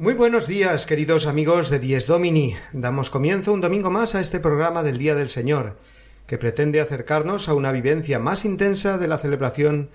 Muy 0.00 0.14
buenos 0.14 0.46
días, 0.46 0.86
queridos 0.86 1.26
amigos 1.26 1.68
de 1.68 1.78
Dies 1.78 2.06
Domini. 2.06 2.56
Damos 2.72 3.10
comienzo 3.10 3.52
un 3.52 3.60
domingo 3.60 3.90
más 3.90 4.14
a 4.14 4.22
este 4.22 4.40
programa 4.40 4.82
del 4.82 4.96
Día 4.96 5.14
del 5.14 5.28
Señor, 5.28 5.76
que 6.26 6.38
pretende 6.38 6.80
acercarnos 6.80 7.50
a 7.50 7.54
una 7.54 7.70
vivencia 7.70 8.18
más 8.18 8.46
intensa 8.46 8.96
de 8.96 9.06
la 9.08 9.18
celebración 9.18 9.90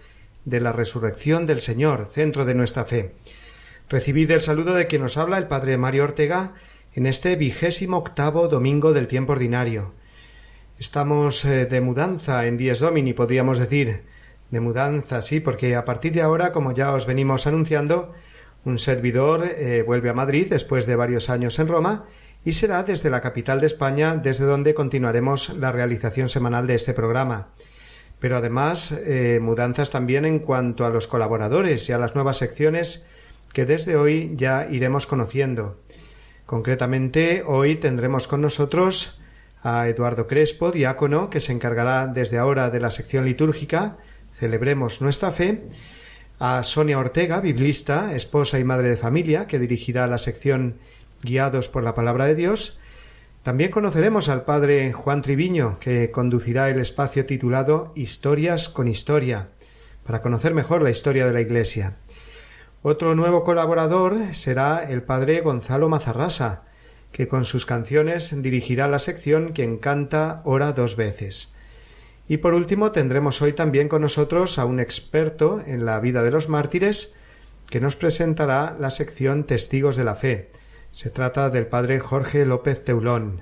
de 0.46 0.60
la 0.60 0.72
resurrección 0.74 1.48
del 1.48 1.60
Señor, 1.60 2.06
centro 2.06 2.46
de 2.46 2.54
nuestra 2.54 2.86
fe. 2.86 3.16
Recibid 3.90 4.30
el 4.30 4.44
saludo 4.44 4.76
de 4.76 4.86
quien 4.86 5.02
nos 5.02 5.18
habla 5.18 5.40
el 5.40 5.48
Padre 5.48 5.76
Mario 5.80 6.04
Ortega 6.04 6.54
en 6.94 7.08
este 7.08 7.36
vigésimo 7.36 7.98
octavo 7.98 8.48
domingo 8.48 8.94
del 8.94 9.08
tiempo 9.08 9.32
ordinario. 9.32 9.96
Estamos 10.78 11.44
eh, 11.46 11.66
de 11.66 11.82
mudanza 11.82 12.46
en 12.46 12.58
Dies 12.58 12.78
Domini, 12.78 13.14
podríamos 13.14 13.58
decir. 13.58 14.04
De 14.52 14.60
mudanza, 14.60 15.24
sí, 15.24 15.40
porque 15.40 15.76
a 15.76 15.84
partir 15.84 16.14
de 16.14 16.22
ahora, 16.22 16.52
como 16.52 16.74
ya 16.74 16.94
os 16.94 17.08
venimos 17.08 17.48
anunciando, 17.48 18.14
un 18.66 18.80
servidor 18.80 19.46
eh, 19.46 19.84
vuelve 19.86 20.10
a 20.10 20.14
Madrid 20.14 20.48
después 20.50 20.86
de 20.86 20.96
varios 20.96 21.30
años 21.30 21.58
en 21.60 21.68
Roma 21.68 22.06
y 22.44 22.54
será 22.54 22.84
desde 22.84 23.10
la 23.10 23.22
capital 23.22 23.62
de 23.62 23.68
España 23.68 24.16
desde 24.16 24.46
donde 24.46 24.74
continuaremos 24.74 25.58
la 25.58 25.72
realización 25.72 26.30
semanal 26.30 26.68
de 26.68 26.76
este 26.76 26.94
programa. 26.94 27.50
Pero 28.20 28.38
además 28.38 28.92
eh, 28.92 29.40
mudanzas 29.42 29.92
también 29.92 30.26
en 30.26 30.40
cuanto 30.40 30.86
a 30.86 30.90
los 30.90 31.08
colaboradores 31.08 31.88
y 31.90 31.94
a 31.94 31.98
las 31.98 32.16
nuevas 32.16 32.38
secciones 32.38 33.06
que 33.54 33.66
desde 33.66 33.96
hoy 33.96 34.34
ya 34.36 34.68
iremos 34.70 35.08
conociendo. 35.08 35.80
Concretamente, 36.46 37.44
hoy 37.46 37.76
tendremos 37.76 38.28
con 38.28 38.42
nosotros 38.42 39.22
a 39.64 39.88
Eduardo 39.88 40.28
Crespo, 40.28 40.72
diácono, 40.72 41.30
que 41.30 41.40
se 41.40 41.54
encargará 41.54 42.08
desde 42.08 42.38
ahora 42.38 42.70
de 42.70 42.80
la 42.80 42.92
sección 42.92 43.26
litúrgica 43.26 43.98
Celebremos 44.36 45.02
nuestra 45.02 45.32
fe, 45.32 45.64
a 46.40 46.64
Sonia 46.64 47.00
Ortega, 47.00 47.40
biblista, 47.40 48.14
esposa 48.14 48.60
y 48.60 48.64
madre 48.64 48.90
de 48.90 48.98
familia, 48.98 49.48
que 49.48 49.60
dirigirá 49.60 50.08
la 50.08 50.18
sección 50.18 50.78
Guiados 51.22 51.70
por 51.70 51.84
la 51.84 51.96
Palabra 51.96 52.26
de 52.26 52.36
Dios. 52.36 52.80
También 53.44 53.72
conoceremos 53.72 54.28
al 54.28 54.44
padre 54.44 54.92
Juan 54.92 55.22
Triviño, 55.22 55.80
que 55.80 56.12
conducirá 56.12 56.70
el 56.70 56.80
espacio 56.80 57.26
titulado 57.26 57.94
Historias 57.96 58.70
con 58.70 58.88
Historia, 58.88 59.50
para 60.06 60.22
conocer 60.22 60.54
mejor 60.54 60.82
la 60.82 60.90
historia 60.90 61.26
de 61.26 61.34
la 61.34 61.42
Iglesia. 61.42 61.98
Otro 62.82 63.16
nuevo 63.16 63.44
colaborador 63.44 64.34
será 64.34 64.84
el 64.84 65.04
padre 65.04 65.42
Gonzalo 65.42 65.90
Mazarrasa, 65.90 66.64
que 67.12 67.28
con 67.28 67.46
sus 67.46 67.66
canciones 67.66 68.42
dirigirá 68.44 68.88
la 68.88 69.00
sección 69.00 69.54
Quien 69.54 69.78
canta 69.78 70.42
ora 70.44 70.74
dos 70.74 70.96
veces. 70.96 71.55
Y 72.28 72.38
por 72.38 72.54
último 72.54 72.92
tendremos 72.92 73.42
hoy 73.42 73.54
también 73.54 73.88
con 73.88 74.02
nosotros 74.02 74.58
a 74.58 74.66
un 74.66 74.80
experto 74.80 75.62
en 75.66 75.86
la 75.86 76.00
vida 76.00 76.24
de 76.24 76.32
los 76.32 76.50
mártires 76.50 77.18
que 77.70 77.80
nos 77.80 77.96
presentará 77.96 78.76
la 78.80 78.90
sección 78.90 79.44
Testigos 79.44 79.96
de 79.96 80.04
la 80.04 80.16
Fe. 80.16 80.50
Se 80.92 81.10
trata 81.10 81.50
del 81.50 81.68
padre 81.68 82.00
Jorge 82.00 82.46
López 82.46 82.84
Teulón. 82.84 83.42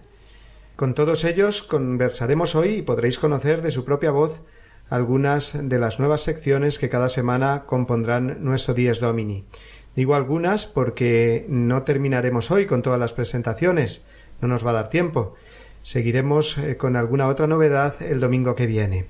Con 0.76 0.96
todos 0.96 1.24
ellos 1.24 1.64
conversaremos 1.64 2.56
hoy 2.56 2.70
y 2.70 2.82
podréis 2.82 3.20
conocer 3.20 3.62
de 3.62 3.72
su 3.72 3.86
propia 3.86 4.12
voz 4.12 4.42
algunas 4.90 5.70
de 5.70 5.80
las 5.80 6.00
nuevas 6.00 6.22
secciones 6.22 6.78
que 6.78 6.90
cada 6.90 7.10
semana 7.10 7.64
compondrán 7.66 8.44
nuestro 8.44 8.74
Dies 8.74 9.00
Domini. 9.00 9.46
Digo 9.96 10.16
algunas 10.16 10.66
porque 10.66 11.46
no 11.48 11.84
terminaremos 11.84 12.52
hoy 12.52 12.66
con 12.66 12.82
todas 12.82 13.00
las 13.00 13.14
presentaciones, 13.14 14.08
no 14.42 14.48
nos 14.48 14.66
va 14.66 14.72
a 14.72 14.74
dar 14.74 14.90
tiempo. 14.90 15.36
Seguiremos 15.84 16.58
eh, 16.58 16.78
con 16.78 16.96
alguna 16.96 17.28
otra 17.28 17.46
novedad 17.46 18.02
el 18.02 18.20
domingo 18.20 18.56
que 18.56 18.68
viene. 18.68 19.10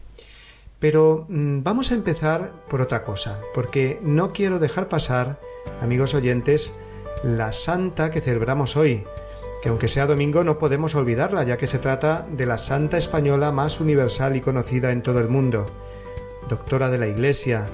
Pero 0.79 1.28
mm, 1.29 1.63
vamos 1.63 1.91
a 1.91 1.95
empezar 1.95 2.51
por 2.67 2.81
otra 2.81 3.03
cosa, 3.03 3.39
porque 3.53 4.00
no 4.01 4.34
quiero 4.34 4.59
dejar 4.59 4.89
pasar, 4.89 5.39
amigos 5.81 6.16
oyentes, 6.16 6.78
la 7.23 7.53
santa 7.53 8.11
que 8.11 8.19
celebramos 8.19 8.75
hoy, 8.75 9.06
que 9.61 9.69
aunque 9.69 9.88
sea 9.88 10.07
domingo 10.07 10.44
no 10.44 10.57
podemos 10.59 10.95
olvidarla, 10.95 11.44
ya 11.44 11.57
que 11.57 11.67
se 11.67 11.79
trata 11.79 12.28
de 12.29 12.45
la 12.45 12.57
santa 12.57 12.97
española 12.97 13.51
más 13.51 13.79
universal 13.79 14.35
y 14.35 14.41
conocida 14.41 14.91
en 14.91 15.03
todo 15.03 15.19
el 15.19 15.29
mundo, 15.29 15.67
doctora 16.50 16.90
de 16.90 16.97
la 16.97 17.07
Iglesia, 17.07 17.67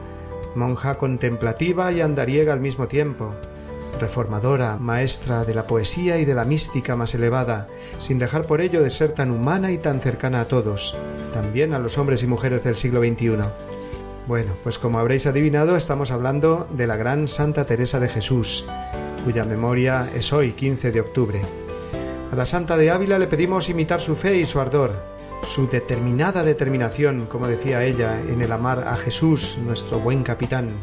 monja 0.55 0.97
contemplativa 0.97 1.91
y 1.91 2.01
andariega 2.01 2.53
al 2.53 2.59
mismo 2.59 2.87
tiempo, 2.87 3.33
reformadora, 3.99 4.77
maestra 4.77 5.45
de 5.45 5.53
la 5.53 5.67
poesía 5.67 6.17
y 6.17 6.25
de 6.25 6.33
la 6.33 6.45
mística 6.45 6.95
más 6.95 7.13
elevada, 7.15 7.67
sin 7.97 8.19
dejar 8.19 8.45
por 8.45 8.61
ello 8.61 8.81
de 8.81 8.89
ser 8.89 9.13
tan 9.13 9.31
humana 9.31 9.71
y 9.71 9.77
tan 9.77 10.01
cercana 10.01 10.41
a 10.41 10.47
todos, 10.47 10.97
también 11.33 11.73
a 11.73 11.79
los 11.79 11.97
hombres 11.97 12.23
y 12.23 12.27
mujeres 12.27 12.63
del 12.63 12.75
siglo 12.75 13.01
XXI. 13.01 13.37
Bueno, 14.27 14.53
pues 14.63 14.77
como 14.77 14.99
habréis 14.99 15.25
adivinado, 15.25 15.75
estamos 15.75 16.11
hablando 16.11 16.67
de 16.71 16.87
la 16.87 16.95
gran 16.95 17.27
Santa 17.27 17.65
Teresa 17.65 17.99
de 17.99 18.09
Jesús, 18.09 18.65
cuya 19.25 19.43
memoria 19.43 20.09
es 20.15 20.31
hoy 20.33 20.51
15 20.51 20.91
de 20.91 21.01
octubre. 21.01 21.41
A 22.31 22.35
la 22.35 22.45
Santa 22.45 22.77
de 22.77 22.91
Ávila 22.91 23.17
le 23.17 23.27
pedimos 23.27 23.69
imitar 23.69 24.01
su 24.01 24.15
fe 24.15 24.37
y 24.37 24.45
su 24.45 24.59
ardor, 24.59 24.91
su 25.43 25.67
determinada 25.67 26.43
determinación, 26.43 27.25
como 27.25 27.47
decía 27.47 27.83
ella, 27.83 28.19
en 28.21 28.41
el 28.41 28.51
amar 28.51 28.87
a 28.87 28.95
Jesús, 28.97 29.57
nuestro 29.65 29.99
buen 29.99 30.23
capitán 30.23 30.73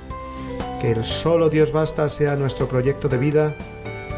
que 0.81 0.93
el 0.93 1.05
solo 1.05 1.49
Dios 1.49 1.73
basta 1.73 2.09
sea 2.09 2.37
nuestro 2.37 2.69
proyecto 2.69 3.09
de 3.09 3.19
vida 3.19 3.55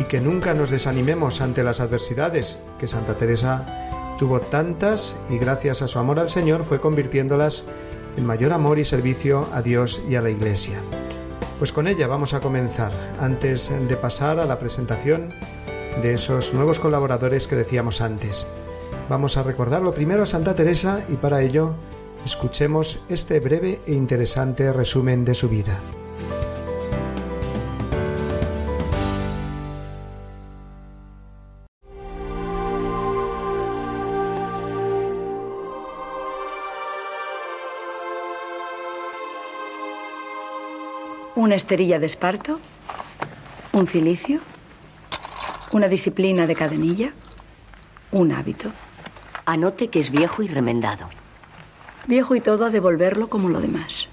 y 0.00 0.04
que 0.04 0.20
nunca 0.20 0.54
nos 0.54 0.70
desanimemos 0.70 1.40
ante 1.40 1.62
las 1.62 1.80
adversidades, 1.80 2.58
que 2.78 2.86
Santa 2.86 3.16
Teresa 3.16 4.16
tuvo 4.18 4.40
tantas 4.40 5.16
y 5.30 5.38
gracias 5.38 5.82
a 5.82 5.88
su 5.88 5.98
amor 5.98 6.18
al 6.18 6.30
Señor 6.30 6.64
fue 6.64 6.80
convirtiéndolas 6.80 7.66
en 8.16 8.26
mayor 8.26 8.52
amor 8.52 8.78
y 8.78 8.84
servicio 8.84 9.48
a 9.52 9.62
Dios 9.62 10.02
y 10.08 10.16
a 10.16 10.22
la 10.22 10.30
Iglesia. 10.30 10.80
Pues 11.58 11.72
con 11.72 11.88
ella 11.88 12.06
vamos 12.06 12.34
a 12.34 12.40
comenzar, 12.40 12.92
antes 13.20 13.70
de 13.88 13.96
pasar 13.96 14.38
a 14.38 14.46
la 14.46 14.58
presentación 14.58 15.30
de 16.02 16.14
esos 16.14 16.54
nuevos 16.54 16.78
colaboradores 16.78 17.48
que 17.48 17.56
decíamos 17.56 18.00
antes. 18.00 18.46
Vamos 19.08 19.36
a 19.36 19.42
recordarlo 19.42 19.92
primero 19.92 20.22
a 20.22 20.26
Santa 20.26 20.54
Teresa 20.54 21.04
y 21.08 21.16
para 21.16 21.42
ello 21.42 21.74
escuchemos 22.24 23.02
este 23.08 23.40
breve 23.40 23.80
e 23.86 23.94
interesante 23.94 24.72
resumen 24.72 25.24
de 25.24 25.34
su 25.34 25.48
vida. 25.48 25.78
Una 41.38 41.54
esterilla 41.54 42.00
de 42.00 42.06
esparto, 42.06 42.58
un 43.72 43.86
cilicio, 43.86 44.40
una 45.70 45.86
disciplina 45.86 46.48
de 46.48 46.56
cadenilla, 46.56 47.12
un 48.10 48.32
hábito. 48.32 48.72
Anote 49.46 49.88
que 49.88 50.00
es 50.00 50.10
viejo 50.10 50.42
y 50.42 50.48
remendado. 50.48 51.08
Viejo 52.08 52.34
y 52.34 52.40
todo 52.40 52.66
a 52.66 52.70
devolverlo 52.70 53.28
como 53.28 53.48
lo 53.50 53.60
demás. 53.60 54.08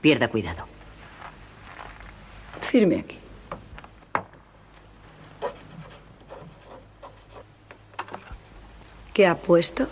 Pierda 0.00 0.28
cuidado. 0.28 0.66
Firme 2.60 3.00
aquí. 3.00 3.18
¿Qué 9.12 9.26
ha 9.26 9.36
puesto? 9.36 9.88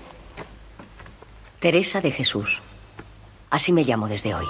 Teresa 1.58 2.00
de 2.00 2.12
Jesús. 2.12 2.62
Así 3.50 3.72
me 3.72 3.82
llamo 3.82 4.06
desde 4.06 4.32
hoy. 4.32 4.46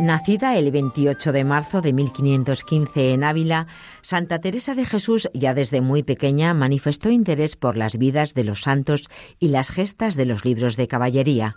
Nacida 0.00 0.56
el 0.56 0.70
28 0.70 1.30
de 1.30 1.44
marzo 1.44 1.82
de 1.82 1.92
1515 1.92 3.12
en 3.12 3.22
Ávila, 3.22 3.66
Santa 4.00 4.40
Teresa 4.40 4.74
de 4.74 4.86
Jesús 4.86 5.28
ya 5.34 5.52
desde 5.52 5.82
muy 5.82 6.02
pequeña 6.02 6.54
manifestó 6.54 7.10
interés 7.10 7.54
por 7.54 7.76
las 7.76 7.98
vidas 7.98 8.32
de 8.32 8.44
los 8.44 8.62
santos 8.62 9.10
y 9.38 9.48
las 9.48 9.68
gestas 9.68 10.14
de 10.14 10.24
los 10.24 10.42
libros 10.42 10.78
de 10.78 10.88
caballería. 10.88 11.56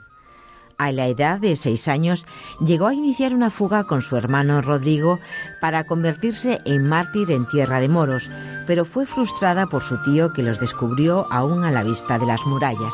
A 0.78 0.92
la 0.92 1.08
edad 1.08 1.40
de 1.40 1.56
seis 1.56 1.88
años 1.88 2.26
llegó 2.60 2.88
a 2.88 2.94
iniciar 2.94 3.34
una 3.34 3.50
fuga 3.50 3.86
con 3.86 4.02
su 4.02 4.18
hermano 4.18 4.62
Rodrigo 4.62 5.20
para 5.62 5.86
convertirse 5.86 6.60
en 6.66 6.86
mártir 6.86 7.32
en 7.32 7.48
tierra 7.48 7.80
de 7.80 7.88
moros, 7.88 8.30
pero 8.68 8.84
fue 8.84 9.06
frustrada 9.06 9.68
por 9.68 9.84
su 9.84 10.04
tío 10.04 10.34
que 10.34 10.44
los 10.44 10.60
descubrió 10.60 11.32
aún 11.32 11.64
a 11.64 11.72
la 11.72 11.84
vista 11.84 12.20
de 12.20 12.26
las 12.26 12.46
murallas. 12.46 12.94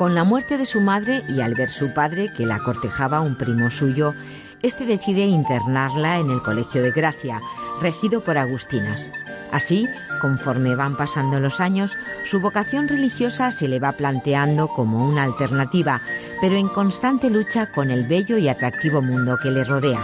Con 0.00 0.14
la 0.14 0.24
muerte 0.24 0.56
de 0.56 0.64
su 0.64 0.80
madre 0.80 1.22
y 1.28 1.42
al 1.42 1.54
ver 1.54 1.68
su 1.68 1.92
padre 1.92 2.32
que 2.34 2.46
la 2.46 2.58
cortejaba 2.58 3.20
un 3.20 3.36
primo 3.36 3.68
suyo, 3.68 4.14
este 4.62 4.86
decide 4.86 5.26
internarla 5.26 6.18
en 6.18 6.30
el 6.30 6.40
Colegio 6.40 6.82
de 6.82 6.90
Gracia, 6.90 7.42
regido 7.82 8.22
por 8.22 8.38
agustinas. 8.38 9.10
Así, 9.52 9.86
conforme 10.22 10.74
van 10.74 10.96
pasando 10.96 11.38
los 11.38 11.60
años, 11.60 11.92
su 12.24 12.40
vocación 12.40 12.88
religiosa 12.88 13.50
se 13.50 13.68
le 13.68 13.78
va 13.78 13.92
planteando 13.92 14.68
como 14.68 15.06
una 15.06 15.24
alternativa, 15.24 16.00
pero 16.40 16.56
en 16.56 16.68
constante 16.68 17.28
lucha 17.28 17.70
con 17.70 17.90
el 17.90 18.08
bello 18.08 18.38
y 18.38 18.48
atractivo 18.48 19.02
mundo 19.02 19.36
que 19.42 19.50
le 19.50 19.64
rodea. 19.64 20.00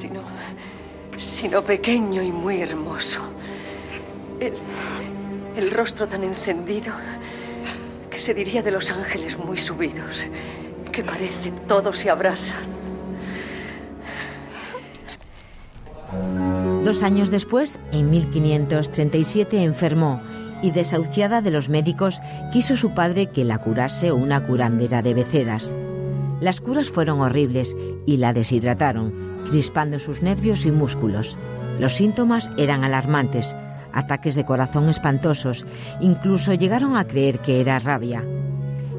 Sino, 0.00 0.20
sino 1.18 1.62
pequeño 1.62 2.22
y 2.22 2.32
muy 2.32 2.62
hermoso. 2.62 3.20
El, 4.40 4.54
el 5.56 5.70
rostro 5.70 6.08
tan 6.08 6.24
encendido 6.24 6.94
que 8.10 8.18
se 8.18 8.32
diría 8.32 8.62
de 8.62 8.70
los 8.70 8.90
ángeles 8.90 9.36
muy 9.38 9.58
subidos, 9.58 10.26
que 10.90 11.02
parece 11.02 11.52
todos 11.68 11.98
se 11.98 12.08
abrasan. 12.08 12.80
Dos 16.84 17.02
años 17.02 17.30
después, 17.30 17.78
en 17.92 18.10
1537, 18.10 19.62
enfermó 19.62 20.20
y 20.62 20.70
desahuciada 20.70 21.42
de 21.42 21.50
los 21.50 21.68
médicos, 21.68 22.20
quiso 22.52 22.76
su 22.76 22.94
padre 22.94 23.26
que 23.26 23.44
la 23.44 23.58
curase 23.58 24.12
una 24.12 24.46
curandera 24.46 25.02
de 25.02 25.14
beceras. 25.14 25.74
Las 26.40 26.62
curas 26.62 26.88
fueron 26.88 27.20
horribles 27.20 27.76
y 28.06 28.16
la 28.16 28.32
deshidrataron, 28.32 29.29
crispando 29.48 29.98
sus 29.98 30.22
nervios 30.22 30.66
y 30.66 30.70
músculos. 30.70 31.36
Los 31.78 31.96
síntomas 31.96 32.50
eran 32.56 32.84
alarmantes, 32.84 33.54
ataques 33.92 34.34
de 34.34 34.44
corazón 34.44 34.88
espantosos, 34.88 35.64
incluso 36.00 36.54
llegaron 36.54 36.96
a 36.96 37.06
creer 37.06 37.38
que 37.38 37.60
era 37.60 37.78
rabia. 37.78 38.24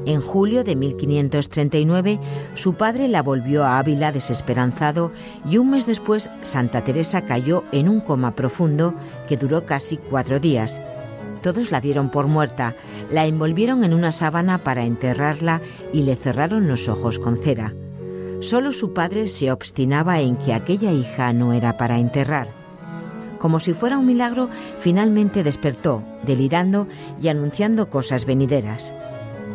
En 0.04 0.20
julio 0.20 0.64
de 0.64 0.74
1539, 0.74 2.18
su 2.54 2.74
padre 2.74 3.06
la 3.06 3.22
volvió 3.22 3.64
a 3.64 3.78
Ávila 3.78 4.10
desesperanzado 4.10 5.12
y 5.48 5.58
un 5.58 5.70
mes 5.70 5.86
después 5.86 6.28
Santa 6.42 6.82
Teresa 6.82 7.22
cayó 7.22 7.62
en 7.70 7.88
un 7.88 8.00
coma 8.00 8.34
profundo 8.34 8.94
que 9.28 9.36
duró 9.36 9.64
casi 9.64 9.96
cuatro 9.96 10.40
días 10.40 10.80
todos 11.42 11.72
la 11.72 11.80
dieron 11.80 12.08
por 12.08 12.28
muerta, 12.28 12.74
la 13.10 13.26
envolvieron 13.26 13.84
en 13.84 13.92
una 13.92 14.12
sábana 14.12 14.58
para 14.58 14.84
enterrarla 14.84 15.60
y 15.92 16.02
le 16.02 16.16
cerraron 16.16 16.68
los 16.68 16.88
ojos 16.88 17.18
con 17.18 17.36
cera. 17.36 17.74
Solo 18.42 18.72
su 18.72 18.92
padre 18.92 19.28
se 19.28 19.52
obstinaba 19.52 20.20
en 20.20 20.36
que 20.36 20.52
aquella 20.52 20.92
hija 20.92 21.32
no 21.32 21.52
era 21.52 21.76
para 21.76 21.98
enterrar. 21.98 22.48
Como 23.38 23.60
si 23.60 23.72
fuera 23.72 23.98
un 23.98 24.06
milagro, 24.06 24.48
finalmente 24.80 25.44
despertó, 25.44 26.02
delirando 26.24 26.88
y 27.20 27.28
anunciando 27.28 27.88
cosas 27.88 28.26
venideras. 28.26 28.92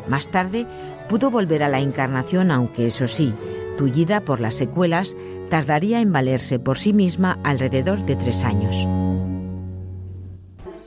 Más 0.07 0.29
tarde 0.29 0.65
pudo 1.09 1.29
volver 1.29 1.63
a 1.63 1.69
la 1.69 1.81
encarnación, 1.81 2.49
aunque 2.49 2.87
eso 2.87 3.09
sí, 3.09 3.33
tullida 3.77 4.21
por 4.21 4.39
las 4.39 4.55
secuelas, 4.55 5.17
tardaría 5.49 5.99
en 5.99 6.13
valerse 6.13 6.57
por 6.57 6.77
sí 6.77 6.93
misma 6.93 7.39
alrededor 7.43 8.05
de 8.05 8.15
tres 8.15 8.45
años. 8.45 8.87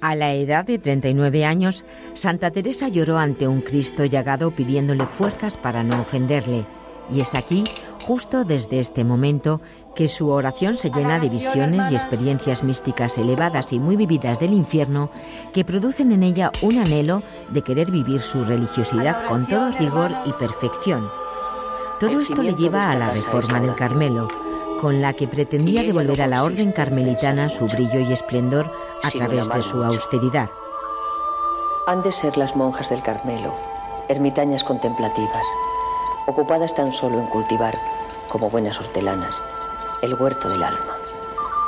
A 0.00 0.14
la 0.14 0.32
edad 0.32 0.64
de 0.64 0.78
39 0.78 1.44
años, 1.44 1.84
Santa 2.14 2.50
Teresa 2.50 2.88
lloró 2.88 3.18
ante 3.18 3.46
un 3.46 3.60
Cristo 3.60 4.06
llagado 4.06 4.52
pidiéndole 4.52 5.04
fuerzas 5.04 5.58
para 5.58 5.84
no 5.84 6.00
ofenderle. 6.00 6.64
Y 7.12 7.20
es 7.20 7.34
aquí, 7.34 7.64
justo 8.10 8.42
desde 8.42 8.80
este 8.80 9.04
momento, 9.04 9.60
que 9.94 10.08
su 10.08 10.30
oración 10.30 10.76
se 10.78 10.90
llena 10.90 11.20
de 11.20 11.28
visiones 11.28 11.92
y 11.92 11.94
experiencias 11.94 12.64
místicas 12.64 13.16
elevadas 13.18 13.72
y 13.72 13.78
muy 13.78 13.94
vividas 13.94 14.40
del 14.40 14.52
infierno 14.52 15.10
que 15.52 15.64
producen 15.64 16.10
en 16.10 16.24
ella 16.24 16.50
un 16.60 16.78
anhelo 16.78 17.22
de 17.50 17.62
querer 17.62 17.92
vivir 17.92 18.20
su 18.20 18.42
religiosidad 18.42 19.26
con 19.28 19.46
todo 19.46 19.70
rigor 19.78 20.10
y 20.24 20.32
perfección. 20.32 21.08
Todo 22.00 22.20
esto 22.20 22.42
le 22.42 22.54
lleva 22.54 22.90
a 22.90 22.98
la 22.98 23.10
reforma 23.10 23.60
del 23.60 23.76
Carmelo, 23.76 24.26
con 24.80 25.00
la 25.00 25.12
que 25.12 25.28
pretendía 25.28 25.84
devolver 25.84 26.22
a 26.22 26.26
la 26.26 26.42
orden 26.42 26.72
carmelitana 26.72 27.48
su 27.48 27.68
brillo 27.68 28.00
y 28.00 28.12
esplendor 28.12 28.72
a 29.04 29.10
través 29.12 29.48
de 29.48 29.62
su 29.62 29.84
austeridad. 29.84 30.50
Han 31.86 32.02
de 32.02 32.10
ser 32.10 32.36
las 32.36 32.56
monjas 32.56 32.90
del 32.90 33.04
Carmelo, 33.04 33.54
ermitañas 34.08 34.64
contemplativas, 34.64 35.46
ocupadas 36.26 36.74
tan 36.74 36.92
solo 36.92 37.20
en 37.20 37.26
cultivar, 37.26 37.78
como 38.30 38.48
buenas 38.48 38.80
hortelanas, 38.80 39.34
el 40.00 40.14
huerto 40.14 40.48
del 40.48 40.62
alma, 40.62 40.96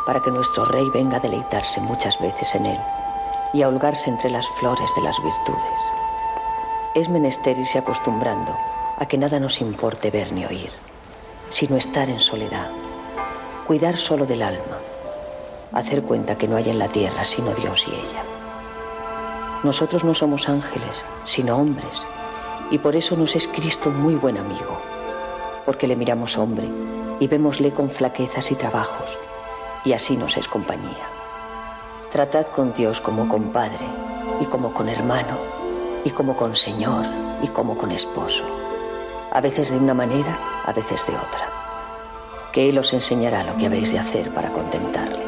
para 0.06 0.20
que 0.20 0.31
nuestro 0.31 0.64
rey 0.64 0.88
venga 0.88 1.19
a 1.19 1.20
deleitarse 1.20 1.81
muchas 1.81 2.19
veces 2.19 2.55
en 2.55 2.64
él 2.64 2.79
y 3.53 3.61
a 3.61 3.69
holgarse 3.69 4.09
entre 4.09 4.31
las 4.31 4.49
flores 4.59 4.91
de 4.97 5.03
las 5.03 5.23
virtudes. 5.23 5.81
Es 6.94 7.11
menester 7.11 7.59
irse 7.59 7.76
acostumbrando 7.76 8.56
a 8.99 9.05
que 9.05 9.19
nada 9.19 9.38
nos 9.38 9.61
importe 9.61 10.11
ver 10.11 10.32
ni 10.32 10.47
oír, 10.47 10.70
sino 11.50 11.76
estar 11.76 12.09
en 12.09 12.20
soledad 12.20 12.71
cuidar 13.66 13.97
solo 13.97 14.26
del 14.26 14.42
alma, 14.42 14.78
hacer 15.73 16.02
cuenta 16.02 16.37
que 16.37 16.49
no 16.49 16.57
hay 16.57 16.69
en 16.69 16.78
la 16.78 16.88
tierra 16.88 17.25
sino 17.25 17.54
Dios 17.54 17.87
y 17.88 17.92
ella. 17.92 18.23
Nosotros 19.62 20.04
no 20.04 20.14
somos 20.14 20.49
ángeles, 20.49 21.04
sino 21.25 21.57
hombres, 21.57 22.07
y 22.71 22.78
por 22.78 22.97
eso 22.97 23.16
nos 23.16 23.37
es 23.37 23.47
Cristo 23.49 23.90
muy 23.90 24.14
buen 24.14 24.37
amigo, 24.37 24.78
porque 25.64 25.87
le 25.87 25.97
miramos 25.97 26.38
hombre 26.38 26.69
y 27.21 27.26
vémosle 27.26 27.71
con 27.73 27.90
flaquezas 27.90 28.50
y 28.50 28.54
trabajos, 28.54 29.16
y 29.85 29.92
así 29.92 30.16
nos 30.16 30.37
es 30.37 30.49
compañía. 30.49 31.07
Tratad 32.11 32.47
con 32.47 32.73
Dios 32.75 33.00
como 33.00 33.28
con 33.28 33.50
Padre, 33.50 33.87
y 34.40 34.47
como 34.47 34.73
con 34.75 34.88
hermano, 34.88 35.38
y 36.04 36.11
como 36.11 36.37
con 36.37 36.54
Señor, 36.54 37.07
y 37.42 37.49
como 37.49 37.76
con 37.76 37.92
esposo, 37.92 38.45
a 39.31 39.40
veces 39.40 39.71
de 39.71 39.78
una 39.78 39.95
manera, 39.95 40.37
a 40.64 40.73
veces 40.73 41.07
de 41.07 41.14
otra 41.14 41.52
que 42.52 42.69
Él 42.69 42.78
os 42.78 42.92
enseñará 42.92 43.42
lo 43.45 43.57
que 43.57 43.66
habéis 43.66 43.90
de 43.90 43.99
hacer 43.99 44.31
para 44.31 44.50
contentarle. 44.50 45.25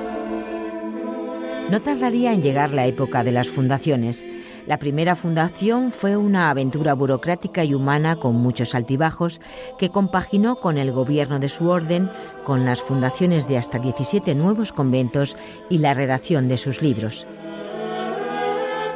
No 1.70 1.80
tardaría 1.80 2.32
en 2.32 2.42
llegar 2.42 2.70
la 2.70 2.86
época 2.86 3.24
de 3.24 3.32
las 3.32 3.48
fundaciones. 3.48 4.26
La 4.66 4.78
primera 4.78 5.14
fundación 5.14 5.90
fue 5.90 6.16
una 6.16 6.48
aventura 6.48 6.94
burocrática 6.94 7.64
y 7.64 7.74
humana 7.74 8.16
con 8.16 8.36
muchos 8.36 8.74
altibajos 8.74 9.40
que 9.78 9.90
compaginó 9.90 10.56
con 10.56 10.78
el 10.78 10.90
gobierno 10.90 11.38
de 11.38 11.50
su 11.50 11.68
orden, 11.68 12.10
con 12.44 12.64
las 12.64 12.80
fundaciones 12.80 13.46
de 13.46 13.58
hasta 13.58 13.78
17 13.78 14.34
nuevos 14.34 14.72
conventos 14.72 15.36
y 15.68 15.78
la 15.78 15.92
redacción 15.92 16.48
de 16.48 16.56
sus 16.56 16.80
libros. 16.80 17.26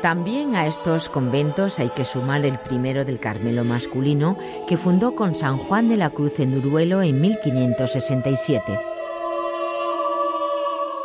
También 0.01 0.55
a 0.55 0.67
estos 0.67 1.09
conventos 1.09 1.79
hay 1.81 1.91
que 1.91 2.05
sumar 2.05 2.47
el 2.47 2.59
primero 2.61 3.05
del 3.05 3.19
Carmelo 3.19 3.65
masculino, 3.65 4.39
que 4.67 4.77
fundó 4.77 5.15
con 5.15 5.35
San 5.35 5.59
Juan 5.59 5.89
de 5.89 5.97
la 5.97 6.11
Cruz 6.11 6.39
en 6.41 6.63
Duruelo 6.63 7.03
en 7.03 7.21
1567. 7.21 8.98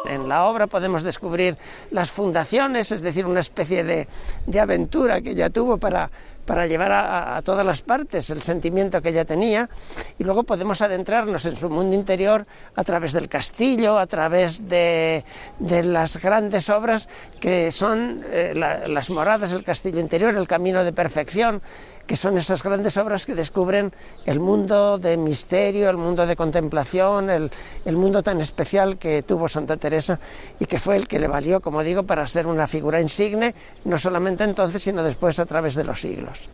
En 0.06 0.28
la 0.28 0.46
obra 0.46 0.68
podemos 0.68 1.04
descubrir 1.04 1.58
las 1.92 2.12
fundaciones, 2.12 2.92
es 2.92 3.02
decir, 3.02 3.26
una 3.26 3.40
especie 3.40 3.84
de, 3.84 4.08
de 4.46 4.60
aventura 4.60 5.22
que 5.22 5.32
ella 5.32 5.50
tuvo 5.50 5.78
para 5.78 6.10
para 6.46 6.68
llevar 6.68 6.92
a, 6.92 7.42
todas 7.44 7.66
las 7.66 7.82
partes 7.82 8.30
el 8.30 8.42
sentimiento 8.42 9.02
que 9.02 9.10
ella 9.10 9.26
tenía. 9.26 9.70
Y 10.18 10.24
luego 10.24 10.44
podemos 10.44 10.82
adentrarnos 10.82 11.46
en 11.46 11.56
su 11.56 11.70
mundo 11.70 11.96
interior 11.96 12.46
a 12.76 12.84
través 12.84 13.14
del 13.14 13.30
castillo, 13.30 13.98
a 13.98 14.08
través 14.08 14.68
de, 14.68 15.24
las 15.60 16.22
grandes 16.22 16.70
obras 16.70 17.10
que 17.40 17.72
son 17.72 18.24
eh, 18.28 18.54
las 18.56 19.10
moradas 19.10 19.52
del 19.52 19.64
castillo 19.64 20.00
interior, 20.00 20.36
el 20.36 20.48
camino 20.48 20.84
de 20.84 20.94
perfección, 20.94 21.62
que 22.08 22.18
son 22.18 22.38
esas 22.38 22.64
grandes 22.64 22.98
obras 22.98 23.26
que 23.26 23.34
descubren 23.34 23.94
el 24.26 24.40
mundo 24.40 24.98
de 24.98 25.16
misterio, 25.16 25.90
el 25.90 25.98
mundo 25.98 26.28
de 26.28 26.36
contemplación, 26.36 27.30
el, 27.30 27.52
el, 27.86 27.96
mundo 27.96 28.22
tan 28.22 28.42
especial 28.42 28.98
que 28.98 29.24
tuvo 29.24 29.48
Santa 29.48 29.78
Teresa 29.78 30.20
y 30.60 30.66
que 30.66 30.80
fue 30.80 30.98
el 30.98 31.08
que 31.08 31.20
le 31.20 31.28
valió, 31.28 31.62
como 31.62 31.82
digo, 31.82 32.04
para 32.04 32.28
ser 32.28 32.48
una 32.48 32.68
figura 32.68 33.00
insigne, 33.00 33.56
no 33.86 33.98
solamente 33.98 34.44
entonces, 34.44 34.84
sino 34.84 35.04
después 35.04 35.40
a 35.40 35.46
través 35.46 35.76
de 35.76 35.86
los 35.86 36.02
siglos. 36.02 36.50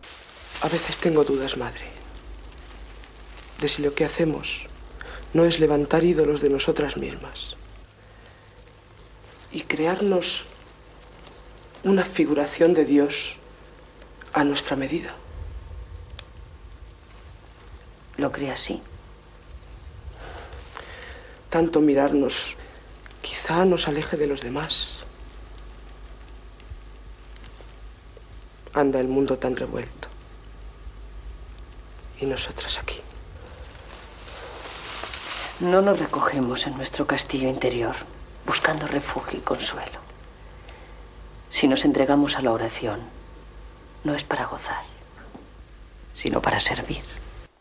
A 0.62 0.68
veces 0.68 0.98
tengo 0.98 1.24
dudas, 1.24 1.58
madre, 1.58 1.86
de 3.60 3.68
si 3.68 3.82
lo 3.82 3.94
que 3.94 4.06
hacemos 4.06 4.68
no 5.34 5.46
es 5.46 5.60
levantar 5.60 6.04
ídolos 6.04 6.42
de 6.42 6.50
nosotras 6.50 6.98
mismas 6.98 7.56
y 9.52 9.62
crearnos 9.62 10.46
una 11.84 12.06
figuración 12.06 12.74
de 12.74 12.86
Dios 12.86 13.38
a 14.34 14.44
nuestra 14.44 14.76
medida. 14.76 15.14
¿Lo 18.20 18.34
cree 18.34 18.52
así? 18.52 18.82
Tanto 21.50 21.80
mirarnos 21.80 22.58
quizá 23.22 23.64
nos 23.64 23.88
aleje 23.88 24.18
de 24.18 24.28
los 24.28 24.42
demás. 24.42 25.06
Anda 28.74 29.00
el 29.00 29.08
mundo 29.08 29.38
tan 29.38 29.56
revuelto. 29.56 30.10
Y 32.20 32.26
nosotras 32.26 32.78
aquí. 32.78 33.00
No 35.62 35.82
nos 35.82 35.98
recogemos 35.98 36.68
en 36.68 36.76
nuestro 36.76 37.08
castillo 37.08 37.48
interior, 37.48 37.96
buscando 38.46 38.86
refugio 38.86 39.40
y 39.40 39.42
consuelo. 39.42 40.00
Si 41.50 41.70
nos 41.70 41.86
entregamos 41.86 42.36
a 42.36 42.42
la 42.42 42.52
oración, 42.52 43.00
no 44.04 44.14
es 44.14 44.26
para 44.26 44.46
gozar, 44.46 44.84
sino 46.14 46.42
para 46.42 46.60
servir. 46.60 47.19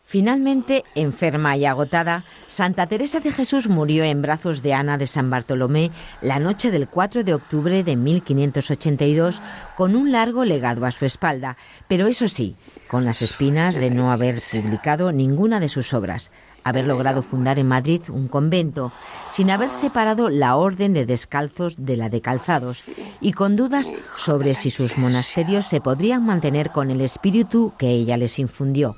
Finalmente, 0.09 0.85
enferma 0.95 1.55
y 1.55 1.67
agotada, 1.67 2.23
Santa 2.47 2.87
Teresa 2.87 3.19
de 3.19 3.31
Jesús 3.31 3.69
murió 3.69 4.03
en 4.03 4.23
brazos 4.23 4.63
de 4.63 4.73
Ana 4.73 4.97
de 4.97 5.05
San 5.05 5.29
Bartolomé 5.29 5.91
la 6.23 6.39
noche 6.39 6.71
del 6.71 6.87
4 6.87 7.23
de 7.23 7.35
octubre 7.35 7.83
de 7.83 7.95
1582 7.95 9.39
con 9.77 9.95
un 9.95 10.11
largo 10.11 10.45
legado 10.45 10.87
a 10.87 10.91
su 10.91 11.05
espalda, 11.05 11.57
pero 11.87 12.07
eso 12.07 12.27
sí, 12.27 12.55
con 12.87 13.05
las 13.05 13.21
espinas 13.21 13.75
de 13.75 13.91
no 13.91 14.11
haber 14.11 14.41
publicado 14.51 15.11
ninguna 15.11 15.59
de 15.59 15.69
sus 15.69 15.93
obras, 15.93 16.31
haber 16.63 16.87
logrado 16.87 17.21
fundar 17.21 17.59
en 17.59 17.67
Madrid 17.67 18.01
un 18.09 18.27
convento, 18.27 18.91
sin 19.29 19.51
haber 19.51 19.69
separado 19.69 20.31
la 20.31 20.55
orden 20.55 20.95
de 20.95 21.05
descalzos 21.05 21.75
de 21.77 21.97
la 21.97 22.09
de 22.09 22.21
calzados, 22.21 22.83
y 23.21 23.33
con 23.33 23.55
dudas 23.55 23.93
sobre 24.17 24.55
si 24.55 24.71
sus 24.71 24.97
monasterios 24.97 25.67
se 25.67 25.81
podrían 25.81 26.25
mantener 26.25 26.71
con 26.71 26.89
el 26.89 27.01
espíritu 27.01 27.73
que 27.77 27.91
ella 27.91 28.17
les 28.17 28.39
infundió. 28.39 28.95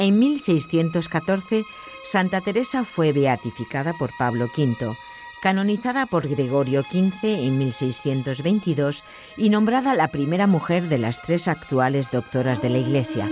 En 0.00 0.18
1614, 0.18 1.66
Santa 2.04 2.40
Teresa 2.40 2.86
fue 2.86 3.12
beatificada 3.12 3.92
por 3.92 4.10
Pablo 4.16 4.46
V, 4.46 4.96
canonizada 5.42 6.06
por 6.06 6.26
Gregorio 6.26 6.82
XV 6.84 7.18
en 7.22 7.58
1622 7.58 9.04
y 9.36 9.50
nombrada 9.50 9.94
la 9.94 10.08
primera 10.08 10.46
mujer 10.46 10.88
de 10.88 10.96
las 10.96 11.20
tres 11.20 11.48
actuales 11.48 12.10
doctoras 12.10 12.62
de 12.62 12.70
la 12.70 12.78
Iglesia. 12.78 13.28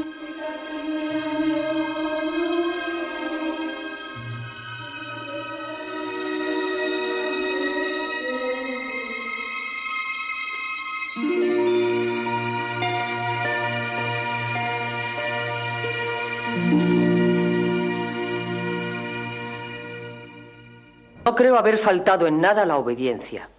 No 21.29 21.35
creo 21.35 21.59
haber 21.59 21.77
faltado 21.77 22.27
en 22.27 22.41
nada 22.41 22.63
a 22.63 22.65
la 22.65 22.79
obediencia. 22.79 23.51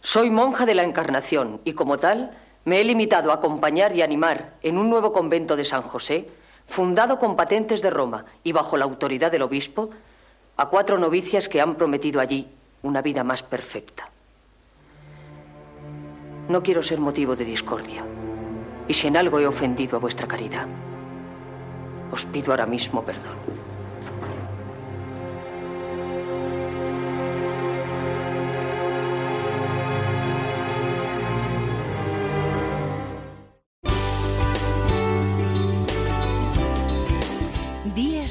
Soy 0.00 0.30
monja 0.30 0.64
de 0.66 0.76
la 0.76 0.84
Encarnación 0.84 1.60
y 1.64 1.72
como 1.72 1.98
tal 1.98 2.30
me 2.64 2.80
he 2.80 2.84
limitado 2.84 3.32
a 3.32 3.34
acompañar 3.34 3.96
y 3.96 4.02
animar 4.02 4.54
en 4.62 4.78
un 4.78 4.88
nuevo 4.88 5.12
convento 5.12 5.56
de 5.56 5.64
San 5.64 5.82
José, 5.82 6.28
fundado 6.68 7.18
con 7.18 7.34
patentes 7.34 7.82
de 7.82 7.90
Roma 7.90 8.24
y 8.44 8.52
bajo 8.52 8.76
la 8.76 8.84
autoridad 8.84 9.32
del 9.32 9.42
obispo, 9.42 9.90
a 10.56 10.66
cuatro 10.66 10.96
novicias 10.96 11.48
que 11.48 11.60
han 11.60 11.74
prometido 11.74 12.20
allí 12.20 12.46
una 12.84 13.02
vida 13.02 13.24
más 13.24 13.42
perfecta. 13.42 14.08
No 16.48 16.62
quiero 16.62 16.84
ser 16.84 17.00
motivo 17.00 17.34
de 17.34 17.46
discordia. 17.46 18.04
Y 18.86 18.94
si 18.94 19.08
en 19.08 19.16
algo 19.16 19.40
he 19.40 19.46
ofendido 19.48 19.96
a 19.96 20.00
vuestra 20.00 20.28
caridad, 20.28 20.68
os 22.12 22.24
pido 22.26 22.52
ahora 22.52 22.66
mismo 22.66 23.02
perdón. 23.02 23.67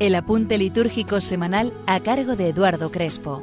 El 0.00 0.14
apunte 0.14 0.58
litúrgico 0.58 1.20
semanal 1.20 1.72
a 1.88 1.98
cargo 1.98 2.36
de 2.36 2.50
Eduardo 2.50 2.92
Crespo. 2.92 3.42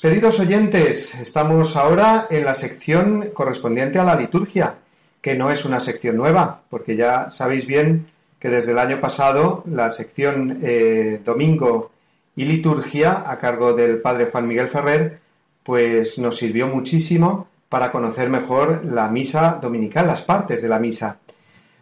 Queridos 0.00 0.38
oyentes, 0.38 1.16
estamos 1.16 1.76
ahora 1.76 2.28
en 2.30 2.44
la 2.44 2.54
sección 2.54 3.30
correspondiente 3.34 3.98
a 3.98 4.04
la 4.04 4.14
liturgia, 4.14 4.76
que 5.20 5.34
no 5.34 5.50
es 5.50 5.64
una 5.64 5.80
sección 5.80 6.16
nueva, 6.16 6.60
porque 6.70 6.94
ya 6.94 7.28
sabéis 7.30 7.66
bien 7.66 8.06
que 8.38 8.50
desde 8.50 8.70
el 8.70 8.78
año 8.78 9.00
pasado 9.00 9.64
la 9.66 9.90
sección 9.90 10.60
eh, 10.62 11.20
Domingo 11.24 11.90
y 12.36 12.44
Liturgia, 12.44 13.24
a 13.26 13.38
cargo 13.38 13.74
del 13.74 14.00
padre 14.00 14.28
Juan 14.30 14.48
Miguel 14.48 14.68
Ferrer, 14.68 15.20
pues 15.62 16.18
nos 16.18 16.36
sirvió 16.36 16.66
muchísimo 16.68 17.48
para 17.68 17.90
conocer 17.90 18.28
mejor 18.28 18.84
la 18.84 19.08
misa 19.08 19.58
dominical, 19.60 20.06
las 20.06 20.22
partes 20.22 20.62
de 20.62 20.68
la 20.68 20.78
misa. 20.78 21.18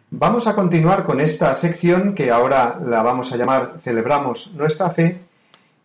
Vamos 0.09 0.47
a 0.47 0.55
continuar 0.55 1.03
con 1.03 1.19
esta 1.19 1.53
sección 1.55 2.13
que 2.13 2.31
ahora 2.31 2.77
la 2.79 3.01
vamos 3.01 3.33
a 3.33 3.37
llamar 3.37 3.75
Celebramos 3.79 4.51
nuestra 4.53 4.89
fe 4.91 5.19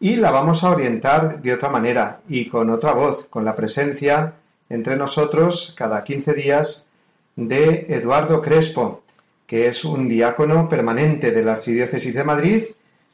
y 0.00 0.16
la 0.16 0.30
vamos 0.30 0.64
a 0.64 0.70
orientar 0.70 1.40
de 1.40 1.54
otra 1.54 1.70
manera 1.70 2.20
y 2.28 2.46
con 2.46 2.70
otra 2.70 2.92
voz, 2.92 3.26
con 3.28 3.44
la 3.44 3.54
presencia 3.54 4.34
entre 4.68 4.96
nosotros 4.96 5.74
cada 5.76 6.04
15 6.04 6.34
días 6.34 6.88
de 7.36 7.86
Eduardo 7.88 8.42
Crespo, 8.42 9.02
que 9.46 9.66
es 9.66 9.84
un 9.84 10.08
diácono 10.08 10.68
permanente 10.68 11.30
de 11.30 11.42
la 11.42 11.52
Archidiócesis 11.52 12.14
de 12.14 12.24
Madrid, 12.24 12.64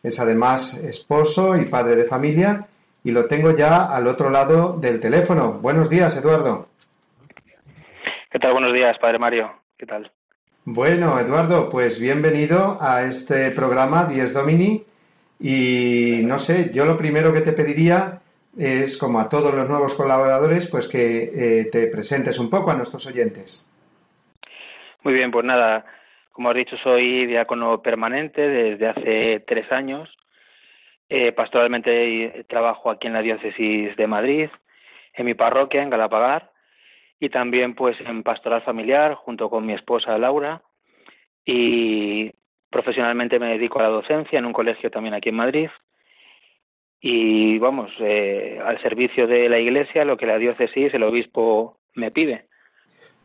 es 0.05 0.21
además 0.21 0.75
esposo 0.85 1.57
y 1.57 1.65
padre 1.65 1.97
de 1.97 2.05
familia 2.05 2.67
y 3.03 3.11
lo 3.11 3.27
tengo 3.27 3.57
ya 3.57 3.87
al 3.87 4.07
otro 4.07 4.31
lado 4.31 4.79
del 4.79 5.01
teléfono. 5.01 5.55
Buenos 5.55 5.91
días, 5.91 6.17
Eduardo. 6.17 6.69
¿Qué 8.31 8.39
tal? 8.39 8.53
Buenos 8.53 8.73
días, 8.73 8.99
Padre 8.99 9.19
Mario. 9.19 9.53
¿Qué 9.79 9.87
tal? 9.87 10.11
Bueno, 10.65 11.19
Eduardo, 11.19 11.71
pues 11.71 12.01
bienvenido 12.01 12.79
a 12.81 13.05
este 13.05 13.51
programa 13.51 14.07
Dies 14.07 14.35
Domini 14.35 14.85
y 15.41 16.21
no 16.25 16.39
sé, 16.39 16.71
yo 16.73 16.85
lo 16.85 16.97
primero 16.97 17.33
que 17.33 17.41
te 17.41 17.53
pediría 17.53 18.21
es, 18.59 18.99
como 18.99 19.21
a 19.21 19.29
todos 19.29 19.55
los 19.55 19.69
nuevos 19.69 19.95
colaboradores, 19.95 20.69
pues 20.71 20.89
que 20.89 21.31
eh, 21.35 21.65
te 21.71 21.87
presentes 21.89 22.39
un 22.39 22.49
poco 22.51 22.71
a 22.71 22.75
nuestros 22.75 23.07
oyentes. 23.07 23.71
Muy 25.03 25.15
bien, 25.15 25.31
pues 25.31 25.45
nada, 25.45 25.85
como 26.35 26.51
has 26.51 26.57
dicho, 26.57 26.77
soy 26.77 27.25
diácono 27.25 27.81
permanente 27.81 28.47
desde 28.47 28.89
hace 28.89 29.41
tres 29.47 29.73
años. 29.73 30.15
Eh, 31.09 31.33
pastoralmente 31.33 32.45
trabajo 32.49 32.91
aquí 32.91 33.07
en 33.07 33.15
la 33.15 33.23
diócesis 33.23 33.97
de 33.97 34.07
Madrid, 34.07 34.51
en 35.15 35.25
mi 35.25 35.33
parroquia, 35.33 35.83
en 35.83 35.89
Galapagar, 35.89 36.51
y 37.19 37.31
también 37.31 37.75
pues 37.75 37.99
en 38.01 38.23
pastoral 38.23 38.61
familiar 38.61 39.15
junto 39.15 39.49
con 39.49 39.65
mi 39.65 39.73
esposa 39.73 40.19
Laura. 40.19 40.61
Y 41.47 42.31
Profesionalmente 42.75 43.39
me 43.39 43.51
dedico 43.51 43.79
a 43.79 43.85
la 43.85 43.89
docencia 43.89 44.37
en 44.37 44.47
un 44.47 44.53
colegio 44.53 44.91
también 44.91 45.15
aquí 45.15 45.29
en 45.29 45.37
Madrid 45.37 45.69
y 47.01 47.57
vamos, 47.61 47.93
eh, 48.01 48.61
al 48.65 48.83
servicio 48.83 49.29
de 49.29 49.49
la 49.49 49.61
Iglesia, 49.61 50.05
lo 50.05 50.17
que 50.17 50.27
la 50.27 50.39
diócesis, 50.39 50.93
el 50.93 51.05
obispo 51.05 51.79
me 51.95 52.11
pide. 52.11 52.49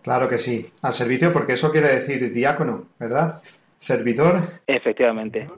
Claro 0.01 0.29
que 0.29 0.38
sí, 0.38 0.72
al 0.82 0.94
servicio 0.94 1.34
porque 1.34 1.53
eso 1.53 1.72
quiere 1.72 1.89
decir 1.89 2.32
diácono, 2.32 2.88
¿verdad? 3.00 3.41
Servidor. 3.77 4.41
Efectivamente, 4.68 5.50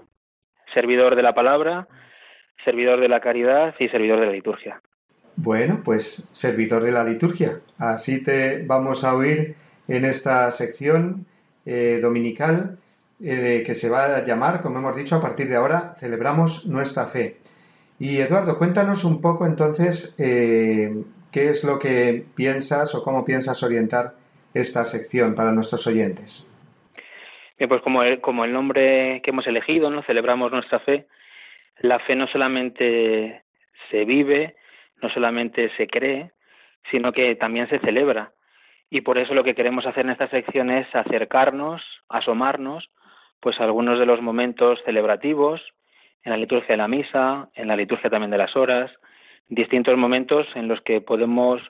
servidor 0.73 1.15
de 1.15 1.23
la 1.23 1.33
palabra, 1.33 1.87
servidor 2.65 2.99
de 2.99 3.09
la 3.09 3.19
caridad 3.19 3.75
y 3.79 3.87
servidor 3.89 4.19
de 4.19 4.25
la 4.27 4.31
liturgia. 4.31 4.81
Bueno, 5.35 5.81
pues 5.83 6.29
servidor 6.31 6.83
de 6.83 6.91
la 6.91 7.03
liturgia. 7.03 7.59
Así 7.77 8.23
te 8.23 8.63
vamos 8.65 9.03
a 9.03 9.15
oír 9.15 9.55
en 9.87 10.05
esta 10.05 10.49
sección 10.51 11.25
eh, 11.65 11.99
dominical 12.01 12.77
eh, 13.23 13.63
que 13.65 13.75
se 13.75 13.89
va 13.89 14.17
a 14.17 14.25
llamar, 14.25 14.61
como 14.61 14.79
hemos 14.79 14.95
dicho, 14.95 15.15
a 15.15 15.21
partir 15.21 15.47
de 15.47 15.55
ahora, 15.55 15.93
Celebramos 15.95 16.65
nuestra 16.65 17.05
fe. 17.05 17.37
Y 17.99 18.17
Eduardo, 18.17 18.57
cuéntanos 18.57 19.03
un 19.03 19.21
poco 19.21 19.45
entonces 19.45 20.15
eh, 20.17 21.03
qué 21.31 21.49
es 21.49 21.63
lo 21.63 21.77
que 21.77 22.25
piensas 22.35 22.95
o 22.95 23.03
cómo 23.03 23.23
piensas 23.23 23.61
orientar 23.61 24.15
esta 24.53 24.83
sección 24.83 25.35
para 25.35 25.51
nuestros 25.51 25.87
oyentes. 25.87 26.47
Bien, 27.57 27.69
pues 27.69 27.81
como 27.81 28.03
el, 28.03 28.21
como 28.21 28.45
el 28.45 28.53
nombre 28.53 29.21
que 29.23 29.31
hemos 29.31 29.47
elegido, 29.47 29.89
¿no? 29.89 30.03
Celebramos 30.03 30.51
nuestra 30.51 30.79
fe. 30.79 31.07
La 31.79 31.99
fe 31.99 32.15
no 32.15 32.27
solamente 32.27 33.43
se 33.89 34.05
vive, 34.05 34.55
no 35.01 35.09
solamente 35.09 35.69
se 35.77 35.87
cree, 35.87 36.31
sino 36.89 37.11
que 37.11 37.35
también 37.35 37.69
se 37.69 37.79
celebra. 37.79 38.31
Y 38.89 39.01
por 39.01 39.17
eso 39.17 39.33
lo 39.33 39.43
que 39.43 39.55
queremos 39.55 39.85
hacer 39.85 40.05
en 40.05 40.11
esta 40.11 40.29
sección 40.29 40.69
es 40.69 40.87
acercarnos, 40.93 41.81
asomarnos, 42.09 42.89
pues 43.39 43.59
a 43.59 43.63
algunos 43.63 43.99
de 43.99 44.05
los 44.05 44.21
momentos 44.21 44.79
celebrativos, 44.85 45.61
en 46.23 46.31
la 46.31 46.37
liturgia 46.37 46.73
de 46.73 46.77
la 46.77 46.87
misa, 46.87 47.49
en 47.55 47.67
la 47.67 47.75
liturgia 47.75 48.09
también 48.09 48.31
de 48.31 48.37
las 48.37 48.55
horas, 48.55 48.91
distintos 49.47 49.97
momentos 49.97 50.47
en 50.55 50.67
los 50.67 50.81
que 50.81 51.01
podemos 51.01 51.61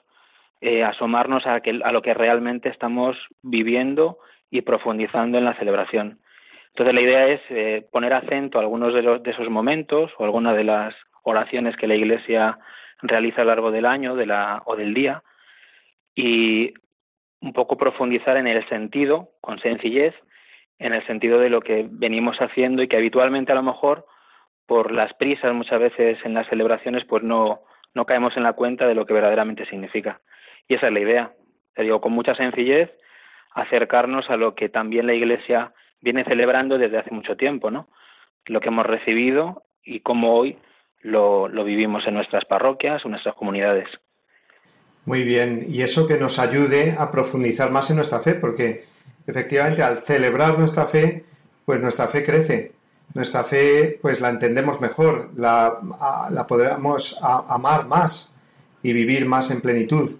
eh, 0.62 0.84
asomarnos 0.84 1.44
a, 1.46 1.56
a 1.56 1.92
lo 1.92 2.02
que 2.02 2.14
realmente 2.14 2.68
estamos 2.68 3.16
viviendo 3.42 4.18
y 4.48 4.62
profundizando 4.62 5.36
en 5.36 5.44
la 5.44 5.54
celebración. 5.54 6.20
Entonces 6.68 6.94
la 6.94 7.00
idea 7.00 7.26
es 7.26 7.40
eh, 7.50 7.84
poner 7.90 8.14
acento 8.14 8.58
a 8.58 8.60
algunos 8.62 8.94
de, 8.94 9.02
los, 9.02 9.22
de 9.24 9.32
esos 9.32 9.50
momentos 9.50 10.12
o 10.16 10.24
algunas 10.24 10.56
de 10.56 10.62
las 10.62 10.94
oraciones 11.24 11.76
que 11.76 11.88
la 11.88 11.96
Iglesia 11.96 12.60
realiza 13.02 13.42
a 13.42 13.44
lo 13.44 13.50
largo 13.50 13.72
del 13.72 13.86
año 13.86 14.14
o 14.14 14.76
del 14.76 14.94
día 14.94 15.24
y 16.14 16.72
un 17.40 17.52
poco 17.52 17.76
profundizar 17.76 18.36
en 18.36 18.46
el 18.46 18.66
sentido, 18.68 19.30
con 19.40 19.58
sencillez, 19.58 20.14
en 20.78 20.94
el 20.94 21.04
sentido 21.08 21.40
de 21.40 21.50
lo 21.50 21.60
que 21.60 21.88
venimos 21.90 22.38
haciendo 22.38 22.82
y 22.82 22.88
que 22.88 22.96
habitualmente 22.96 23.50
a 23.50 23.56
lo 23.56 23.64
mejor 23.64 24.06
por 24.66 24.92
las 24.92 25.12
prisas 25.14 25.52
muchas 25.52 25.80
veces 25.80 26.18
en 26.24 26.34
las 26.34 26.46
celebraciones 26.46 27.04
pues 27.04 27.24
no, 27.24 27.62
no 27.94 28.06
caemos 28.06 28.36
en 28.36 28.44
la 28.44 28.52
cuenta 28.52 28.86
de 28.86 28.94
lo 28.94 29.06
que 29.06 29.12
verdaderamente 29.12 29.66
significa. 29.66 30.20
Y 30.72 30.76
esa 30.76 30.86
es 30.86 30.94
la 30.94 31.00
idea. 31.00 31.32
Te 31.74 31.82
digo, 31.82 32.00
con 32.00 32.12
mucha 32.14 32.34
sencillez, 32.34 32.90
acercarnos 33.54 34.30
a 34.30 34.38
lo 34.38 34.54
que 34.54 34.70
también 34.70 35.06
la 35.06 35.12
Iglesia 35.12 35.74
viene 36.00 36.24
celebrando 36.24 36.78
desde 36.78 36.96
hace 36.96 37.10
mucho 37.10 37.36
tiempo, 37.36 37.70
¿no? 37.70 37.88
Lo 38.46 38.58
que 38.62 38.68
hemos 38.68 38.86
recibido 38.86 39.64
y 39.84 40.00
cómo 40.00 40.34
hoy 40.34 40.56
lo, 41.02 41.50
vivimos 41.62 42.06
en 42.06 42.14
nuestras 42.14 42.46
parroquias, 42.46 43.04
en 43.04 43.10
nuestras 43.10 43.34
comunidades. 43.34 43.86
Muy 45.04 45.24
bien, 45.24 45.66
y 45.68 45.82
eso 45.82 46.08
que 46.08 46.16
nos 46.16 46.38
ayude 46.38 46.94
a 46.98 47.10
profundizar 47.10 47.70
más 47.70 47.90
en 47.90 47.96
nuestra 47.96 48.20
fe, 48.20 48.32
porque 48.36 48.84
efectivamente 49.26 49.82
al 49.82 49.98
celebrar 49.98 50.58
nuestra 50.58 50.86
fe, 50.86 51.22
pues 51.66 51.82
nuestra 51.82 52.08
fe 52.08 52.24
crece, 52.24 52.72
nuestra 53.12 53.44
fe 53.44 53.98
pues 54.00 54.22
la 54.22 54.30
entendemos 54.30 54.80
mejor, 54.80 55.28
la 55.36 56.46
podremos 56.48 57.20
amar 57.22 57.86
más 57.88 58.34
y 58.82 58.94
vivir 58.94 59.26
más 59.26 59.50
en 59.50 59.60
plenitud, 59.60 60.12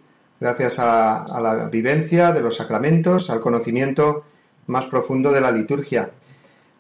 gracias 0.43 0.81
a, 0.81 1.23
a 1.23 1.41
la 1.41 1.69
vivencia 1.69 2.33
de 2.33 2.41
los 2.41 2.57
sacramentos, 2.57 3.31
al 3.31 3.41
conocimiento 3.41 4.25
más 4.67 4.87
profundo 4.87 5.31
de 5.31 5.41
la 5.41 5.53
liturgia. 5.53 6.11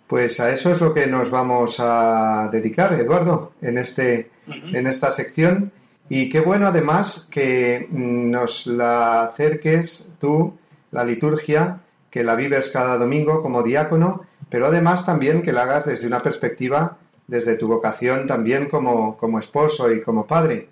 Pues 0.09 0.40
a 0.40 0.51
eso 0.51 0.72
es 0.72 0.81
lo 0.81 0.92
que 0.92 1.07
nos 1.07 1.31
vamos 1.31 1.77
a 1.79 2.48
dedicar, 2.51 2.92
Eduardo, 2.94 3.53
en, 3.62 3.79
este, 3.79 4.31
en 4.48 4.87
esta 4.88 5.12
sección. 5.12 5.70
Y 6.09 6.29
qué 6.29 6.40
bueno 6.40 6.66
además 6.66 7.29
que 7.31 7.87
nos 7.90 8.66
la 8.66 9.22
acerques 9.22 10.11
tú, 10.20 10.59
la 10.90 11.05
liturgia, 11.05 11.79
que 12.11 12.25
la 12.25 12.35
vives 12.35 12.70
cada 12.70 12.98
domingo 12.98 13.40
como 13.40 13.62
diácono, 13.62 14.22
pero 14.51 14.66
además 14.66 15.07
también 15.07 15.40
que 15.40 15.53
la 15.53 15.62
hagas 15.62 15.87
desde 15.87 16.09
una 16.09 16.18
perspectiva, 16.18 16.98
desde 17.29 17.55
tu 17.55 17.68
vocación 17.68 18.27
también 18.27 18.68
como, 18.68 19.16
como 19.16 19.38
esposo 19.38 19.90
y 19.92 20.03
como 20.03 20.27
padre. 20.27 20.68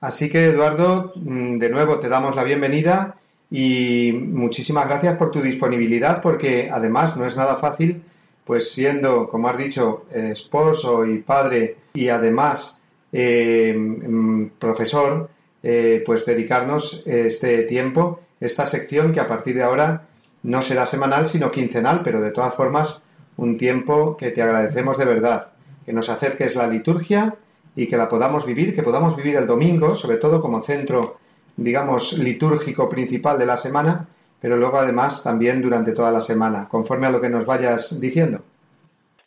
Así 0.00 0.30
que, 0.30 0.46
Eduardo, 0.46 1.12
mm, 1.16 1.58
de 1.58 1.68
nuevo 1.68 1.98
te 1.98 2.08
damos 2.08 2.34
la 2.36 2.44
bienvenida 2.44 3.16
y 3.50 4.12
muchísimas 4.12 4.86
gracias 4.86 5.16
por 5.16 5.30
tu 5.30 5.40
disponibilidad, 5.40 6.22
porque 6.22 6.70
además 6.70 7.16
no 7.16 7.24
es 7.26 7.36
nada 7.36 7.56
fácil, 7.56 8.02
pues 8.44 8.70
siendo, 8.72 9.28
como 9.28 9.48
has 9.48 9.58
dicho, 9.58 10.04
esposo 10.12 11.04
y 11.04 11.18
padre 11.18 11.76
y 11.94 12.08
además 12.08 12.82
eh, 13.12 13.74
mm, 13.76 14.46
profesor, 14.58 15.30
eh, 15.62 16.02
pues 16.06 16.24
dedicarnos 16.26 17.06
este 17.06 17.64
tiempo, 17.64 18.20
esta 18.40 18.66
sección 18.66 19.12
que 19.12 19.20
a 19.20 19.26
partir 19.28 19.56
de 19.56 19.64
ahora 19.64 20.06
no 20.42 20.62
será 20.62 20.86
semanal, 20.86 21.26
sino 21.26 21.50
quincenal, 21.50 22.02
pero 22.04 22.20
de 22.20 22.30
todas 22.30 22.54
formas 22.54 23.02
un 23.36 23.56
tiempo 23.56 24.16
que 24.16 24.30
te 24.30 24.42
agradecemos 24.42 24.98
de 24.98 25.04
verdad, 25.04 25.48
que 25.84 25.92
nos 25.92 26.08
acerques 26.08 26.56
la 26.56 26.68
liturgia 26.68 27.34
y 27.78 27.86
que 27.86 27.96
la 27.96 28.08
podamos 28.08 28.44
vivir, 28.44 28.74
que 28.74 28.82
podamos 28.82 29.16
vivir 29.16 29.36
el 29.36 29.46
domingo, 29.46 29.94
sobre 29.94 30.16
todo 30.18 30.40
como 30.40 30.62
centro 30.62 31.18
digamos, 31.58 32.16
litúrgico 32.18 32.88
principal 32.88 33.38
de 33.38 33.46
la 33.46 33.56
semana, 33.56 34.06
pero 34.40 34.56
luego 34.56 34.78
además 34.78 35.22
también 35.22 35.60
durante 35.60 35.92
toda 35.92 36.10
la 36.10 36.20
semana, 36.20 36.68
conforme 36.68 37.06
a 37.06 37.10
lo 37.10 37.20
que 37.20 37.28
nos 37.28 37.44
vayas 37.44 38.00
diciendo. 38.00 38.38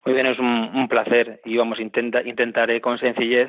Muy 0.05 0.15
bien, 0.15 0.25
es 0.25 0.39
un, 0.39 0.87
placer 0.89 1.41
y 1.45 1.57
vamos, 1.57 1.79
intenta, 1.79 2.23
intentaré 2.23 2.81
con 2.81 2.97
sencillez, 2.97 3.47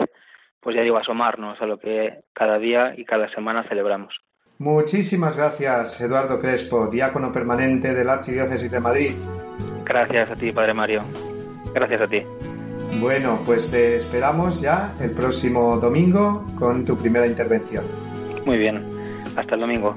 pues 0.61 0.77
ya 0.77 0.83
digo, 0.83 0.99
asomarnos 0.99 1.61
a 1.63 1.67
lo 1.67 1.79
que 1.79 2.25
cada 2.35 2.59
día 2.59 2.93
y 2.97 3.05
cada 3.05 3.29
semana 3.31 3.65
celebramos. 3.69 4.15
Muchísimas 4.59 5.37
gracias, 5.37 6.01
Eduardo 6.01 6.41
Crespo, 6.41 6.89
diácono 6.89 7.33
permanente 7.33 7.95
de 7.95 8.05
la 8.05 8.15
Archidiócesis 8.15 8.71
de 8.71 8.81
Madrid. 8.81 9.13
Gracias 9.85 10.31
a 10.31 10.35
ti, 10.35 10.53
Padre 10.53 10.75
Mario. 10.75 11.03
Gracias 11.75 12.03
a 12.03 12.07
ti. 12.07 12.52
Bueno, 13.01 13.41
pues 13.45 13.71
te 13.71 13.97
esperamos 13.97 14.61
ya 14.61 14.95
el 15.01 15.11
próximo 15.11 15.79
domingo 15.79 16.45
con 16.59 16.85
tu 16.85 16.97
primera 16.97 17.27
intervención. 17.27 17.85
Muy 18.45 18.59
bien. 18.59 18.85
Hasta 19.37 19.55
el 19.55 19.61
domingo. 19.63 19.97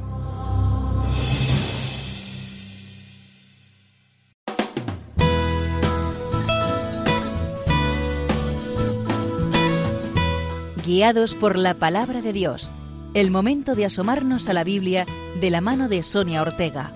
Guiados 10.91 11.35
por 11.35 11.57
la 11.57 11.75
palabra 11.75 12.21
de 12.21 12.33
Dios. 12.33 12.69
El 13.13 13.31
momento 13.31 13.75
de 13.75 13.85
asomarnos 13.85 14.49
a 14.49 14.53
la 14.53 14.65
Biblia 14.65 15.05
de 15.39 15.49
la 15.49 15.61
mano 15.61 15.87
de 15.87 16.03
Sonia 16.03 16.41
Ortega. 16.41 16.91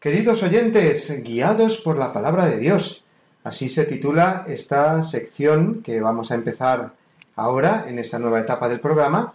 Queridos 0.00 0.42
oyentes, 0.42 1.22
guiados 1.22 1.80
por 1.80 1.96
la 1.96 2.12
palabra 2.12 2.46
de 2.46 2.58
Dios, 2.58 3.04
Así 3.44 3.68
se 3.68 3.84
titula 3.84 4.44
esta 4.48 5.00
sección 5.00 5.80
que 5.84 6.00
vamos 6.00 6.32
a 6.32 6.34
empezar 6.34 6.90
ahora 7.36 7.84
en 7.86 8.00
esta 8.00 8.18
nueva 8.18 8.40
etapa 8.40 8.68
del 8.68 8.80
programa 8.80 9.32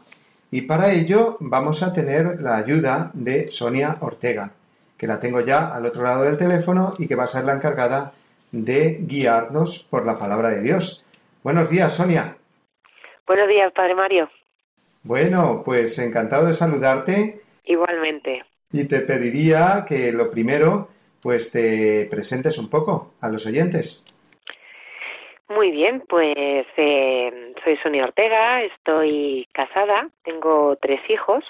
y 0.51 0.63
para 0.63 0.91
ello 0.91 1.37
vamos 1.39 1.83
a 1.83 1.93
tener 1.93 2.41
la 2.41 2.57
ayuda 2.57 3.11
de 3.13 3.49
Sonia 3.49 3.97
Ortega, 4.01 4.51
que 4.97 5.07
la 5.07 5.19
tengo 5.19 5.41
ya 5.41 5.73
al 5.73 5.85
otro 5.85 6.03
lado 6.03 6.23
del 6.23 6.37
teléfono 6.37 6.93
y 6.97 7.07
que 7.07 7.15
va 7.15 7.23
a 7.23 7.27
ser 7.27 7.43
la 7.45 7.53
encargada 7.53 8.13
de 8.51 8.99
guiarnos 9.01 9.83
por 9.83 10.05
la 10.05 10.17
palabra 10.17 10.49
de 10.49 10.61
Dios. 10.61 11.03
Buenos 11.43 11.69
días, 11.69 11.95
Sonia. 11.95 12.37
Buenos 13.27 13.47
días, 13.47 13.71
Padre 13.73 13.95
Mario. 13.95 14.29
Bueno, 15.03 15.61
pues 15.63 15.99
encantado 15.99 16.47
de 16.47 16.53
saludarte. 16.53 17.41
Igualmente. 17.65 18.43
Y 18.71 18.87
te 18.87 19.01
pediría 19.01 19.85
que 19.87 20.11
lo 20.11 20.31
primero, 20.31 20.89
pues 21.21 21.51
te 21.51 22.07
presentes 22.09 22.57
un 22.57 22.69
poco 22.69 23.13
a 23.21 23.29
los 23.29 23.45
oyentes. 23.45 24.03
Muy 25.47 25.69
bien, 25.69 26.03
pues 26.09 26.65
eh, 26.75 27.53
soy 27.63 27.77
Sonia 27.77 28.05
Ortega, 28.05 28.63
estoy 28.63 29.47
casada, 29.51 30.09
tengo 30.23 30.75
tres 30.77 30.99
hijos, 31.07 31.43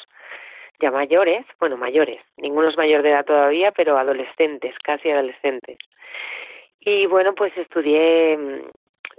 ya 0.81 0.91
mayores, 0.91 1.45
bueno, 1.59 1.77
mayores, 1.77 2.21
ninguno 2.38 2.69
es 2.69 2.77
mayor 2.77 3.01
de 3.01 3.11
edad 3.11 3.25
todavía, 3.25 3.71
pero 3.71 3.97
adolescentes, 3.97 4.75
casi 4.83 5.09
adolescentes. 5.09 5.77
Y 6.79 7.05
bueno, 7.07 7.33
pues 7.33 7.55
estudié 7.57 8.38
mm, 8.38 8.61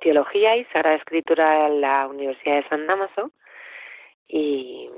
teología 0.01 0.57
y 0.57 0.65
Sagrada 0.67 0.97
Escritura 0.97 1.67
en 1.67 1.81
la 1.81 2.07
Universidad 2.07 2.57
de 2.57 2.69
San 2.69 2.87
Damaso 2.87 3.33
y, 4.29 4.89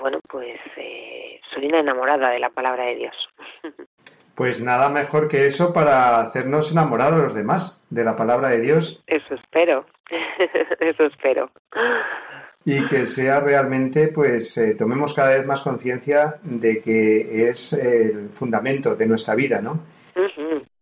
bueno, 0.00 0.18
pues 0.28 0.58
eh, 0.76 1.40
soy 1.52 1.66
una 1.66 1.80
enamorada 1.80 2.30
de 2.30 2.40
la 2.40 2.50
palabra 2.50 2.84
de 2.86 2.96
Dios. 2.96 3.16
Pues 4.36 4.60
nada 4.60 4.88
mejor 4.88 5.28
que 5.28 5.46
eso 5.46 5.72
para 5.72 6.20
hacernos 6.20 6.72
enamorar 6.72 7.12
a 7.12 7.18
los 7.18 7.34
demás 7.34 7.86
de 7.90 8.02
la 8.02 8.16
palabra 8.16 8.48
de 8.48 8.62
Dios. 8.62 9.04
Eso 9.06 9.32
espero, 9.32 9.86
eso 10.80 11.04
espero. 11.04 11.52
Y 12.64 12.86
que 12.86 13.04
sea 13.06 13.40
realmente, 13.40 14.08
pues, 14.08 14.56
eh, 14.56 14.74
tomemos 14.74 15.12
cada 15.12 15.36
vez 15.36 15.46
más 15.46 15.60
conciencia 15.60 16.36
de 16.42 16.80
que 16.80 17.48
es 17.48 17.74
el 17.74 18.30
fundamento 18.30 18.96
de 18.96 19.06
nuestra 19.06 19.34
vida, 19.34 19.60
¿no? 19.60 19.80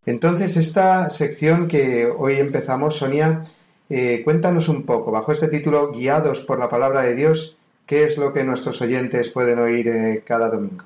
Entonces, 0.06 0.56
esta 0.56 1.08
sección 1.10 1.68
que 1.68 2.06
hoy 2.06 2.34
empezamos, 2.34 2.96
Sonia, 2.96 3.42
eh, 3.88 4.22
cuéntanos 4.24 4.68
un 4.68 4.86
poco, 4.86 5.12
bajo 5.12 5.32
este 5.32 5.48
título, 5.48 5.92
Guiados 5.92 6.44
por 6.46 6.58
la 6.58 6.68
palabra 6.68 7.02
de 7.02 7.14
Dios, 7.14 7.58
¿qué 7.86 8.04
es 8.04 8.16
lo 8.16 8.32
que 8.32 8.42
nuestros 8.42 8.80
oyentes 8.80 9.30
pueden 9.30 9.58
oír 9.58 9.88
eh, 9.88 10.22
cada 10.26 10.48
domingo? 10.48 10.84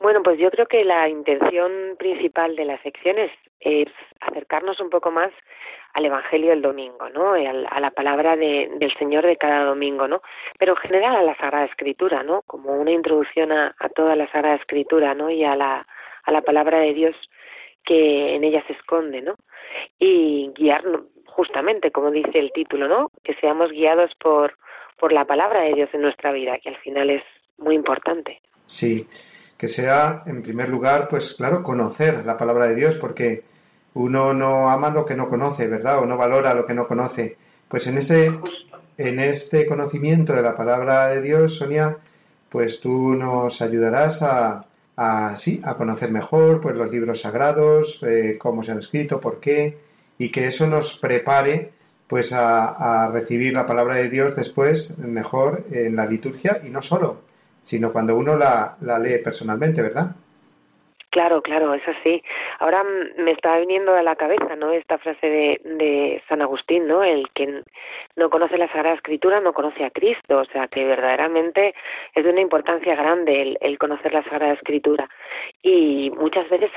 Bueno, 0.00 0.20
pues 0.24 0.38
yo 0.38 0.50
creo 0.50 0.66
que 0.66 0.84
la 0.84 1.08
intención 1.08 1.96
principal 1.96 2.56
de 2.56 2.64
la 2.64 2.82
sección 2.82 3.16
es, 3.60 3.88
acercarnos 4.20 4.80
un 4.80 4.90
poco 4.90 5.12
más 5.12 5.30
al 5.92 6.04
Evangelio 6.04 6.50
del 6.50 6.62
domingo, 6.62 7.08
¿no? 7.10 7.34
A 7.34 7.80
la 7.80 7.90
palabra 7.90 8.36
del 8.36 8.94
Señor 8.98 9.26
de 9.26 9.36
cada 9.36 9.64
domingo, 9.64 10.08
¿no? 10.08 10.22
Pero 10.58 10.72
en 10.72 10.80
general 10.80 11.16
a 11.16 11.22
la 11.22 11.36
Sagrada 11.36 11.66
Escritura, 11.66 12.22
¿no? 12.22 12.42
Como 12.42 12.72
una 12.72 12.90
introducción 12.90 13.52
a, 13.52 13.74
toda 13.94 14.16
la 14.16 14.30
Sagrada 14.30 14.56
Escritura, 14.56 15.14
¿no? 15.14 15.30
Y 15.30 15.44
a 15.44 15.54
la, 15.54 15.86
a 16.24 16.32
la 16.32 16.42
palabra 16.42 16.78
de 16.78 16.94
Dios 16.94 17.16
que 17.84 18.36
en 18.36 18.44
ella 18.44 18.64
se 18.66 18.74
esconde, 18.74 19.22
¿no? 19.22 19.34
Y 19.98 20.52
guiarnos, 20.54 21.02
justamente, 21.26 21.90
como 21.90 22.10
dice 22.10 22.38
el 22.38 22.52
título, 22.52 22.88
¿no? 22.88 23.10
Que 23.22 23.34
seamos 23.34 23.70
guiados 23.70 24.12
por, 24.20 24.56
por 24.98 25.12
la 25.12 25.24
palabra 25.24 25.62
de 25.62 25.74
Dios 25.74 25.90
en 25.92 26.02
nuestra 26.02 26.32
vida, 26.32 26.58
que 26.58 26.70
al 26.70 26.78
final 26.78 27.10
es 27.10 27.22
muy 27.58 27.74
importante. 27.74 28.40
Sí 28.66 29.06
que 29.62 29.68
sea, 29.68 30.24
en 30.26 30.42
primer 30.42 30.68
lugar, 30.68 31.06
pues 31.08 31.34
claro, 31.34 31.62
conocer 31.62 32.26
la 32.26 32.36
palabra 32.36 32.66
de 32.66 32.74
Dios, 32.74 32.96
porque 32.96 33.44
uno 33.94 34.32
no 34.34 34.70
ama 34.70 34.90
lo 34.90 35.04
que 35.04 35.16
no 35.16 35.28
conoce, 35.28 35.66
¿verdad? 35.68 35.98
O 36.00 36.06
no 36.06 36.16
valora 36.16 36.54
lo 36.54 36.66
que 36.66 36.74
no 36.74 36.86
conoce. 36.86 37.36
Pues 37.68 37.86
en 37.86 37.98
ese, 37.98 38.32
en 38.98 39.20
este 39.20 39.66
conocimiento 39.66 40.32
de 40.32 40.42
la 40.42 40.54
palabra 40.54 41.08
de 41.08 41.22
Dios, 41.22 41.56
Sonia, 41.56 41.98
pues 42.50 42.80
tú 42.80 43.14
nos 43.14 43.62
ayudarás 43.62 44.22
a, 44.22 44.62
sí, 45.36 45.60
a 45.64 45.74
conocer 45.74 46.10
mejor 46.10 46.60
pues 46.60 46.76
los 46.76 46.90
libros 46.90 47.20
sagrados, 47.22 48.02
eh, 48.02 48.36
cómo 48.38 48.62
se 48.62 48.72
han 48.72 48.78
escrito, 48.78 49.20
por 49.20 49.40
qué, 49.40 49.78
y 50.18 50.30
que 50.30 50.46
eso 50.46 50.66
nos 50.66 50.98
prepare 50.98 51.72
pues 52.06 52.32
a, 52.32 53.04
a 53.04 53.10
recibir 53.10 53.54
la 53.54 53.66
palabra 53.66 53.96
de 53.96 54.10
Dios 54.10 54.36
después 54.36 54.98
mejor 54.98 55.64
en 55.70 55.96
la 55.96 56.06
liturgia 56.06 56.60
y 56.62 56.68
no 56.70 56.82
solo 56.82 57.32
sino 57.62 57.92
cuando 57.92 58.16
uno 58.16 58.36
la 58.36 58.76
lee 58.98 59.18
personalmente, 59.22 59.82
¿verdad? 59.82 60.14
Claro, 61.12 61.42
claro, 61.42 61.74
es 61.74 61.86
así. 61.86 62.24
Ahora 62.58 62.82
me 63.18 63.32
está 63.32 63.58
viniendo 63.58 63.94
a 63.94 64.02
la 64.02 64.16
cabeza, 64.16 64.56
¿no? 64.56 64.72
Esta 64.72 64.96
frase 64.96 65.26
de, 65.26 65.60
de 65.62 66.22
San 66.26 66.40
Agustín, 66.40 66.86
¿no? 66.86 67.04
El 67.04 67.28
que 67.34 67.62
no 68.16 68.30
conoce 68.30 68.56
la 68.56 68.66
Sagrada 68.68 68.96
Escritura 68.96 69.38
no 69.40 69.52
conoce 69.52 69.84
a 69.84 69.90
Cristo, 69.90 70.38
o 70.38 70.44
sea 70.46 70.68
que 70.68 70.86
verdaderamente 70.86 71.74
es 72.14 72.24
de 72.24 72.30
una 72.30 72.40
importancia 72.40 72.94
grande 72.94 73.42
el, 73.42 73.58
el 73.60 73.78
conocer 73.78 74.14
la 74.14 74.22
Sagrada 74.22 74.54
Escritura 74.54 75.06
y 75.60 76.10
muchas 76.16 76.48
veces 76.48 76.70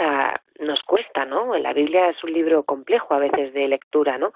nos 0.60 0.84
cuesta, 0.84 1.24
¿no? 1.24 1.56
La 1.58 1.72
Biblia 1.72 2.10
es 2.10 2.22
un 2.22 2.34
libro 2.34 2.64
complejo 2.64 3.14
a 3.14 3.20
veces 3.20 3.54
de 3.54 3.70
lectura, 3.70 4.18
¿no? 4.18 4.34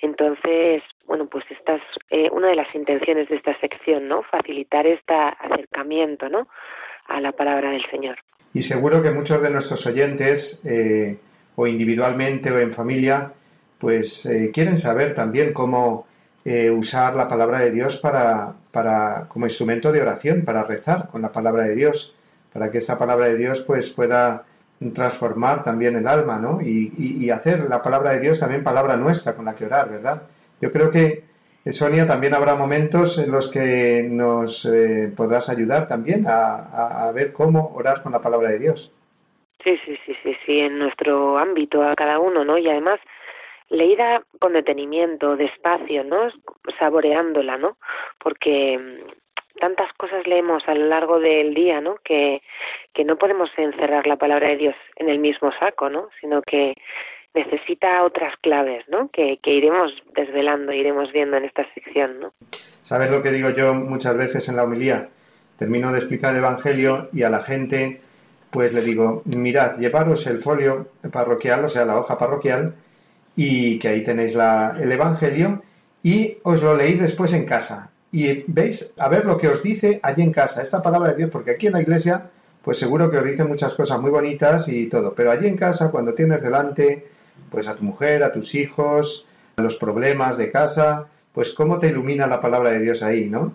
Entonces, 0.00 0.82
bueno, 1.04 1.26
pues 1.26 1.44
esta 1.50 1.74
es 1.74 1.82
eh, 2.08 2.30
una 2.32 2.48
de 2.48 2.56
las 2.56 2.74
intenciones 2.74 3.28
de 3.28 3.36
esta 3.36 3.54
sección, 3.60 4.08
¿no? 4.08 4.22
Facilitar 4.22 4.86
este 4.86 5.12
acercamiento, 5.12 6.30
¿no? 6.30 6.48
A 7.08 7.20
la 7.20 7.32
palabra 7.32 7.70
del 7.70 7.84
Señor. 7.90 8.16
Y 8.54 8.62
seguro 8.62 9.02
que 9.02 9.10
muchos 9.10 9.42
de 9.42 9.50
nuestros 9.50 9.86
oyentes, 9.86 10.60
eh, 10.64 11.18
o 11.56 11.66
individualmente 11.66 12.50
o 12.50 12.58
en 12.58 12.72
familia, 12.72 13.32
pues 13.78 14.26
eh, 14.26 14.50
quieren 14.52 14.76
saber 14.76 15.14
también 15.14 15.52
cómo 15.52 16.06
eh, 16.44 16.70
usar 16.70 17.14
la 17.14 17.28
palabra 17.28 17.60
de 17.60 17.70
Dios 17.70 17.98
para, 17.98 18.54
para, 18.70 19.26
como 19.28 19.46
instrumento 19.46 19.92
de 19.92 20.02
oración, 20.02 20.42
para 20.44 20.64
rezar 20.64 21.08
con 21.08 21.22
la 21.22 21.32
palabra 21.32 21.64
de 21.64 21.74
Dios, 21.74 22.14
para 22.52 22.70
que 22.70 22.78
esa 22.78 22.98
palabra 22.98 23.26
de 23.26 23.36
Dios 23.36 23.60
pues 23.60 23.90
pueda 23.90 24.44
transformar 24.92 25.62
también 25.62 25.96
el 25.96 26.08
alma, 26.08 26.38
¿no? 26.38 26.60
Y, 26.60 26.92
y, 26.98 27.24
y 27.24 27.30
hacer 27.30 27.68
la 27.68 27.82
palabra 27.82 28.12
de 28.12 28.20
Dios 28.20 28.40
también 28.40 28.64
palabra 28.64 28.96
nuestra 28.96 29.34
con 29.34 29.44
la 29.44 29.54
que 29.54 29.66
orar, 29.66 29.90
¿verdad? 29.90 30.22
Yo 30.60 30.72
creo 30.72 30.90
que 30.90 31.24
Sonia, 31.70 32.08
también 32.08 32.34
habrá 32.34 32.56
momentos 32.56 33.18
en 33.18 33.30
los 33.30 33.50
que 33.50 34.08
nos 34.10 34.64
eh, 34.64 35.12
podrás 35.16 35.48
ayudar 35.48 35.86
también 35.86 36.24
a, 36.26 37.12
ver 37.14 37.32
cómo 37.32 37.72
orar 37.74 38.02
con 38.02 38.10
la 38.10 38.20
palabra 38.20 38.50
de 38.50 38.58
Dios. 38.58 38.92
Sí, 39.62 39.78
sí, 39.84 39.96
sí, 40.04 40.16
sí, 40.24 40.36
sí, 40.44 40.58
en 40.58 40.80
nuestro 40.80 41.38
ámbito 41.38 41.84
a 41.84 41.94
cada 41.94 42.18
uno, 42.18 42.44
¿no? 42.44 42.58
Y 42.58 42.68
además 42.68 42.98
leída 43.68 44.22
con 44.40 44.54
detenimiento, 44.54 45.36
despacio, 45.36 46.02
¿no? 46.02 46.30
Saboreándola, 46.80 47.58
¿no? 47.58 47.76
Porque 48.18 48.76
mm, 48.76 49.60
tantas 49.60 49.92
cosas 49.92 50.26
leemos 50.26 50.64
a 50.66 50.74
lo 50.74 50.86
largo 50.86 51.20
del 51.20 51.54
día, 51.54 51.80
¿no? 51.80 51.94
Que, 52.02 52.42
que 52.92 53.04
no 53.04 53.16
podemos 53.16 53.50
encerrar 53.56 54.08
la 54.08 54.16
palabra 54.16 54.48
de 54.48 54.56
Dios 54.56 54.74
en 54.96 55.08
el 55.08 55.20
mismo 55.20 55.52
saco, 55.60 55.88
¿no? 55.88 56.08
Sino 56.20 56.42
que 56.42 56.74
necesita 57.34 58.04
otras 58.04 58.34
claves, 58.42 58.84
¿no? 58.88 59.08
Que, 59.10 59.38
iremos 59.44 59.92
desvelando, 60.14 60.72
iremos 60.72 61.12
viendo 61.12 61.36
en 61.36 61.44
esta 61.44 61.66
sección, 61.74 62.20
¿no? 62.20 62.32
¿Sabes 62.82 63.10
lo 63.10 63.22
que 63.22 63.30
digo 63.30 63.50
yo 63.50 63.74
muchas 63.74 64.16
veces 64.16 64.48
en 64.48 64.56
la 64.56 64.64
homilía? 64.64 65.08
Termino 65.56 65.92
de 65.92 65.98
explicar 65.98 66.32
el 66.32 66.40
Evangelio 66.40 67.08
y 67.12 67.22
a 67.22 67.30
la 67.30 67.42
gente 67.42 68.00
pues 68.52 68.74
le 68.74 68.82
digo, 68.82 69.22
mirad, 69.24 69.78
llevaros 69.78 70.26
el 70.26 70.38
folio 70.38 70.88
parroquial, 71.10 71.64
o 71.64 71.68
sea, 71.68 71.86
la 71.86 71.98
hoja 71.98 72.18
parroquial, 72.18 72.74
y 73.34 73.78
que 73.78 73.88
ahí 73.88 74.04
tenéis 74.04 74.34
la, 74.34 74.76
el 74.78 74.92
Evangelio, 74.92 75.62
y 76.02 76.36
os 76.42 76.62
lo 76.62 76.76
leéis 76.76 77.00
después 77.00 77.32
en 77.32 77.46
casa. 77.46 77.90
Y 78.10 78.44
veis, 78.46 78.92
a 78.98 79.08
ver 79.08 79.24
lo 79.24 79.38
que 79.38 79.48
os 79.48 79.62
dice 79.62 80.00
allí 80.02 80.22
en 80.22 80.32
casa, 80.32 80.60
esta 80.60 80.82
palabra 80.82 81.12
de 81.12 81.16
Dios, 81.16 81.30
porque 81.30 81.52
aquí 81.52 81.68
en 81.68 81.72
la 81.72 81.80
iglesia, 81.80 82.28
pues 82.62 82.78
seguro 82.78 83.10
que 83.10 83.16
os 83.16 83.24
dice 83.24 83.44
muchas 83.44 83.72
cosas 83.72 83.98
muy 84.02 84.10
bonitas 84.10 84.68
y 84.68 84.86
todo, 84.86 85.14
pero 85.14 85.30
allí 85.30 85.46
en 85.46 85.56
casa, 85.56 85.90
cuando 85.90 86.12
tienes 86.12 86.42
delante 86.42 87.06
pues 87.52 87.68
a 87.68 87.76
tu 87.76 87.84
mujer, 87.84 88.24
a 88.24 88.32
tus 88.32 88.54
hijos, 88.54 89.28
a 89.56 89.62
los 89.62 89.76
problemas 89.76 90.38
de 90.38 90.50
casa, 90.50 91.08
pues 91.32 91.54
cómo 91.54 91.78
te 91.78 91.88
ilumina 91.88 92.26
la 92.26 92.40
palabra 92.40 92.70
de 92.70 92.80
Dios 92.80 93.02
ahí, 93.02 93.28
¿no? 93.28 93.54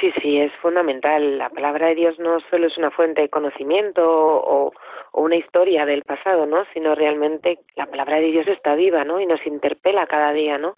Sí, 0.00 0.12
sí, 0.22 0.38
es 0.38 0.52
fundamental. 0.62 1.36
La 1.36 1.50
palabra 1.50 1.88
de 1.88 1.96
Dios 1.96 2.18
no 2.18 2.38
solo 2.48 2.68
es 2.68 2.78
una 2.78 2.90
fuente 2.90 3.22
de 3.22 3.28
conocimiento 3.28 4.02
o, 4.02 4.72
o, 5.12 5.22
una 5.22 5.36
historia 5.36 5.84
del 5.84 6.02
pasado, 6.02 6.46
¿no? 6.46 6.64
Sino 6.72 6.94
realmente 6.94 7.58
la 7.74 7.86
palabra 7.86 8.20
de 8.20 8.30
Dios 8.30 8.46
está 8.46 8.76
viva, 8.76 9.04
¿no? 9.04 9.20
Y 9.20 9.26
nos 9.26 9.44
interpela 9.46 10.06
cada 10.06 10.32
día, 10.32 10.58
¿no? 10.58 10.76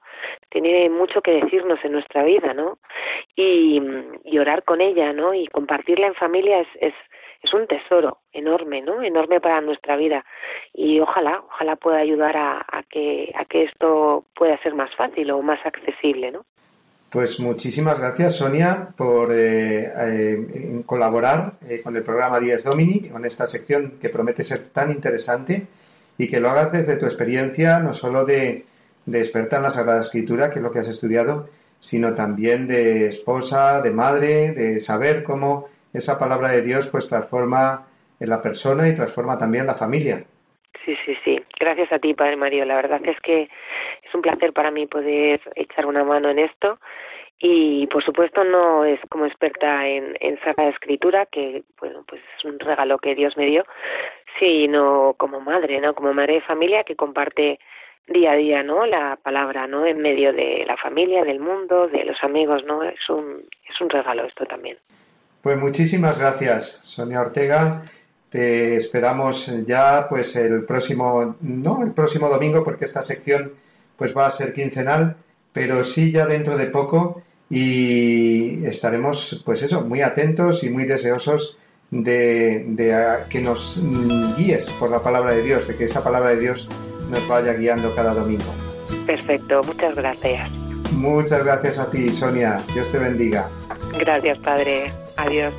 Tiene 0.48 0.88
mucho 0.88 1.20
que 1.20 1.42
decirnos 1.42 1.78
en 1.84 1.92
nuestra 1.92 2.24
vida, 2.24 2.54
¿no? 2.54 2.78
Y, 3.36 3.80
y 4.24 4.38
orar 4.38 4.64
con 4.64 4.80
ella, 4.80 5.12
¿no? 5.12 5.34
Y 5.34 5.46
compartirla 5.48 6.06
en 6.06 6.14
familia 6.14 6.60
es, 6.60 6.68
es, 6.80 6.94
es 7.42 7.52
un 7.52 7.66
tesoro 7.66 8.18
enorme, 8.32 8.82
¿no? 8.82 9.02
Enorme 9.02 9.40
para 9.40 9.60
nuestra 9.60 9.96
vida 9.96 10.24
y 10.72 11.00
ojalá, 11.00 11.42
ojalá 11.46 11.76
pueda 11.76 11.98
ayudar 11.98 12.36
a, 12.36 12.84
que 12.88 13.32
a 13.34 13.44
que 13.44 13.64
esto 13.64 14.24
pueda 14.34 14.60
ser 14.62 14.74
más 14.74 14.94
fácil 14.96 15.30
o 15.32 15.42
más 15.42 15.58
accesible, 15.66 16.30
¿no? 16.30 16.44
Pues 17.10 17.40
muchísimas 17.40 17.98
gracias, 17.98 18.36
Sonia, 18.36 18.88
por 18.96 19.30
eh, 19.32 19.84
eh, 19.84 20.82
colaborar 20.86 21.54
eh, 21.68 21.82
con 21.82 21.94
el 21.94 22.02
programa 22.02 22.40
Díaz 22.40 22.64
Domini, 22.64 23.10
con 23.10 23.26
esta 23.26 23.46
sección 23.46 23.98
que 24.00 24.08
promete 24.08 24.42
ser 24.42 24.68
tan 24.68 24.90
interesante. 24.90 25.66
y 26.18 26.28
que 26.28 26.40
lo 26.40 26.50
hagas 26.50 26.72
desde 26.72 26.98
tu 26.98 27.06
experiencia, 27.06 27.80
no 27.80 27.94
solo 27.94 28.24
de, 28.24 28.66
de 29.06 29.18
experta 29.18 29.56
en 29.56 29.62
la 29.62 29.70
Sagrada 29.70 30.02
Escritura, 30.02 30.50
que 30.50 30.58
es 30.58 30.62
lo 30.62 30.70
que 30.70 30.78
has 30.78 30.88
estudiado, 30.88 31.48
sino 31.80 32.14
también 32.14 32.68
de 32.68 33.06
esposa, 33.06 33.80
de 33.80 33.90
madre, 33.90 34.52
de 34.52 34.78
saber 34.78 35.24
cómo 35.24 35.68
esa 35.92 36.18
palabra 36.18 36.48
de 36.48 36.62
Dios 36.62 36.88
pues 36.90 37.08
transforma 37.08 37.86
en 38.20 38.28
la 38.28 38.40
persona 38.40 38.88
y 38.88 38.94
transforma 38.94 39.38
también 39.38 39.66
la 39.66 39.74
familia. 39.74 40.24
Sí, 40.84 40.96
sí, 41.04 41.16
sí. 41.24 41.40
Gracias 41.58 41.92
a 41.92 41.98
ti, 41.98 42.14
Padre 42.14 42.36
Mario. 42.36 42.64
La 42.64 42.76
verdad 42.76 43.00
es 43.04 43.20
que 43.20 43.42
es 43.42 44.14
un 44.14 44.22
placer 44.22 44.52
para 44.52 44.70
mí 44.70 44.86
poder 44.86 45.40
echar 45.54 45.86
una 45.86 46.04
mano 46.04 46.28
en 46.30 46.38
esto 46.38 46.78
y 47.38 47.88
por 47.88 48.04
supuesto 48.04 48.44
no 48.44 48.84
es 48.84 49.00
como 49.08 49.26
experta 49.26 49.86
en, 49.88 50.16
en 50.20 50.38
Sagrada 50.40 50.70
Escritura, 50.70 51.26
que 51.26 51.64
bueno, 51.80 52.04
pues 52.06 52.22
es 52.38 52.44
un 52.44 52.58
regalo 52.60 52.98
que 52.98 53.16
Dios 53.16 53.36
me 53.36 53.46
dio, 53.46 53.64
sino 54.38 55.14
como 55.18 55.40
madre, 55.40 55.80
¿no? 55.80 55.94
Como 55.94 56.14
madre 56.14 56.34
de 56.34 56.40
familia 56.42 56.84
que 56.84 56.94
comparte 56.94 57.58
día 58.06 58.32
a 58.32 58.36
día, 58.36 58.62
¿no? 58.62 58.86
La 58.86 59.18
palabra, 59.20 59.66
¿no? 59.66 59.86
En 59.86 59.98
medio 59.98 60.32
de 60.32 60.64
la 60.66 60.76
familia, 60.76 61.24
del 61.24 61.40
mundo, 61.40 61.88
de 61.88 62.04
los 62.04 62.22
amigos, 62.22 62.64
¿no? 62.64 62.84
Es 62.84 63.08
un, 63.08 63.42
es 63.68 63.80
un 63.80 63.90
regalo 63.90 64.24
esto 64.24 64.46
también. 64.46 64.78
Pues 65.42 65.58
muchísimas 65.58 66.18
gracias, 66.18 66.80
Sonia 66.84 67.20
Ortega. 67.20 67.82
Te 68.30 68.76
esperamos 68.76 69.52
ya, 69.66 70.06
pues 70.08 70.36
el 70.36 70.64
próximo, 70.64 71.36
no 71.40 71.82
el 71.82 71.92
próximo 71.92 72.28
domingo, 72.28 72.64
porque 72.64 72.86
esta 72.86 73.02
sección, 73.02 73.52
pues 73.96 74.16
va 74.16 74.26
a 74.26 74.30
ser 74.30 74.54
quincenal, 74.54 75.16
pero 75.52 75.84
sí 75.84 76.12
ya 76.12 76.26
dentro 76.26 76.56
de 76.56 76.66
poco 76.66 77.22
y 77.50 78.64
estaremos, 78.64 79.42
pues 79.44 79.62
eso, 79.62 79.82
muy 79.82 80.00
atentos 80.00 80.64
y 80.64 80.70
muy 80.70 80.86
deseosos 80.86 81.58
de, 81.90 82.64
de 82.68 83.24
que 83.28 83.42
nos 83.42 83.84
guíes 84.38 84.70
por 84.70 84.90
la 84.90 85.02
palabra 85.02 85.32
de 85.32 85.42
Dios, 85.42 85.68
de 85.68 85.76
que 85.76 85.84
esa 85.84 86.02
palabra 86.02 86.30
de 86.30 86.40
Dios 86.40 86.68
nos 87.10 87.28
vaya 87.28 87.52
guiando 87.52 87.94
cada 87.94 88.14
domingo. 88.14 88.54
Perfecto, 89.06 89.62
muchas 89.64 89.94
gracias. 89.96 90.50
Muchas 90.92 91.44
gracias 91.44 91.78
a 91.78 91.90
ti, 91.90 92.12
Sonia. 92.12 92.62
Dios 92.72 92.90
te 92.90 92.98
bendiga. 92.98 93.48
Gracias, 93.98 94.38
Padre. 94.38 94.90
Adiós. 95.16 95.54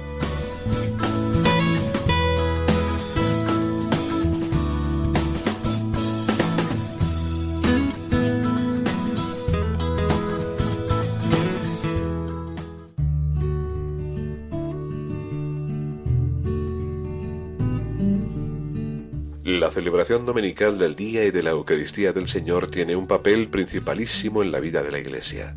La 19.46 19.72
celebración 19.72 20.26
dominical 20.26 20.78
del 20.78 20.96
Día 20.96 21.24
y 21.24 21.32
de 21.32 21.44
la 21.44 21.52
Eucaristía 21.52 22.12
del 22.12 22.28
Señor 22.28 22.70
tiene 22.70 22.96
un 22.96 23.08
papel 23.08 23.50
principalísimo 23.50 24.42
en 24.42 24.52
la 24.52 24.60
vida 24.60 24.84
de 24.84 24.92
la 24.92 25.00
Iglesia. 25.00 25.56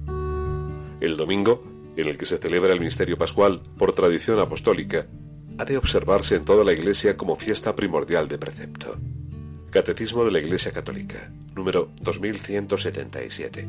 El 1.00 1.16
domingo, 1.16 1.75
en 1.96 2.08
el 2.08 2.18
que 2.18 2.26
se 2.26 2.38
celebra 2.38 2.72
el 2.72 2.80
misterio 2.80 3.16
pascual 3.18 3.62
por 3.78 3.92
tradición 3.92 4.38
apostólica, 4.38 5.06
ha 5.58 5.64
de 5.64 5.78
observarse 5.78 6.36
en 6.36 6.44
toda 6.44 6.64
la 6.64 6.72
Iglesia 6.72 7.16
como 7.16 7.36
fiesta 7.36 7.74
primordial 7.74 8.28
de 8.28 8.38
precepto. 8.38 8.98
Catecismo 9.70 10.24
de 10.24 10.32
la 10.32 10.38
Iglesia 10.38 10.72
Católica, 10.72 11.30
número 11.54 11.90
2177. 12.02 13.68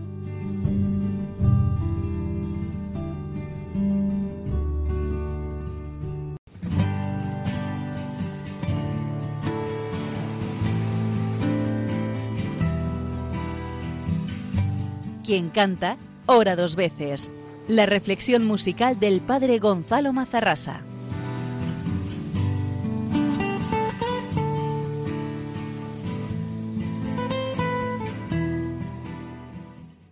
Quien 15.25 15.49
canta, 15.49 15.97
ora 16.25 16.55
dos 16.55 16.77
veces. 16.77 17.31
La 17.67 17.85
reflexión 17.85 18.45
musical 18.45 18.97
del 18.97 19.19
padre 19.19 19.59
Gonzalo 19.59 20.13
Mazarrasa. 20.13 20.83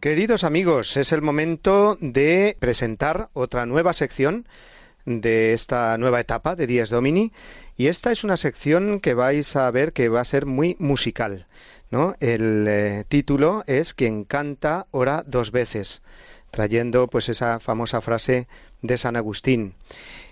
Queridos 0.01 0.43
amigos, 0.43 0.97
es 0.97 1.13
el 1.13 1.21
momento 1.21 1.95
de 2.01 2.57
presentar 2.59 3.29
otra 3.31 3.65
nueva 3.65 3.93
sección 3.93 4.45
de 5.05 5.53
esta 5.53 5.97
nueva 5.97 6.19
etapa 6.19 6.57
de 6.57 6.67
Dies 6.67 6.89
Domini 6.89 7.31
y 7.77 7.87
esta 7.87 8.11
es 8.11 8.25
una 8.25 8.35
sección 8.35 8.99
que 8.99 9.13
vais 9.13 9.55
a 9.55 9.71
ver 9.71 9.93
que 9.93 10.09
va 10.09 10.19
a 10.19 10.25
ser 10.25 10.45
muy 10.45 10.75
musical. 10.77 11.47
¿no? 11.89 12.15
El 12.19 12.65
eh, 12.67 13.05
título 13.07 13.63
es 13.65 13.93
Quien 13.93 14.25
canta 14.25 14.87
ora 14.91 15.23
dos 15.25 15.51
veces, 15.51 16.01
trayendo 16.55 17.07
pues 17.07 17.27
esa 17.27 17.59
famosa 17.59 17.99
frase 17.99 18.47
de 18.81 18.97
San 18.97 19.17
Agustín. 19.17 19.75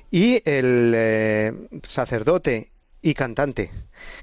Y 0.10 0.42
el 0.50 0.94
eh, 0.96 1.52
sacerdote 1.84 2.72
y 3.02 3.14
cantante 3.14 3.72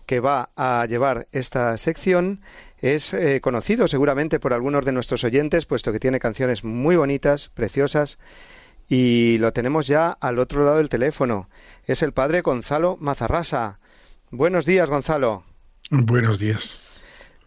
que 0.07 0.19
va 0.19 0.49
a 0.57 0.87
llevar 0.89 1.29
esta 1.31 1.77
sección 1.77 2.41
es 2.79 3.13
eh, 3.13 3.43
conocido 3.43 3.87
seguramente 3.87 4.41
por 4.41 4.55
algunos 4.55 4.87
de 4.87 4.93
nuestros 4.93 5.25
oyentes, 5.25 5.67
puesto 5.67 5.93
que 5.93 6.01
tiene 6.01 6.19
canciones 6.19 6.65
muy 6.65 6.97
bonitas, 6.97 7.51
preciosas, 7.51 8.19
y 8.89 9.37
lo 9.37 9.53
tenemos 9.53 9.87
ya 9.87 10.11
al 10.11 10.39
otro 10.39 10.65
lado 10.65 10.79
del 10.79 10.89
teléfono. 10.89 11.51
Es 11.85 12.03
el 12.03 12.15
padre 12.15 12.41
Gonzalo 12.41 12.97
Mazarrasa. 12.99 13.79
Buenos 14.31 14.65
días, 14.65 14.89
Gonzalo. 14.89 15.45
Buenos 15.91 16.39
días. 16.39 16.90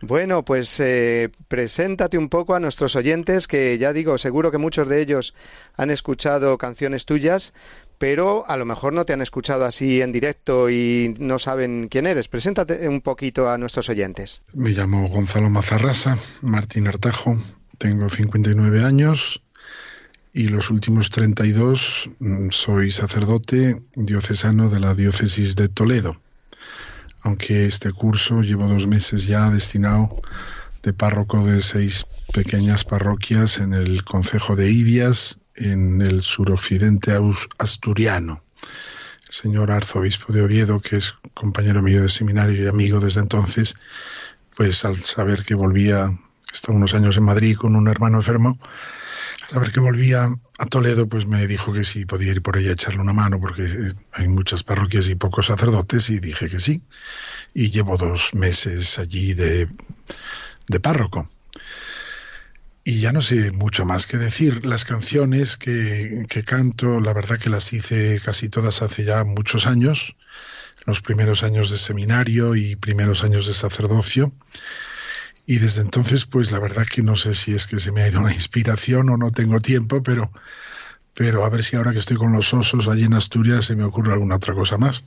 Bueno, 0.06 0.44
pues 0.44 0.82
eh, 0.82 1.30
preséntate 1.48 2.18
un 2.18 2.28
poco 2.28 2.56
a 2.56 2.60
nuestros 2.60 2.98
oyentes, 2.98 3.48
que 3.48 3.78
ya 3.78 3.94
digo, 3.94 4.18
seguro 4.18 4.52
que 4.52 4.58
muchos 4.58 4.90
de 4.90 5.02
ellos 5.02 5.34
han 5.78 5.92
escuchado 5.92 6.58
canciones 6.58 7.06
tuyas, 7.06 7.54
pero 8.00 8.46
a 8.46 8.58
lo 8.58 8.66
mejor 8.66 8.92
no 8.92 9.06
te 9.06 9.14
han 9.14 9.22
escuchado 9.22 9.64
así 9.64 10.02
en 10.02 10.12
directo 10.12 10.70
y 10.70 11.16
no 11.20 11.40
saben 11.40 11.88
quién 11.90 12.06
eres. 12.06 12.28
Preséntate 12.28 12.86
un 12.90 13.00
poquito 13.00 13.50
a 13.50 13.58
nuestros 13.58 13.88
oyentes. 13.88 14.42
Me 14.54 14.72
llamo 14.72 15.08
Gonzalo 15.08 15.50
Mazarrasa, 15.50 16.18
Martín 16.42 16.88
Artajo, 16.88 17.42
tengo 17.78 18.10
59 18.10 18.84
años 18.84 19.42
y 20.34 20.50
los 20.50 20.70
últimos 20.70 21.12
32 21.12 22.10
mm, 22.20 22.50
soy 22.50 22.92
sacerdote 22.92 23.82
diocesano 23.96 24.68
de 24.68 24.82
la 24.82 24.96
diócesis 24.96 25.56
de 25.56 25.70
Toledo 25.70 26.18
aunque 27.24 27.66
este 27.66 27.92
curso 27.92 28.42
llevo 28.42 28.68
dos 28.68 28.86
meses 28.86 29.26
ya 29.26 29.50
destinado 29.50 30.16
de 30.84 30.94
párroco 30.94 31.46
de 31.46 31.62
seis 31.62 32.06
pequeñas 32.34 32.84
parroquias 32.84 33.60
en 33.60 33.74
el 33.74 34.04
concejo 34.04 34.56
de 34.56 34.70
Ibias, 34.70 35.40
en 35.56 36.02
el 36.02 36.22
suroccidente 36.22 37.18
asturiano. 37.58 38.44
El 39.28 39.34
señor 39.34 39.72
arzobispo 39.72 40.34
de 40.34 40.42
Oviedo, 40.42 40.80
que 40.80 40.98
es 40.98 41.14
compañero 41.34 41.82
mío 41.82 42.02
de 42.02 42.10
seminario 42.10 42.62
y 42.62 42.68
amigo 42.68 43.00
desde 43.00 43.22
entonces, 43.22 43.76
pues 44.56 44.84
al 44.84 45.04
saber 45.04 45.44
que 45.44 45.56
volvía, 45.56 46.20
estaba 46.52 46.78
unos 46.78 46.94
años 46.94 47.18
en 47.18 47.24
Madrid 47.24 47.56
con 47.56 47.76
un 47.76 47.88
hermano 47.88 48.18
enfermo, 48.18 48.60
a 49.54 49.60
ver 49.60 49.72
que 49.72 49.80
volvía 49.80 50.36
a 50.58 50.66
Toledo, 50.66 51.08
pues 51.08 51.28
me 51.28 51.46
dijo 51.48 51.72
que 51.72 51.84
sí 51.84 52.06
podía 52.06 52.32
ir 52.32 52.42
por 52.42 52.58
ella 52.58 52.72
a 52.72 52.74
echarle 52.74 53.02
una 53.02 53.14
mano, 53.14 53.40
porque 53.40 53.94
hay 54.12 54.28
muchas 54.28 54.64
parroquias 54.64 55.08
y 55.10 55.16
pocos 55.16 55.46
sacerdotes, 55.46 56.10
y 56.10 56.20
dije 56.20 56.50
que 56.50 56.60
sí. 56.60 56.84
Y 57.54 57.70
llevo 57.70 57.98
dos 57.98 58.34
meses 58.34 58.98
allí 58.98 59.36
de, 59.36 59.70
de 60.68 60.80
párroco. 60.80 61.30
Y 62.84 63.00
ya 63.00 63.12
no 63.12 63.22
sé 63.22 63.52
mucho 63.52 63.86
más 63.86 64.08
que 64.08 64.18
decir. 64.18 64.66
Las 64.66 64.86
canciones 64.86 65.56
que 65.56 66.44
canto, 66.46 67.00
la 67.00 67.14
verdad 67.14 67.38
que 67.38 67.52
las 67.52 67.72
hice 67.72 68.20
casi 68.26 68.50
todas 68.50 68.82
hace 68.82 69.06
ya 69.06 69.24
muchos 69.24 69.68
años, 69.68 70.18
los 70.86 71.02
primeros 71.02 71.44
años 71.44 71.70
de 71.70 71.78
seminario 71.78 72.56
y 72.56 72.76
primeros 72.76 73.24
años 73.24 73.46
de 73.46 73.54
sacerdocio. 73.54 74.34
Y 75.46 75.60
desde 75.60 75.82
entonces, 75.82 76.26
pues 76.26 76.52
la 76.52 76.60
verdad 76.60 76.86
que 76.90 77.04
no 77.04 77.16
sé 77.16 77.34
si 77.34 77.54
es 77.54 77.68
que 77.68 77.80
se 77.80 77.92
me 77.92 78.02
ha 78.02 78.08
ido 78.08 78.22
una 78.22 78.34
inspiración 78.34 79.10
o 79.10 79.18
no 79.18 79.32
tengo 79.32 79.60
tiempo, 79.60 80.02
pero, 80.02 80.32
pero 81.14 81.46
a 81.46 81.50
ver 81.50 81.64
si 81.64 81.76
ahora 81.76 81.92
que 81.92 82.00
estoy 82.00 82.18
con 82.18 82.32
los 82.32 82.54
osos 82.54 82.88
allí 82.88 83.04
en 83.04 83.14
Asturias 83.14 83.66
se 83.66 83.76
me 83.76 83.84
ocurre 83.84 84.14
alguna 84.14 84.38
otra 84.38 84.54
cosa 84.54 84.78
más. 84.78 85.06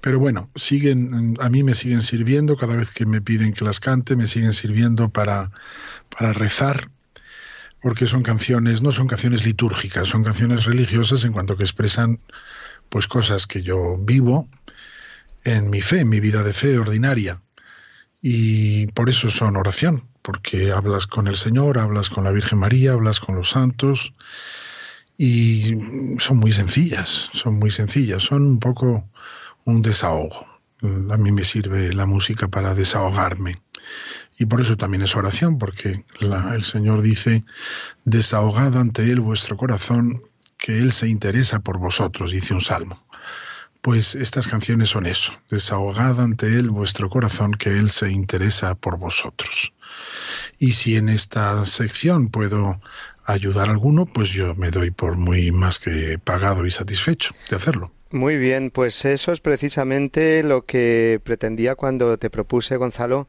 Pero 0.00 0.18
bueno, 0.18 0.50
siguen, 0.54 1.36
a 1.40 1.48
mí 1.48 1.62
me 1.62 1.74
siguen 1.74 2.02
sirviendo 2.02 2.56
cada 2.56 2.76
vez 2.76 2.90
que 2.90 3.06
me 3.06 3.20
piden 3.20 3.52
que 3.52 3.64
las 3.64 3.80
cante, 3.80 4.16
me 4.16 4.26
siguen 4.26 4.52
sirviendo 4.52 5.08
para, 5.10 5.50
para 6.16 6.32
rezar, 6.32 6.90
porque 7.82 8.06
son 8.06 8.22
canciones, 8.22 8.82
no 8.82 8.92
son 8.92 9.06
canciones 9.08 9.44
litúrgicas, 9.44 10.08
son 10.08 10.22
canciones 10.24 10.64
religiosas 10.64 11.24
en 11.24 11.32
cuanto 11.32 11.56
que 11.56 11.64
expresan 11.64 12.20
pues 12.88 13.06
cosas 13.06 13.46
que 13.46 13.62
yo 13.62 13.96
vivo 13.98 14.48
en 15.44 15.70
mi 15.70 15.82
fe, 15.82 16.00
en 16.00 16.08
mi 16.08 16.20
vida 16.20 16.42
de 16.42 16.52
fe 16.52 16.78
ordinaria 16.78 17.40
y 18.20 18.86
por 18.88 19.08
eso 19.08 19.28
son 19.28 19.56
oración, 19.56 20.04
porque 20.22 20.72
hablas 20.72 21.06
con 21.06 21.28
el 21.28 21.36
Señor, 21.36 21.78
hablas 21.78 22.10
con 22.10 22.24
la 22.24 22.32
Virgen 22.32 22.58
María, 22.58 22.92
hablas 22.92 23.20
con 23.20 23.36
los 23.36 23.50
santos 23.50 24.14
y 25.18 25.76
son 26.18 26.38
muy 26.38 26.52
sencillas, 26.52 27.30
son 27.32 27.58
muy 27.58 27.70
sencillas, 27.70 28.22
son 28.22 28.42
un 28.42 28.58
poco 28.58 29.08
un 29.64 29.82
desahogo. 29.82 30.46
A 30.82 31.16
mí 31.16 31.32
me 31.32 31.44
sirve 31.44 31.92
la 31.92 32.06
música 32.06 32.48
para 32.48 32.74
desahogarme. 32.74 33.60
Y 34.38 34.46
por 34.46 34.60
eso 34.60 34.76
también 34.76 35.02
es 35.02 35.16
oración, 35.16 35.58
porque 35.58 36.04
el 36.20 36.64
Señor 36.64 37.00
dice, 37.00 37.44
desahogad 38.04 38.76
ante 38.76 39.10
Él 39.10 39.20
vuestro 39.20 39.56
corazón, 39.56 40.22
que 40.58 40.78
Él 40.78 40.92
se 40.92 41.08
interesa 41.08 41.60
por 41.60 41.78
vosotros, 41.78 42.32
dice 42.32 42.52
un 42.52 42.60
salmo. 42.60 43.05
Pues 43.86 44.16
estas 44.16 44.48
canciones 44.48 44.88
son 44.88 45.06
eso, 45.06 45.32
desahogad 45.48 46.20
ante 46.20 46.46
Él 46.48 46.70
vuestro 46.70 47.08
corazón, 47.08 47.52
que 47.52 47.70
Él 47.70 47.88
se 47.90 48.10
interesa 48.10 48.74
por 48.74 48.98
vosotros. 48.98 49.72
Y 50.58 50.72
si 50.72 50.96
en 50.96 51.08
esta 51.08 51.64
sección 51.66 52.28
puedo 52.28 52.80
ayudar 53.26 53.68
a 53.68 53.70
alguno, 53.70 54.04
pues 54.04 54.30
yo 54.30 54.56
me 54.56 54.72
doy 54.72 54.90
por 54.90 55.16
muy 55.16 55.52
más 55.52 55.78
que 55.78 56.18
pagado 56.18 56.66
y 56.66 56.72
satisfecho 56.72 57.32
de 57.48 57.54
hacerlo. 57.54 57.92
Muy 58.10 58.38
bien, 58.38 58.72
pues 58.72 59.04
eso 59.04 59.30
es 59.30 59.38
precisamente 59.38 60.42
lo 60.42 60.64
que 60.64 61.20
pretendía 61.22 61.76
cuando 61.76 62.18
te 62.18 62.28
propuse, 62.28 62.76
Gonzalo, 62.78 63.28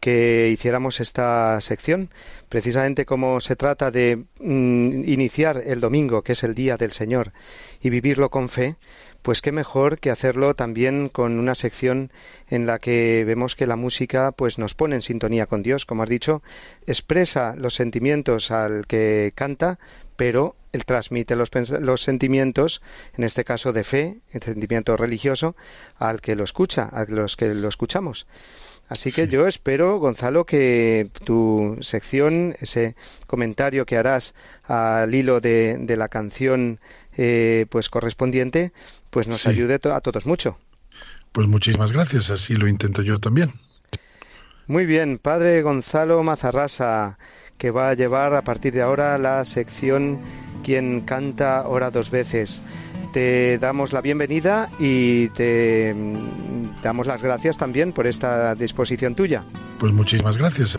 que 0.00 0.48
hiciéramos 0.50 0.98
esta 1.00 1.60
sección, 1.60 2.08
precisamente 2.48 3.04
como 3.04 3.40
se 3.40 3.54
trata 3.54 3.90
de 3.90 4.24
mm, 4.40 5.04
iniciar 5.04 5.62
el 5.64 5.80
domingo, 5.80 6.22
que 6.22 6.32
es 6.32 6.42
el 6.42 6.54
día 6.54 6.78
del 6.78 6.92
Señor, 6.92 7.32
y 7.82 7.90
vivirlo 7.90 8.30
con 8.30 8.48
fe, 8.48 8.76
pues 9.22 9.42
qué 9.42 9.52
mejor 9.52 9.98
que 9.98 10.10
hacerlo 10.10 10.54
también 10.54 11.08
con 11.08 11.38
una 11.38 11.54
sección 11.54 12.10
en 12.48 12.66
la 12.66 12.78
que 12.78 13.24
vemos 13.26 13.54
que 13.54 13.66
la 13.66 13.76
música 13.76 14.32
pues 14.32 14.58
nos 14.58 14.74
pone 14.74 14.96
en 14.96 15.02
sintonía 15.02 15.46
con 15.46 15.62
Dios, 15.62 15.86
como 15.86 16.02
has 16.02 16.08
dicho, 16.08 16.42
expresa 16.86 17.54
los 17.56 17.74
sentimientos 17.74 18.50
al 18.50 18.86
que 18.86 19.32
canta, 19.34 19.78
pero 20.16 20.56
él 20.72 20.84
transmite 20.84 21.34
los, 21.36 21.50
los, 21.80 22.02
sentimientos, 22.02 22.82
en 23.16 23.24
este 23.24 23.44
caso 23.44 23.72
de 23.72 23.84
fe, 23.84 24.20
el 24.30 24.42
sentimiento 24.42 24.96
religioso, 24.96 25.56
al 25.96 26.20
que 26.20 26.36
lo 26.36 26.44
escucha, 26.44 26.84
a 26.84 27.04
los 27.08 27.36
que 27.36 27.54
lo 27.54 27.68
escuchamos. 27.68 28.26
Así 28.90 29.12
que 29.12 29.28
yo 29.28 29.46
espero, 29.46 30.00
Gonzalo, 30.00 30.44
que 30.44 31.10
tu 31.24 31.78
sección, 31.80 32.56
ese 32.58 32.96
comentario 33.28 33.86
que 33.86 33.96
harás 33.96 34.34
al 34.64 35.14
hilo 35.14 35.40
de, 35.40 35.78
la 35.96 36.08
canción 36.08 36.80
eh, 37.16 37.66
pues 37.70 37.88
correspondiente, 37.88 38.72
pues 39.10 39.28
nos 39.28 39.46
ayude 39.46 39.74
a 39.82 40.00
todos 40.00 40.26
mucho. 40.26 40.58
Pues 41.32 41.46
muchísimas 41.46 41.92
gracias, 41.92 42.30
así 42.30 42.54
lo 42.54 42.66
intento 42.66 43.02
yo 43.02 43.18
también. 43.18 43.52
Muy 44.66 44.86
bien, 44.86 45.18
padre 45.18 45.62
Gonzalo 45.62 46.22
Mazarrasa, 46.22 47.18
que 47.58 47.70
va 47.70 47.90
a 47.90 47.94
llevar 47.94 48.34
a 48.34 48.42
partir 48.42 48.72
de 48.72 48.82
ahora 48.82 49.18
la 49.18 49.44
sección 49.44 50.18
Quien 50.62 51.00
canta 51.00 51.66
ora 51.66 51.90
dos 51.90 52.10
veces 52.10 52.62
te 53.12 53.58
damos 53.58 53.92
la 53.92 54.00
bienvenida 54.00 54.68
y 54.78 55.28
te 55.30 55.92
mm, 55.94 56.82
damos 56.82 57.06
las 57.06 57.22
gracias 57.22 57.58
también 57.58 57.92
por 57.92 58.06
esta 58.06 58.54
disposición 58.54 59.14
tuya. 59.14 59.44
Pues 59.78 59.92
muchísimas 59.92 60.36
gracias. 60.36 60.78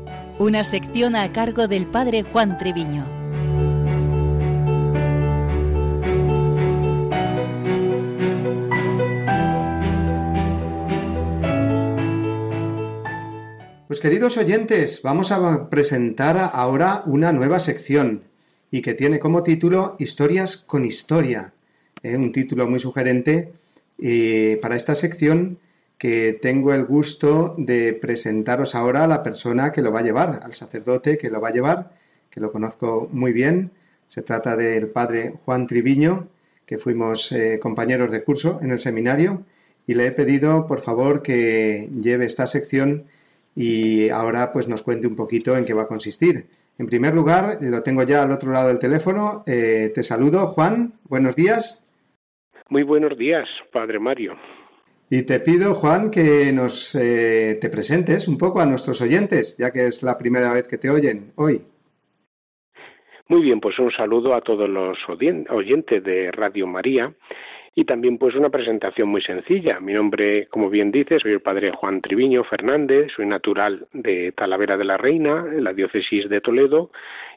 Una 0.41 0.63
sección 0.63 1.15
a 1.15 1.31
cargo 1.31 1.67
del 1.67 1.85
padre 1.85 2.23
Juan 2.23 2.57
Treviño. 2.57 3.05
queridos 14.01 14.35
oyentes, 14.37 15.01
vamos 15.03 15.31
a 15.31 15.69
presentar 15.69 16.49
ahora 16.53 17.03
una 17.05 17.31
nueva 17.31 17.59
sección 17.59 18.23
y 18.71 18.81
que 18.81 18.95
tiene 18.95 19.19
como 19.19 19.43
título 19.43 19.95
Historias 19.99 20.57
con 20.57 20.85
Historia. 20.85 21.53
Eh, 22.01 22.17
un 22.17 22.31
título 22.31 22.67
muy 22.67 22.79
sugerente 22.79 23.53
eh, 23.99 24.57
para 24.59 24.75
esta 24.75 24.95
sección 24.95 25.59
que 26.01 26.33
tengo 26.33 26.73
el 26.73 26.85
gusto 26.85 27.53
de 27.59 27.93
presentaros 27.93 28.73
ahora 28.73 29.03
a 29.03 29.07
la 29.07 29.21
persona 29.21 29.71
que 29.71 29.83
lo 29.83 29.91
va 29.91 29.99
a 29.99 30.03
llevar, 30.03 30.39
al 30.41 30.55
sacerdote 30.55 31.19
que 31.19 31.29
lo 31.29 31.39
va 31.39 31.49
a 31.49 31.53
llevar, 31.53 31.91
que 32.31 32.39
lo 32.39 32.51
conozco 32.51 33.07
muy 33.11 33.31
bien. 33.31 33.69
Se 34.07 34.23
trata 34.23 34.55
del 34.55 34.87
padre 34.87 35.35
Juan 35.45 35.67
Triviño, 35.67 36.27
que 36.65 36.79
fuimos 36.79 37.31
eh, 37.31 37.59
compañeros 37.61 38.11
de 38.11 38.23
curso 38.23 38.57
en 38.63 38.71
el 38.71 38.79
seminario, 38.79 39.43
y 39.85 39.93
le 39.93 40.07
he 40.07 40.11
pedido, 40.11 40.65
por 40.65 40.81
favor, 40.81 41.21
que 41.21 41.87
lleve 42.01 42.25
esta 42.25 42.47
sección 42.47 43.03
y 43.55 44.09
ahora 44.09 44.51
pues 44.53 44.67
nos 44.67 44.81
cuente 44.81 45.05
un 45.05 45.15
poquito 45.15 45.55
en 45.55 45.65
qué 45.65 45.75
va 45.75 45.83
a 45.83 45.87
consistir. 45.87 46.47
En 46.79 46.87
primer 46.87 47.13
lugar, 47.13 47.59
lo 47.61 47.83
tengo 47.83 48.01
ya 48.01 48.23
al 48.23 48.31
otro 48.31 48.51
lado 48.51 48.69
del 48.69 48.79
teléfono. 48.79 49.43
Eh, 49.45 49.91
te 49.93 50.01
saludo, 50.01 50.47
Juan. 50.47 50.93
Buenos 51.03 51.35
días. 51.35 51.85
Muy 52.69 52.81
buenos 52.81 53.15
días, 53.19 53.47
Padre 53.71 53.99
Mario. 53.99 54.33
Y 55.13 55.23
te 55.23 55.41
pido, 55.41 55.75
Juan, 55.75 56.09
que 56.09 56.53
nos 56.53 56.95
eh, 56.95 57.57
te 57.59 57.69
presentes 57.69 58.29
un 58.29 58.37
poco 58.37 58.61
a 58.61 58.65
nuestros 58.65 59.01
oyentes, 59.01 59.57
ya 59.57 59.69
que 59.69 59.87
es 59.87 60.03
la 60.03 60.17
primera 60.17 60.53
vez 60.53 60.69
que 60.69 60.77
te 60.77 60.89
oyen 60.89 61.33
hoy. 61.35 61.65
Muy 63.27 63.41
bien, 63.41 63.59
pues 63.59 63.77
un 63.77 63.91
saludo 63.91 64.33
a 64.33 64.39
todos 64.39 64.69
los 64.69 64.97
oyentes 65.09 66.01
de 66.01 66.31
Radio 66.31 66.65
María 66.65 67.13
y 67.75 67.83
también 67.83 68.17
pues 68.17 68.35
una 68.35 68.49
presentación 68.49 69.09
muy 69.09 69.21
sencilla. 69.21 69.81
Mi 69.81 69.91
nombre, 69.91 70.47
como 70.47 70.69
bien 70.69 70.93
dice, 70.93 71.19
soy 71.19 71.33
el 71.33 71.41
padre 71.41 71.71
Juan 71.71 71.99
Triviño 71.99 72.45
Fernández, 72.45 73.11
soy 73.13 73.25
natural 73.25 73.87
de 73.91 74.31
Talavera 74.31 74.77
de 74.77 74.85
la 74.85 74.95
Reina, 74.95 75.43
en 75.45 75.65
la 75.65 75.73
diócesis 75.73 76.29
de 76.29 76.39
Toledo, 76.39 76.89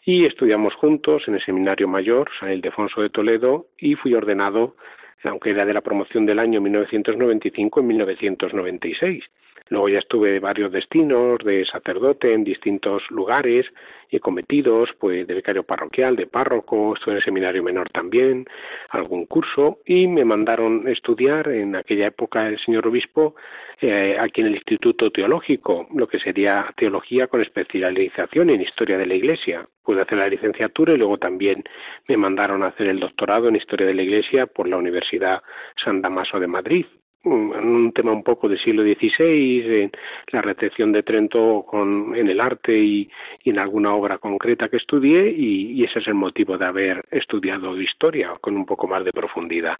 y 0.04 0.26
estudiamos 0.26 0.74
juntos 0.74 1.24
en 1.26 1.34
el 1.34 1.44
Seminario 1.44 1.88
Mayor 1.88 2.30
San 2.38 2.52
Ildefonso 2.52 3.02
de 3.02 3.10
Toledo 3.10 3.66
y 3.78 3.96
fui 3.96 4.14
ordenado, 4.14 4.76
aunque 5.24 5.50
era 5.50 5.64
de 5.64 5.74
la 5.74 5.80
promoción 5.80 6.26
del 6.26 6.38
año 6.38 6.60
1995, 6.60 7.80
en 7.80 7.86
1996. 7.86 9.24
Luego 9.68 9.88
ya 9.88 9.98
estuve 9.98 10.30
de 10.30 10.40
varios 10.40 10.70
destinos 10.70 11.38
de 11.42 11.64
sacerdote 11.64 12.32
en 12.34 12.44
distintos 12.44 13.02
lugares 13.10 13.66
y 14.10 14.18
cometidos, 14.18 14.90
pues 14.98 15.26
de 15.26 15.34
becario 15.34 15.62
parroquial, 15.62 16.16
de 16.16 16.26
párroco, 16.26 16.94
estuve 16.94 17.12
en 17.12 17.16
el 17.16 17.24
seminario 17.24 17.62
menor 17.62 17.88
también, 17.90 18.44
algún 18.90 19.24
curso 19.24 19.80
y 19.86 20.06
me 20.06 20.24
mandaron 20.24 20.86
estudiar 20.86 21.48
en 21.48 21.76
aquella 21.76 22.08
época 22.08 22.46
el 22.46 22.58
señor 22.58 22.86
obispo 22.86 23.34
eh, 23.80 24.16
aquí 24.20 24.42
en 24.42 24.48
el 24.48 24.54
Instituto 24.54 25.10
Teológico, 25.10 25.88
lo 25.94 26.06
que 26.06 26.20
sería 26.20 26.72
teología 26.76 27.26
con 27.26 27.40
especialización 27.40 28.50
en 28.50 28.60
historia 28.60 28.98
de 28.98 29.06
la 29.06 29.14
Iglesia. 29.14 29.66
Pude 29.82 30.02
hacer 30.02 30.18
la 30.18 30.28
licenciatura 30.28 30.92
y 30.92 30.98
luego 30.98 31.18
también 31.18 31.64
me 32.06 32.16
mandaron 32.16 32.62
a 32.62 32.68
hacer 32.68 32.86
el 32.88 33.00
doctorado 33.00 33.48
en 33.48 33.56
historia 33.56 33.86
de 33.86 33.94
la 33.94 34.02
Iglesia 34.02 34.46
por 34.46 34.68
la 34.68 34.76
Universidad 34.76 35.42
San 35.82 36.02
Damaso 36.02 36.38
de 36.38 36.46
Madrid 36.46 36.86
un 37.24 37.92
tema 37.92 38.12
un 38.12 38.22
poco 38.22 38.48
del 38.48 38.58
siglo 38.58 38.82
XVI, 38.82 39.82
en 39.82 39.92
la 40.30 40.42
recepción 40.42 40.92
de 40.92 41.02
Trento 41.02 41.64
con, 41.66 42.14
en 42.14 42.28
el 42.28 42.40
arte 42.40 42.78
y, 42.78 43.10
en 43.44 43.58
alguna 43.58 43.94
obra 43.94 44.18
concreta 44.18 44.68
que 44.68 44.76
estudié 44.76 45.30
y, 45.30 45.82
ese 45.84 45.98
es 45.98 46.06
el 46.08 46.14
motivo 46.14 46.58
de 46.58 46.66
haber 46.66 47.04
estudiado 47.10 47.80
historia 47.80 48.32
con 48.40 48.56
un 48.56 48.66
poco 48.66 48.86
más 48.86 49.04
de 49.04 49.12
profundidad 49.12 49.76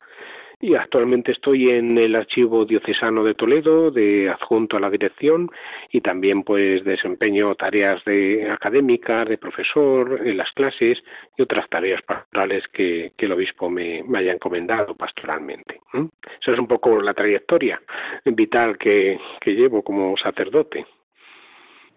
y 0.60 0.74
actualmente 0.74 1.32
estoy 1.32 1.70
en 1.70 1.96
el 1.98 2.14
archivo 2.14 2.64
diocesano 2.64 3.24
de 3.24 3.34
Toledo, 3.34 3.90
de 3.90 4.30
adjunto 4.30 4.76
a 4.76 4.80
la 4.80 4.90
dirección 4.90 5.50
y 5.90 6.00
también 6.00 6.42
pues 6.42 6.84
desempeño 6.84 7.54
tareas 7.54 8.04
de 8.04 8.50
académicas, 8.50 9.28
de 9.28 9.38
profesor 9.38 10.20
en 10.24 10.36
las 10.36 10.50
clases 10.52 11.02
y 11.36 11.42
otras 11.42 11.68
tareas 11.68 12.02
pastorales 12.02 12.64
que, 12.72 13.12
el 13.18 13.32
obispo 13.32 13.70
me, 13.70 14.04
haya 14.14 14.32
encomendado 14.32 14.94
pastoralmente. 14.94 15.80
Esa 15.94 16.52
es 16.52 16.58
un 16.58 16.66
poco 16.66 17.00
la 17.00 17.14
trayectoria 17.14 17.80
vital 18.26 18.76
que, 18.76 19.18
que 19.40 19.52
llevo 19.52 19.82
como 19.82 20.14
sacerdote. 20.18 20.84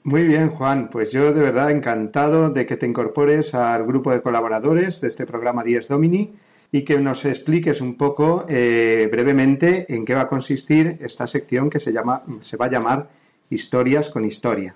Muy 0.04 0.24
bien, 0.24 0.52
Juan. 0.52 0.90
Pues 0.90 1.12
yo 1.12 1.34
de 1.34 1.42
verdad 1.42 1.70
encantado 1.70 2.50
de 2.50 2.66
que 2.66 2.78
te 2.78 2.86
incorpores 2.86 3.54
al 3.54 3.86
grupo 3.86 4.12
de 4.12 4.22
colaboradores 4.22 5.02
de 5.02 5.10
este 5.10 5.26
programa 5.26 5.66
Dies 5.66 5.90
Domini 5.90 6.34
y 6.72 6.84
que 6.84 7.00
nos 7.00 7.26
expliques 7.26 7.82
un 7.82 7.96
poco 7.96 8.46
eh, 8.50 9.08
brevemente 9.12 9.86
en 9.94 10.06
qué 10.06 10.16
va 10.16 10.22
a 10.22 10.30
consistir 10.30 10.98
esta 11.02 11.28
sección 11.28 11.70
que 11.70 11.80
se, 11.80 11.94
llama, 11.94 12.24
se 12.42 12.58
va 12.58 12.66
a 12.66 12.72
llamar 12.72 13.10
Historias 13.50 14.10
con 14.10 14.26
Historia 14.26 14.76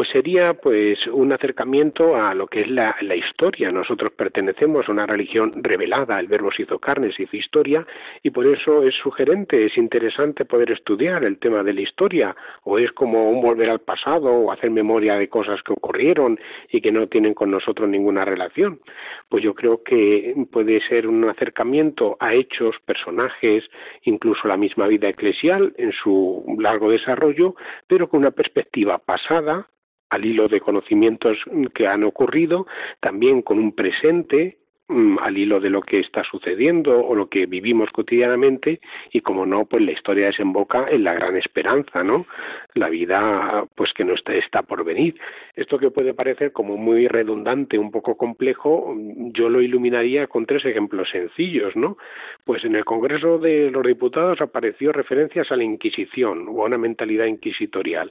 pues 0.00 0.12
sería 0.12 0.54
pues 0.54 1.06
un 1.08 1.30
acercamiento 1.30 2.16
a 2.16 2.32
lo 2.32 2.46
que 2.46 2.60
es 2.60 2.70
la, 2.70 2.96
historia. 3.14 3.70
Nosotros 3.70 4.12
pertenecemos 4.16 4.88
a 4.88 4.92
una 4.92 5.04
religión 5.04 5.52
revelada, 5.56 6.18
el 6.18 6.26
verbo 6.26 6.50
se 6.50 6.62
hizo 6.62 6.78
carne, 6.78 7.12
se 7.12 7.24
hizo 7.24 7.36
historia, 7.36 7.86
y 8.22 8.30
por 8.30 8.46
eso 8.46 8.82
es 8.82 8.94
sugerente, 8.94 9.66
es 9.66 9.76
interesante 9.76 10.46
poder 10.46 10.70
estudiar 10.70 11.22
el 11.24 11.38
tema 11.38 11.62
de 11.62 11.74
la 11.74 11.82
historia, 11.82 12.34
o 12.62 12.78
es 12.78 12.90
como 12.92 13.30
un 13.30 13.42
volver 13.42 13.68
al 13.68 13.80
pasado, 13.80 14.32
o 14.32 14.50
hacer 14.50 14.70
memoria 14.70 15.16
de 15.16 15.28
cosas 15.28 15.62
que 15.62 15.74
ocurrieron 15.74 16.40
y 16.70 16.80
que 16.80 16.92
no 16.92 17.06
tienen 17.06 17.34
con 17.34 17.50
nosotros 17.50 17.86
ninguna 17.86 18.24
relación. 18.24 18.80
Pues 19.28 19.44
yo 19.44 19.54
creo 19.54 19.82
que 19.82 20.34
puede 20.50 20.80
ser 20.88 21.08
un 21.08 21.28
acercamiento 21.28 22.16
a 22.20 22.32
hechos, 22.32 22.76
personajes, 22.86 23.64
incluso 24.04 24.48
la 24.48 24.56
misma 24.56 24.86
vida 24.86 25.10
eclesial 25.10 25.74
en 25.76 25.92
su 25.92 26.56
largo 26.58 26.90
desarrollo, 26.90 27.54
pero 27.86 28.08
con 28.08 28.20
una 28.20 28.30
perspectiva 28.30 28.96
pasada, 28.96 29.68
al 30.10 30.24
hilo 30.24 30.48
de 30.48 30.60
conocimientos 30.60 31.38
que 31.74 31.86
han 31.86 32.04
ocurrido, 32.04 32.66
también 33.00 33.42
con 33.42 33.58
un 33.58 33.72
presente 33.72 34.60
Mm, 34.90 35.18
al 35.20 35.38
hilo 35.38 35.60
de 35.60 35.70
lo 35.70 35.82
que 35.82 36.00
está 36.00 36.24
sucediendo 36.24 36.98
o 36.98 37.14
lo 37.14 37.28
que 37.28 37.46
vivimos 37.46 37.90
cotidianamente 37.92 38.80
y 39.12 39.20
como 39.20 39.46
no 39.46 39.64
pues 39.66 39.84
la 39.84 39.92
historia 39.92 40.26
desemboca 40.26 40.84
en 40.90 41.04
la 41.04 41.14
gran 41.14 41.36
esperanza 41.36 42.02
no 42.02 42.26
la 42.74 42.88
vida 42.88 43.66
pues 43.76 43.92
que 43.92 44.04
no 44.04 44.14
está, 44.14 44.32
está 44.32 44.62
por 44.62 44.82
venir. 44.84 45.14
Esto 45.54 45.78
que 45.78 45.92
puede 45.92 46.12
parecer 46.12 46.50
como 46.50 46.76
muy 46.76 47.06
redundante 47.06 47.78
un 47.78 47.92
poco 47.92 48.16
complejo 48.16 48.96
yo 49.32 49.48
lo 49.48 49.62
iluminaría 49.62 50.26
con 50.26 50.44
tres 50.44 50.64
ejemplos 50.64 51.08
sencillos 51.10 51.76
no 51.76 51.96
pues 52.42 52.64
en 52.64 52.74
el 52.74 52.84
Congreso 52.84 53.38
de 53.38 53.70
los 53.70 53.86
Diputados 53.86 54.40
apareció 54.40 54.90
referencias 54.90 55.52
a 55.52 55.56
la 55.56 55.62
Inquisición 55.62 56.48
o 56.48 56.64
a 56.64 56.66
una 56.66 56.78
mentalidad 56.78 57.26
inquisitorial 57.26 58.10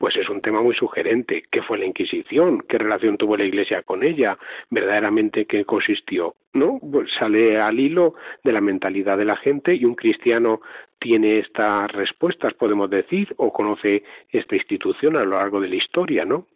pues 0.00 0.16
es 0.16 0.30
un 0.30 0.40
tema 0.40 0.62
muy 0.62 0.74
sugerente. 0.74 1.44
¿Qué 1.50 1.60
fue 1.60 1.76
la 1.76 1.84
Inquisición? 1.84 2.64
¿Qué 2.66 2.78
relación 2.78 3.18
tuvo 3.18 3.36
la 3.36 3.44
Iglesia 3.44 3.82
con 3.82 4.02
ella? 4.02 4.38
¿Verdaderamente 4.70 5.44
qué 5.44 5.66
consistió? 5.66 6.36
¿No? 6.54 6.80
Pues 6.80 7.10
sale 7.18 7.60
al 7.60 7.78
hilo 7.78 8.14
de 8.42 8.52
la 8.52 8.62
mentalidad 8.62 9.18
de 9.18 9.26
la 9.26 9.36
gente 9.36 9.74
y 9.74 9.84
un 9.84 9.94
cristiano 9.94 10.62
tiene 10.98 11.36
estas 11.36 11.92
respuestas, 11.92 12.54
podemos 12.54 12.88
decir, 12.88 13.34
o 13.36 13.52
conoce 13.52 14.02
esta 14.30 14.56
institución 14.56 15.18
a 15.18 15.24
lo 15.24 15.36
largo 15.36 15.60
de 15.60 15.68
la 15.68 15.76
historia, 15.76 16.24
¿no? 16.24 16.46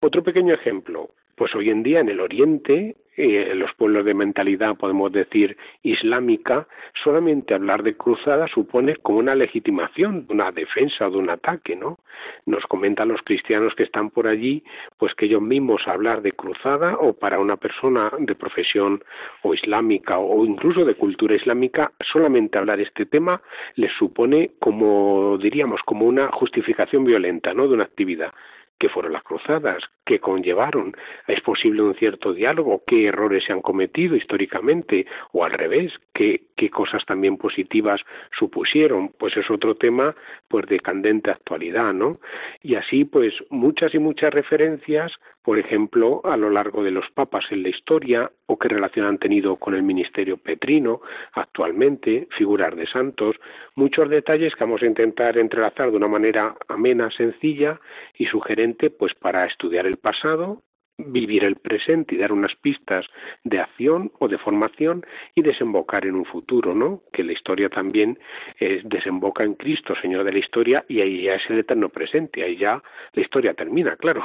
Otro 0.00 0.22
pequeño 0.22 0.54
ejemplo, 0.54 1.10
pues 1.34 1.54
hoy 1.54 1.68
en 1.68 1.82
día 1.82 2.00
en 2.00 2.08
el 2.08 2.20
Oriente 2.20 2.96
eh, 3.16 3.54
los 3.54 3.72
pueblos 3.74 4.04
de 4.04 4.14
mentalidad, 4.14 4.76
podemos 4.76 5.10
decir, 5.10 5.56
islámica, 5.82 6.68
solamente 7.02 7.54
hablar 7.54 7.82
de 7.82 7.96
cruzada 7.96 8.46
supone 8.48 8.96
como 8.96 9.18
una 9.18 9.34
legitimación, 9.34 10.26
una 10.28 10.52
defensa, 10.52 11.08
de 11.08 11.16
un 11.16 11.30
ataque, 11.30 11.76
¿no? 11.76 11.98
Nos 12.44 12.64
comentan 12.64 13.08
los 13.08 13.22
cristianos 13.22 13.74
que 13.74 13.84
están 13.84 14.10
por 14.10 14.26
allí, 14.26 14.62
pues 14.98 15.14
que 15.14 15.26
ellos 15.26 15.40
mismos 15.40 15.86
hablar 15.86 16.20
de 16.22 16.32
cruzada 16.32 16.96
o 16.96 17.14
para 17.14 17.38
una 17.38 17.56
persona 17.56 18.10
de 18.18 18.34
profesión 18.34 19.02
o 19.42 19.54
islámica 19.54 20.18
o 20.18 20.44
incluso 20.44 20.84
de 20.84 20.94
cultura 20.94 21.34
islámica, 21.34 21.92
solamente 22.12 22.58
hablar 22.58 22.80
este 22.80 23.06
tema 23.06 23.40
les 23.76 23.92
supone 23.98 24.52
como, 24.58 25.38
diríamos, 25.38 25.80
como 25.84 26.06
una 26.06 26.28
justificación 26.32 27.04
violenta, 27.04 27.54
¿no? 27.54 27.66
De 27.66 27.74
una 27.74 27.84
actividad 27.84 28.32
qué 28.78 28.88
fueron 28.88 29.12
las 29.12 29.22
cruzadas, 29.22 29.82
qué 30.04 30.18
conllevaron, 30.20 30.94
es 31.26 31.40
posible 31.40 31.82
un 31.82 31.94
cierto 31.94 32.32
diálogo, 32.32 32.82
qué 32.86 33.06
errores 33.06 33.44
se 33.44 33.52
han 33.52 33.62
cometido 33.62 34.16
históricamente 34.16 35.06
o 35.32 35.44
al 35.44 35.52
revés, 35.52 35.92
qué, 36.12 36.42
qué 36.54 36.70
cosas 36.70 37.04
también 37.06 37.36
positivas 37.36 38.00
supusieron, 38.38 39.08
pues 39.18 39.36
es 39.36 39.50
otro 39.50 39.74
tema 39.76 40.14
pues 40.48 40.66
de 40.66 40.80
candente 40.80 41.30
actualidad, 41.30 41.92
¿no? 41.92 42.20
Y 42.62 42.74
así 42.74 43.04
pues 43.04 43.34
muchas 43.50 43.94
y 43.94 43.98
muchas 43.98 44.32
referencias, 44.32 45.12
por 45.42 45.58
ejemplo, 45.58 46.20
a 46.24 46.36
lo 46.36 46.50
largo 46.50 46.82
de 46.82 46.90
los 46.90 47.10
papas 47.10 47.44
en 47.50 47.62
la 47.62 47.68
historia 47.70 48.30
o 48.46 48.58
qué 48.58 48.68
relación 48.68 49.06
han 49.06 49.18
tenido 49.18 49.56
con 49.56 49.74
el 49.74 49.82
ministerio 49.82 50.36
petrino 50.36 51.00
actualmente, 51.32 52.28
figuras 52.36 52.74
de 52.76 52.86
santos, 52.86 53.36
muchos 53.74 54.08
detalles 54.08 54.54
que 54.54 54.64
vamos 54.64 54.82
a 54.82 54.86
intentar 54.86 55.38
entrelazar 55.38 55.90
de 55.90 55.96
una 55.96 56.08
manera 56.08 56.56
amena, 56.68 57.10
sencilla 57.10 57.80
y 58.16 58.26
sugerente 58.26 58.90
pues 58.90 59.14
para 59.14 59.46
estudiar 59.46 59.86
el 59.86 59.96
pasado 59.96 60.62
vivir 60.98 61.44
el 61.44 61.56
presente 61.56 62.14
y 62.14 62.18
dar 62.18 62.32
unas 62.32 62.54
pistas 62.56 63.04
de 63.44 63.60
acción 63.60 64.12
o 64.18 64.28
de 64.28 64.38
formación 64.38 65.04
y 65.34 65.42
desembocar 65.42 66.06
en 66.06 66.14
un 66.14 66.24
futuro, 66.24 66.74
¿no? 66.74 67.02
Que 67.12 67.22
la 67.22 67.32
historia 67.32 67.68
también 67.68 68.18
es, 68.58 68.82
desemboca 68.88 69.44
en 69.44 69.54
Cristo, 69.54 69.94
Señor 70.00 70.24
de 70.24 70.32
la 70.32 70.38
historia, 70.38 70.84
y 70.88 71.00
ahí 71.00 71.24
ya 71.24 71.34
es 71.34 71.42
el 71.50 71.58
eterno 71.58 71.88
presente, 71.88 72.42
ahí 72.42 72.56
ya 72.56 72.82
la 73.12 73.22
historia 73.22 73.54
termina, 73.54 73.96
claro. 73.96 74.22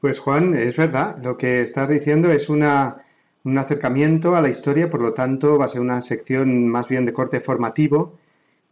Pues 0.00 0.18
Juan, 0.18 0.54
es 0.54 0.76
verdad, 0.76 1.16
lo 1.22 1.38
que 1.38 1.60
estás 1.60 1.88
diciendo 1.88 2.28
es 2.32 2.48
una, 2.48 3.04
un 3.44 3.58
acercamiento 3.58 4.36
a 4.36 4.40
la 4.40 4.48
historia, 4.48 4.90
por 4.90 5.02
lo 5.02 5.12
tanto 5.12 5.58
va 5.58 5.66
a 5.66 5.68
ser 5.68 5.80
una 5.80 6.02
sección 6.02 6.68
más 6.68 6.88
bien 6.88 7.04
de 7.04 7.12
corte 7.12 7.40
formativo 7.40 8.18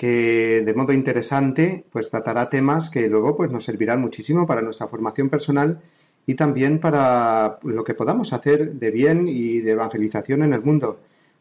que 0.00 0.62
de 0.64 0.72
modo 0.72 0.94
interesante 0.94 1.84
pues 1.92 2.08
tratará 2.08 2.48
temas 2.48 2.88
que 2.88 3.06
luego 3.06 3.36
pues 3.36 3.50
nos 3.50 3.64
servirán 3.64 4.00
muchísimo 4.00 4.46
para 4.46 4.62
nuestra 4.62 4.88
formación 4.88 5.28
personal 5.28 5.78
y 6.24 6.36
también 6.36 6.78
para 6.80 7.58
lo 7.64 7.84
que 7.84 7.92
podamos 7.92 8.32
hacer 8.32 8.72
de 8.72 8.90
bien 8.90 9.28
y 9.28 9.60
de 9.60 9.72
evangelización 9.72 10.42
en 10.42 10.54
el 10.54 10.62
mundo, 10.62 11.00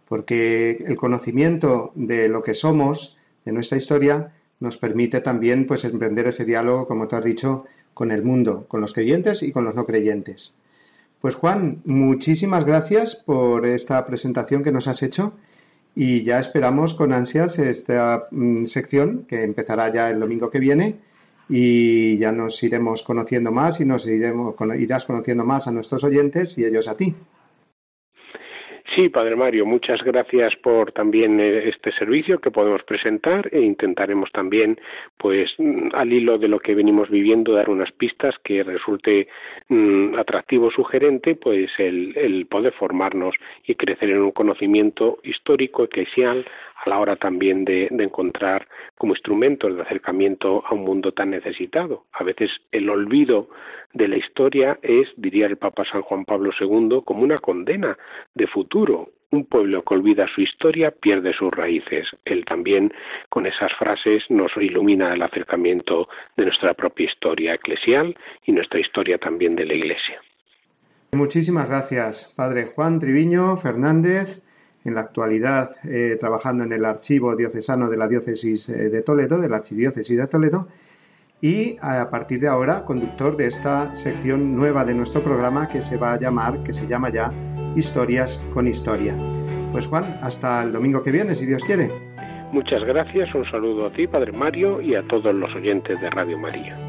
porque 0.10 0.72
el 0.86 0.98
conocimiento 0.98 1.94
de 1.96 2.28
lo 2.28 2.44
que 2.44 2.54
somos, 2.54 3.18
de 3.46 3.54
nuestra 3.54 3.78
historia, 3.78 4.34
nos 4.60 4.76
permite 4.76 5.22
también 5.22 5.66
pues 5.66 5.86
emprender 5.86 6.28
ese 6.28 6.44
diálogo, 6.44 6.86
como 6.86 7.08
tú 7.08 7.16
has 7.16 7.24
dicho, 7.24 7.64
con 7.94 8.12
el 8.12 8.24
mundo, 8.24 8.66
con 8.68 8.82
los 8.82 8.94
creyentes 8.94 9.42
y 9.42 9.54
con 9.54 9.64
los 9.64 9.74
no 9.74 9.86
creyentes. 9.86 10.56
Pues 11.22 11.36
Juan, 11.36 11.82
muchísimas 11.84 12.64
gracias 12.64 13.16
por 13.16 13.66
esta 13.66 14.06
presentación 14.06 14.64
que 14.64 14.72
nos 14.72 14.88
has 14.88 15.04
hecho 15.04 15.34
y 15.94 16.24
ya 16.24 16.40
esperamos 16.40 16.94
con 16.94 17.12
ansias 17.12 17.60
esta 17.60 18.28
mm, 18.32 18.66
sección 18.66 19.26
que 19.28 19.44
empezará 19.44 19.92
ya 19.92 20.10
el 20.10 20.22
domingo 20.22 20.50
que 20.50 20.60
viene 20.60 20.96
y 21.50 22.18
ya 22.20 22.32
nos 22.32 22.64
iremos 22.64 23.04
conociendo 23.04 23.52
más 23.52 23.82
y 23.82 23.86
nos 23.86 24.08
iremos, 24.08 24.56
irás 24.78 25.04
conociendo 25.04 25.44
más 25.44 25.68
a 25.68 25.72
nuestros 25.72 26.06
oyentes 26.06 26.58
y 26.58 26.64
ellos 26.64 26.88
a 26.88 26.96
ti. 26.96 27.14
Sí, 28.96 29.08
Padre 29.08 29.36
Mario, 29.36 29.68
muchas 29.68 30.02
gracias 30.04 30.56
por 30.56 30.92
también 30.92 31.40
eh, 31.40 31.70
este 31.70 31.92
servicio 31.92 32.40
que 32.40 32.50
podemos 32.50 32.82
presentar 32.84 33.48
e 33.52 33.62
intentaremos 33.62 34.32
también, 34.32 34.80
pues, 35.18 35.54
mm, 35.60 35.90
al 35.94 36.12
hilo 36.12 36.40
de 36.40 36.48
lo 36.48 36.60
que 36.60 36.74
venimos 36.74 37.08
viviendo, 37.10 37.54
dar 37.54 37.70
unas 37.70 37.92
pistas 37.92 38.36
que 38.44 38.64
resulte 38.64 39.28
mm, 39.68 40.16
atractivo, 40.18 40.72
sugerente, 40.72 41.36
pues 41.36 41.70
el, 41.78 42.18
el 42.18 42.48
poder 42.48 42.74
formarnos 42.74 43.36
y 43.68 43.76
crecer 43.76 44.10
en 44.10 44.22
un 44.22 44.32
conocimiento 44.32 45.20
histórico, 45.24 45.84
eclesial, 45.84 46.46
a 46.86 46.90
la 46.90 47.00
hora 47.00 47.16
también 47.16 47.66
de, 47.66 47.88
encontrar 47.92 48.68
como 48.98 49.14
instrumentos 49.14 49.76
de 49.76 49.82
acercamiento 49.82 50.64
a 50.66 50.74
un 50.74 50.84
mundo 50.84 51.12
tan 51.12 51.32
necesitado. 51.32 52.06
A 52.14 52.24
veces 52.24 52.52
el 52.72 52.90
olvido 52.90 53.50
de 53.94 54.08
la 54.08 54.18
historia 54.18 54.80
es, 54.82 55.10
diría 55.18 55.48
el 55.48 55.58
Papa 55.58 55.84
San 55.92 56.02
Juan 56.02 56.26
Pablo 56.26 56.52
II, 56.60 57.02
como 57.06 57.24
una 57.24 57.40
condena 57.40 57.98
de 58.34 58.48
futuro. 58.48 59.10
Un 59.32 59.46
pueblo 59.46 59.84
que 59.84 59.94
olvida 59.94 60.26
su 60.34 60.42
historia 60.42 60.90
pierde 60.90 61.34
sus 61.34 61.52
raíces. 61.52 62.08
Él 62.26 62.46
también, 62.46 62.92
con 63.30 63.46
esas 63.46 63.72
frases, 63.78 64.24
nos 64.30 64.52
ilumina 64.58 65.14
el 65.14 65.22
acercamiento 65.22 66.10
de 66.36 66.46
nuestra 66.46 66.74
propia 66.74 67.06
historia 67.06 67.54
eclesial 67.54 68.18
y 68.46 68.54
nuestra 68.54 68.80
historia 68.80 69.20
también 69.20 69.56
de 69.56 69.66
la 69.66 69.76
Iglesia. 69.76 70.20
Muchísimas 71.12 71.70
gracias, 71.70 72.34
Padre 72.36 72.66
Juan 72.74 73.00
Triviño 73.00 73.56
Fernández 73.58 74.44
en 74.86 74.96
la 74.96 75.02
actualidad 75.02 75.72
eh, 75.84 76.18
trabajando 76.20 76.64
en 76.64 76.72
el 76.72 76.86
archivo 76.86 77.36
diocesano 77.36 77.90
de 77.90 77.98
la 77.98 78.08
diócesis 78.08 78.70
eh, 78.70 78.90
de 78.90 79.02
Toledo, 79.02 79.40
de 79.40 79.50
la 79.50 79.58
archidiócesis 79.58 80.18
de 80.18 80.28
Toledo, 80.28 80.68
y 81.42 81.78
a 81.82 82.10
partir 82.10 82.42
de 82.42 82.50
ahora 82.50 82.84
conductor 82.84 83.38
de 83.38 83.48
esta 83.48 83.96
sección 83.96 84.56
nueva 84.58 84.84
de 84.84 84.94
nuestro 84.94 85.24
programa 85.24 85.70
que 85.70 85.82
se 85.82 85.96
va 85.96 86.14
a 86.14 86.20
llamar, 86.20 86.64
que 86.64 86.74
se 86.74 86.86
llama 86.86 87.10
ya 87.10 87.32
Historias 87.78 88.46
con 88.54 88.68
Historia. 88.68 89.16
Pues 89.72 89.88
Juan, 89.88 90.20
hasta 90.22 90.64
el 90.64 90.74
domingo 90.74 91.02
que 91.02 91.12
viene, 91.12 91.36
si 91.36 91.46
Dios 91.46 91.64
quiere. 91.64 91.90
Muchas 92.52 92.84
gracias, 92.84 93.34
un 93.36 93.46
saludo 93.46 93.86
a 93.86 93.92
ti, 93.94 94.08
Padre 94.08 94.32
Mario, 94.32 94.82
y 94.82 94.96
a 94.96 95.04
todos 95.04 95.34
los 95.34 95.54
oyentes 95.56 96.02
de 96.02 96.10
Radio 96.10 96.38
María. 96.38 96.89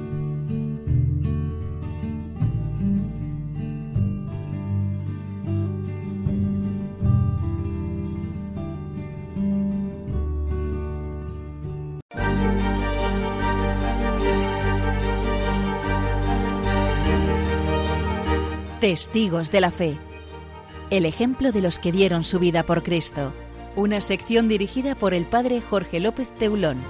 Testigos 18.81 19.51
de 19.51 19.61
la 19.61 19.69
Fe. 19.69 19.99
El 20.89 21.05
ejemplo 21.05 21.51
de 21.51 21.61
los 21.61 21.77
que 21.77 21.91
dieron 21.91 22.23
su 22.23 22.39
vida 22.39 22.65
por 22.65 22.81
Cristo. 22.81 23.31
Una 23.75 24.01
sección 24.01 24.47
dirigida 24.47 24.95
por 24.95 25.13
el 25.13 25.27
padre 25.27 25.61
Jorge 25.61 25.99
López 25.99 26.35
Teulón. 26.39 26.81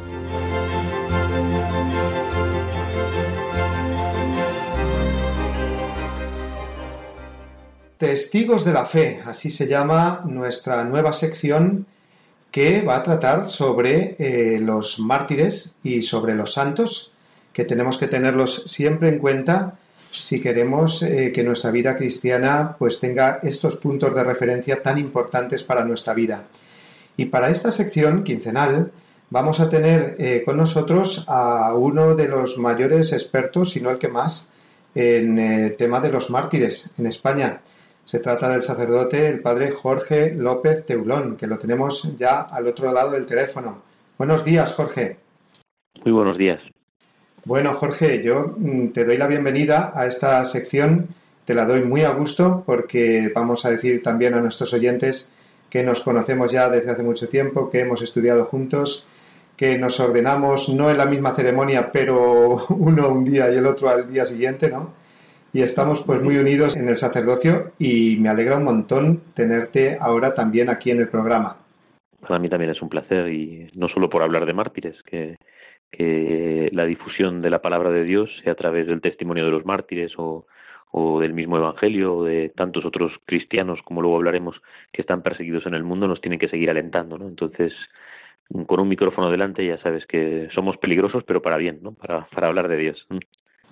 Testigos 7.97 8.63
de 8.63 8.71
la 8.71 8.85
Fe, 8.85 9.19
así 9.25 9.51
se 9.51 9.67
llama 9.67 10.21
nuestra 10.23 10.85
nueva 10.85 11.11
sección 11.11 11.87
que 12.51 12.83
va 12.83 12.95
a 12.95 13.03
tratar 13.03 13.49
sobre 13.49 14.15
eh, 14.17 14.59
los 14.61 14.97
mártires 14.99 15.75
y 15.83 16.03
sobre 16.03 16.35
los 16.35 16.53
santos, 16.53 17.11
que 17.51 17.65
tenemos 17.65 17.97
que 17.97 18.07
tenerlos 18.07 18.63
siempre 18.63 19.09
en 19.09 19.19
cuenta 19.19 19.77
si 20.11 20.41
queremos 20.41 21.03
eh, 21.03 21.31
que 21.33 21.43
nuestra 21.43 21.71
vida 21.71 21.95
cristiana 21.95 22.75
pues 22.77 22.99
tenga 22.99 23.39
estos 23.41 23.77
puntos 23.77 24.13
de 24.13 24.23
referencia 24.23 24.81
tan 24.81 24.97
importantes 24.97 25.63
para 25.63 25.85
nuestra 25.85 26.13
vida. 26.13 26.47
Y 27.17 27.25
para 27.25 27.49
esta 27.49 27.71
sección 27.71 28.23
quincenal 28.23 28.91
vamos 29.29 29.59
a 29.59 29.69
tener 29.69 30.15
eh, 30.19 30.43
con 30.45 30.57
nosotros 30.57 31.25
a 31.27 31.73
uno 31.75 32.15
de 32.15 32.27
los 32.27 32.57
mayores 32.57 33.13
expertos, 33.13 33.71
si 33.71 33.81
no 33.81 33.89
el 33.89 33.97
que 33.97 34.09
más, 34.09 34.49
en 34.93 35.39
el 35.39 35.71
eh, 35.71 35.75
tema 35.75 36.01
de 36.01 36.11
los 36.11 36.29
mártires 36.29 36.91
en 36.97 37.05
España. 37.05 37.61
Se 38.03 38.19
trata 38.19 38.49
del 38.49 38.63
sacerdote, 38.63 39.29
el 39.29 39.41
padre 39.41 39.71
Jorge 39.71 40.33
López 40.33 40.85
Teulón, 40.85 41.37
que 41.37 41.47
lo 41.47 41.59
tenemos 41.59 42.17
ya 42.17 42.41
al 42.41 42.67
otro 42.67 42.91
lado 42.91 43.11
del 43.11 43.25
teléfono. 43.25 43.83
Buenos 44.17 44.43
días, 44.43 44.73
Jorge. 44.73 45.17
Muy 46.03 46.11
buenos 46.11 46.37
días. 46.37 46.61
Bueno, 47.43 47.73
Jorge, 47.73 48.21
yo 48.23 48.53
mm, 48.55 48.89
te 48.89 49.03
doy 49.03 49.17
la 49.17 49.25
bienvenida 49.25 49.91
a 49.95 50.05
esta 50.05 50.45
sección. 50.45 51.07
Te 51.43 51.55
la 51.55 51.65
doy 51.65 51.83
muy 51.83 52.01
a 52.01 52.11
gusto 52.11 52.61
porque 52.65 53.31
vamos 53.33 53.65
a 53.65 53.71
decir 53.71 54.03
también 54.03 54.35
a 54.35 54.41
nuestros 54.41 54.71
oyentes 54.75 55.31
que 55.67 55.81
nos 55.81 56.01
conocemos 56.01 56.51
ya 56.51 56.69
desde 56.69 56.91
hace 56.91 57.01
mucho 57.01 57.27
tiempo, 57.27 57.71
que 57.71 57.79
hemos 57.79 58.03
estudiado 58.03 58.45
juntos, 58.45 59.07
que 59.57 59.75
nos 59.79 59.99
ordenamos 59.99 60.69
no 60.69 60.91
en 60.91 60.97
la 60.97 61.07
misma 61.07 61.33
ceremonia, 61.33 61.89
pero 61.91 62.63
uno 62.69 63.09
un 63.09 63.25
día 63.25 63.51
y 63.51 63.57
el 63.57 63.65
otro 63.65 63.89
al 63.89 64.07
día 64.07 64.23
siguiente, 64.23 64.69
¿no? 64.69 64.93
Y 65.51 65.63
estamos 65.63 66.03
pues 66.03 66.21
muy 66.21 66.37
unidos 66.37 66.77
en 66.77 66.87
el 66.89 66.97
sacerdocio 66.97 67.71
y 67.79 68.17
me 68.19 68.29
alegra 68.29 68.57
un 68.57 68.65
montón 68.65 69.21
tenerte 69.33 69.97
ahora 69.99 70.33
también 70.33 70.69
aquí 70.69 70.91
en 70.91 70.99
el 70.99 71.09
programa. 71.09 71.57
Para 72.21 72.39
mí 72.39 72.49
también 72.49 72.71
es 72.71 72.81
un 72.81 72.87
placer 72.87 73.29
y 73.29 73.67
no 73.73 73.89
solo 73.89 74.09
por 74.09 74.21
hablar 74.21 74.45
de 74.45 74.53
mártires, 74.53 74.95
que 75.03 75.37
que 75.91 76.69
la 76.71 76.85
difusión 76.85 77.41
de 77.41 77.49
la 77.49 77.61
palabra 77.61 77.91
de 77.91 78.03
Dios, 78.03 78.29
sea 78.43 78.53
a 78.53 78.55
través 78.55 78.87
del 78.87 79.01
testimonio 79.01 79.45
de 79.45 79.51
los 79.51 79.65
mártires 79.65 80.13
o, 80.17 80.45
del 81.21 81.33
mismo 81.33 81.57
Evangelio 81.57 82.15
o 82.15 82.23
de 82.23 82.49
tantos 82.49 82.83
otros 82.85 83.13
cristianos, 83.25 83.79
como 83.83 84.01
luego 84.01 84.17
hablaremos, 84.17 84.61
que 84.91 85.01
están 85.01 85.21
perseguidos 85.21 85.65
en 85.65 85.73
el 85.73 85.83
mundo, 85.83 86.07
nos 86.07 86.21
tienen 86.21 86.39
que 86.39 86.49
seguir 86.49 86.69
alentando. 86.69 87.17
¿no? 87.17 87.27
Entonces, 87.27 87.73
con 88.67 88.79
un 88.79 88.89
micrófono 88.89 89.29
delante 89.29 89.65
ya 89.65 89.81
sabes 89.81 90.05
que 90.05 90.49
somos 90.53 90.77
peligrosos, 90.77 91.23
pero 91.25 91.41
para 91.41 91.57
bien, 91.57 91.79
¿no? 91.81 91.93
para, 91.93 92.27
para 92.27 92.47
hablar 92.47 92.67
de 92.67 92.77
Dios. 92.77 93.07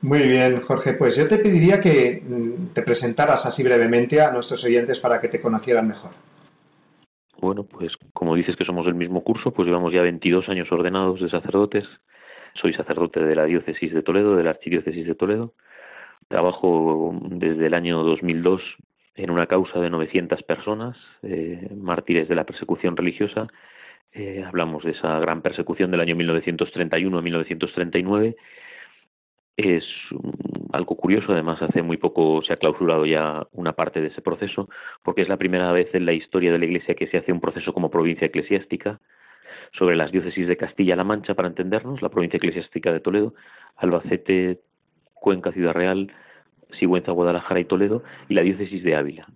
Muy 0.02 0.28
bien, 0.28 0.62
Jorge. 0.62 0.94
Pues 0.94 1.18
yo 1.18 1.28
te 1.28 1.40
pediría 1.40 1.82
que 1.82 2.22
mm, 2.26 2.68
te 2.74 2.84
presentaras 2.84 3.46
así 3.46 3.64
brevemente 3.64 4.22
a 4.22 4.32
nuestros 4.32 4.64
oyentes 4.64 5.00
para 5.00 5.20
que 5.20 5.28
te 5.28 5.42
conocieran 5.42 5.88
mejor. 5.88 6.12
Bueno, 7.42 7.64
pues 7.64 7.94
como 8.14 8.36
dices 8.36 8.58
que 8.58 8.66
somos 8.66 8.86
del 8.86 8.96
mismo 8.96 9.24
curso, 9.24 9.52
pues 9.52 9.66
llevamos 9.66 9.94
ya 9.94 10.02
22 10.02 10.50
años 10.50 10.70
ordenados 10.72 11.22
de 11.22 11.30
sacerdotes. 11.30 11.86
Soy 12.56 12.74
sacerdote 12.74 13.22
de 13.22 13.36
la 13.36 13.46
diócesis 13.46 13.94
de 13.94 14.02
Toledo, 14.02 14.36
de 14.36 14.44
la 14.44 14.50
archidiócesis 14.50 15.08
de 15.08 15.16
Toledo. 15.16 15.54
Trabajo 16.28 17.18
desde 17.24 17.68
el 17.68 17.74
año 17.74 18.04
2002 18.04 18.62
en 19.16 19.30
una 19.32 19.48
causa 19.48 19.80
de 19.80 19.90
900 19.90 20.44
personas, 20.44 20.98
eh, 21.24 21.70
mártires 21.76 22.28
de 22.28 22.36
la 22.36 22.44
persecución 22.44 22.98
religiosa. 22.98 23.48
Eh, 24.12 24.44
hablamos 24.46 24.84
de 24.84 24.92
esa 24.92 25.20
gran 25.20 25.42
persecución 25.42 25.92
del 25.92 26.02
año 26.02 26.16
1931 26.16 27.18
a 27.18 27.22
1939 27.22 28.36
es 29.60 29.84
algo 30.72 30.96
curioso, 30.96 31.34
además 31.34 31.62
hace 31.62 31.82
muy 31.82 31.98
poco 31.98 32.42
se 32.44 32.54
ha 32.54 32.58
clausurado 32.58 33.06
ya 33.06 33.46
una 33.52 33.74
parte 33.74 34.00
de 34.00 34.08
ese 34.08 34.22
proceso, 34.22 34.70
porque 35.04 35.22
es 35.22 35.30
la 35.30 35.38
primera 35.38 35.72
vez 35.72 35.94
en 35.94 36.06
la 36.06 36.14
historia 36.14 36.52
de 36.52 36.60
la 36.60 36.66
Iglesia 36.66 36.96
que 36.96 37.08
se 37.08 37.18
hace 37.18 37.34
un 37.34 37.42
proceso 37.42 37.74
como 37.74 37.92
provincia 37.92 38.28
eclesiástica 38.28 39.00
sobre 39.74 39.96
las 39.96 40.12
diócesis 40.12 40.48
de 40.48 40.58
Castilla-La 40.58 41.04
Mancha, 41.04 41.36
para 41.36 41.50
entendernos, 41.50 42.02
la 42.02 42.10
provincia 42.10 42.38
eclesiástica 42.38 42.94
de 42.94 43.02
Toledo, 43.02 43.34
Albacete, 43.76 44.62
Cuenca, 45.14 45.52
Ciudad 45.52 45.74
Real, 45.74 46.12
Sigüenza, 46.80 47.12
Guadalajara 47.12 47.60
y 47.60 47.66
Toledo, 47.66 48.04
y 48.30 48.36
la 48.36 48.42
diócesis 48.42 48.84
de 48.84 48.96
Ávila. 48.96 49.28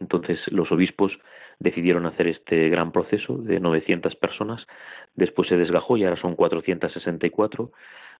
Entonces 0.00 0.40
los 0.50 0.72
obispos 0.72 1.12
decidieron 1.58 2.06
hacer 2.06 2.28
este 2.28 2.68
gran 2.70 2.92
proceso 2.92 3.36
de 3.36 3.60
900 3.60 4.14
personas, 4.16 4.66
después 5.14 5.48
se 5.48 5.56
desgajó 5.56 5.96
y 5.96 6.04
ahora 6.04 6.20
son 6.20 6.36
464 6.36 7.72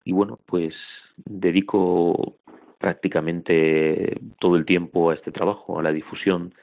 y 0.05 0.13
bueno, 0.13 0.39
pues 0.47 0.75
dedico 1.25 2.37
prácticamente 2.79 4.21
todo 4.39 4.57
el 4.57 4.65
tiempo 4.65 5.11
a 5.11 5.15
este 5.15 5.33
trabajo, 5.33 5.79
a 5.79 5.83
la 5.83 5.93
difusión 5.93 6.55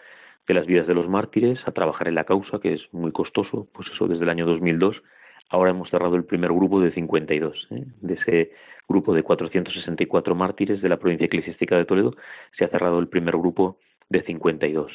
de 0.48 0.54
las 0.54 0.66
vidas 0.66 0.88
de 0.88 0.94
los 0.94 1.08
mártires, 1.08 1.60
a 1.66 1.72
trabajar 1.72 2.08
en 2.08 2.16
la 2.16 2.24
causa, 2.24 2.60
que 2.60 2.74
es 2.74 2.82
muy 2.94 3.12
costoso, 3.12 3.68
pues 3.74 3.88
eso 3.94 4.08
desde 4.08 4.24
el 4.24 4.30
año 4.30 4.46
2002. 4.46 5.02
Ahora 5.50 5.72
hemos 5.72 5.90
cerrado 5.90 6.16
el 6.16 6.24
primer 6.24 6.52
grupo 6.52 6.80
de 6.80 6.92
52. 6.92 7.68
¿eh? 7.72 7.84
De 8.02 8.14
ese 8.16 8.52
grupo 8.88 9.14
de 9.14 9.24
464 9.24 10.36
mártires 10.36 10.82
de 10.82 10.90
la 10.90 10.98
provincia 10.98 11.26
eclesiástica 11.26 11.78
de 11.78 11.86
Toledo, 11.86 12.16
se 12.58 12.66
ha 12.66 12.70
cerrado 12.70 13.00
el 13.00 13.08
primer 13.08 13.36
grupo 13.38 13.78
de 14.10 14.22
52. 14.24 14.92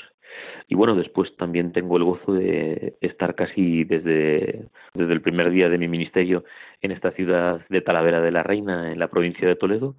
Y 0.68 0.74
bueno, 0.74 0.94
después 0.94 1.34
también 1.36 1.72
tengo 1.72 1.96
el 1.96 2.04
gozo 2.04 2.32
de 2.32 2.94
estar 3.00 3.34
casi 3.34 3.84
desde, 3.84 4.66
desde 4.94 5.12
el 5.12 5.20
primer 5.20 5.50
día 5.50 5.68
de 5.68 5.78
mi 5.78 5.88
ministerio 5.88 6.44
en 6.80 6.92
esta 6.92 7.10
ciudad 7.12 7.60
de 7.68 7.80
Talavera 7.80 8.20
de 8.20 8.30
la 8.30 8.42
Reina, 8.42 8.92
en 8.92 8.98
la 8.98 9.08
provincia 9.08 9.46
de 9.46 9.56
Toledo, 9.56 9.96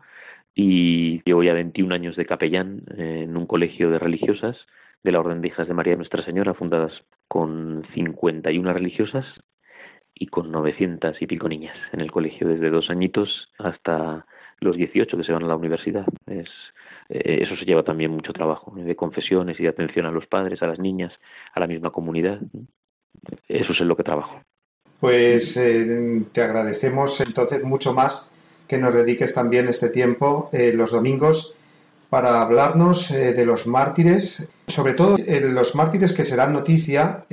y 0.56 1.22
llevo 1.24 1.44
ya 1.44 1.54
21 1.54 1.94
años 1.94 2.16
de 2.16 2.26
capellán 2.26 2.84
en 2.98 3.36
un 3.38 3.46
colegio 3.46 3.90
de 3.90 4.00
religiosas 4.00 4.58
de 5.04 5.12
la 5.12 5.20
Orden 5.20 5.42
de 5.42 5.48
Hijas 5.48 5.68
de 5.68 5.74
María 5.74 5.96
Nuestra 5.96 6.24
Señora, 6.24 6.54
fundadas 6.54 6.94
con 7.28 7.84
51 7.94 8.74
religiosas 8.74 9.26
y 10.14 10.28
con 10.28 10.52
900 10.52 11.22
y 11.22 11.28
pico 11.28 11.50
niñas 11.50 11.76
en 11.94 12.02
el 12.02 12.12
colegio, 12.12 12.48
desde 12.48 12.70
dos 12.70 12.90
añitos 12.90 13.50
hasta 13.58 14.26
los 14.60 14.76
18 14.76 15.18
que 15.18 15.24
se 15.24 15.32
van 15.32 15.44
a 15.44 15.48
la 15.48 15.56
universidad. 15.56 16.06
Es, 16.28 16.50
eso 17.12 17.56
se 17.56 17.66
lleva 17.66 17.84
también 17.84 18.12
mucho 18.12 18.34
trabajo, 18.34 18.74
de 18.76 18.96
confesiones 18.96 19.60
y 19.60 19.64
de 19.64 19.70
atención 19.70 20.06
a 20.06 20.12
los 20.12 20.26
padres, 20.28 20.62
a 20.62 20.68
las 20.68 20.80
niñas, 20.80 21.14
a 21.54 21.60
la 21.60 21.68
misma 21.68 21.92
comunidad. 21.92 22.40
Eso 23.48 23.74
es 23.74 23.82
en 23.82 23.88
lo 23.88 23.98
que 23.98 24.04
trabajo. 24.04 24.42
Pues 25.00 25.58
eh, 25.58 26.24
te 26.32 26.42
agradecemos 26.42 27.20
entonces 27.22 27.64
mucho 27.64 27.94
más 27.94 28.34
que 28.68 28.78
nos 28.78 28.94
dediques 28.94 29.34
también 29.34 29.68
este 29.68 29.90
tiempo 29.90 30.50
eh, 30.54 30.72
los 30.74 30.92
domingos 30.92 31.56
para 32.10 32.42
hablarnos 32.42 33.10
de 33.10 33.46
los 33.46 33.68
mártires, 33.68 34.52
sobre 34.68 34.96
todo 34.96 35.18
los 35.54 35.76
mártires 35.76 36.12
que 36.12 36.26
serán 36.26 36.52
noticia 36.52 37.24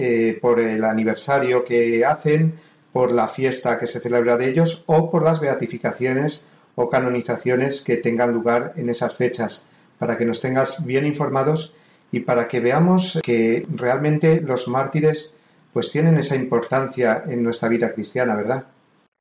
por 0.40 0.60
el 0.60 0.84
aniversario 0.84 1.64
que 1.64 2.04
hacen, 2.04 2.54
por 2.92 3.12
la 3.12 3.26
fiesta 3.26 3.78
que 3.78 3.86
se 3.86 4.00
celebra 4.00 4.36
de 4.36 4.48
ellos 4.50 4.84
o 4.86 5.10
por 5.10 5.24
las 5.24 5.40
beatificaciones 5.40 6.46
o 6.80 6.88
canonizaciones 6.88 7.82
que 7.82 7.96
tengan 7.96 8.32
lugar 8.32 8.72
en 8.76 8.88
esas 8.88 9.16
fechas, 9.16 9.68
para 9.98 10.16
que 10.16 10.24
nos 10.24 10.40
tengas 10.40 10.86
bien 10.86 11.04
informados 11.06 11.74
y 12.12 12.20
para 12.20 12.46
que 12.46 12.60
veamos 12.60 13.18
que 13.24 13.66
realmente 13.74 14.40
los 14.40 14.68
mártires 14.68 15.36
pues 15.72 15.90
tienen 15.90 16.16
esa 16.18 16.36
importancia 16.36 17.24
en 17.26 17.42
nuestra 17.42 17.68
vida 17.68 17.90
cristiana, 17.90 18.36
¿verdad? 18.36 18.68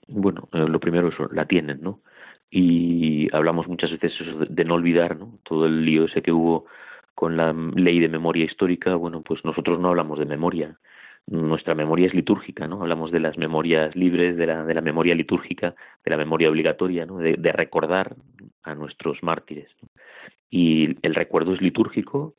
Bueno, 0.08 0.48
eh, 0.54 0.68
lo 0.70 0.80
primero 0.80 1.08
es 1.08 1.16
la 1.32 1.46
tienen, 1.46 1.82
¿no? 1.82 2.00
Y 2.52 3.28
hablamos 3.36 3.68
muchas 3.68 3.90
veces 3.90 4.14
de 4.50 4.64
no 4.64 4.76
olvidar, 4.76 5.18
¿no? 5.18 5.40
Todo 5.44 5.66
el 5.66 5.84
lío 5.84 6.06
ese 6.06 6.22
que 6.22 6.32
hubo 6.32 6.68
con 7.16 7.38
la 7.38 7.54
ley 7.54 8.00
de 8.00 8.08
memoria 8.08 8.46
histórica, 8.46 8.94
bueno, 8.94 9.24
pues 9.24 9.44
nosotros 9.44 9.80
no 9.80 9.90
hablamos 9.90 10.20
de 10.20 10.26
memoria, 10.26 10.78
nuestra 11.28 11.76
memoria 11.76 12.08
es 12.08 12.14
litúrgica, 12.14 12.68
¿no? 12.68 12.82
Hablamos 12.82 13.12
de 13.12 13.20
las 13.20 13.38
memorias 13.38 13.96
libres, 13.96 14.38
de 14.38 14.48
la, 14.48 14.64
de 14.64 14.74
la 14.74 14.82
memoria 14.82 15.14
litúrgica, 15.14 15.76
de 16.04 16.12
la 16.12 16.18
memoria 16.18 16.50
obligatoria, 16.50 17.06
¿no? 17.06 17.18
De, 17.18 17.52
recordar 17.52 18.16
a 18.64 18.76
nuestros 18.76 19.22
mártires. 19.24 19.70
Y 20.50 20.96
el 21.06 21.16
recuerdo 21.16 21.54
es 21.54 21.62
litúrgico 21.62 22.36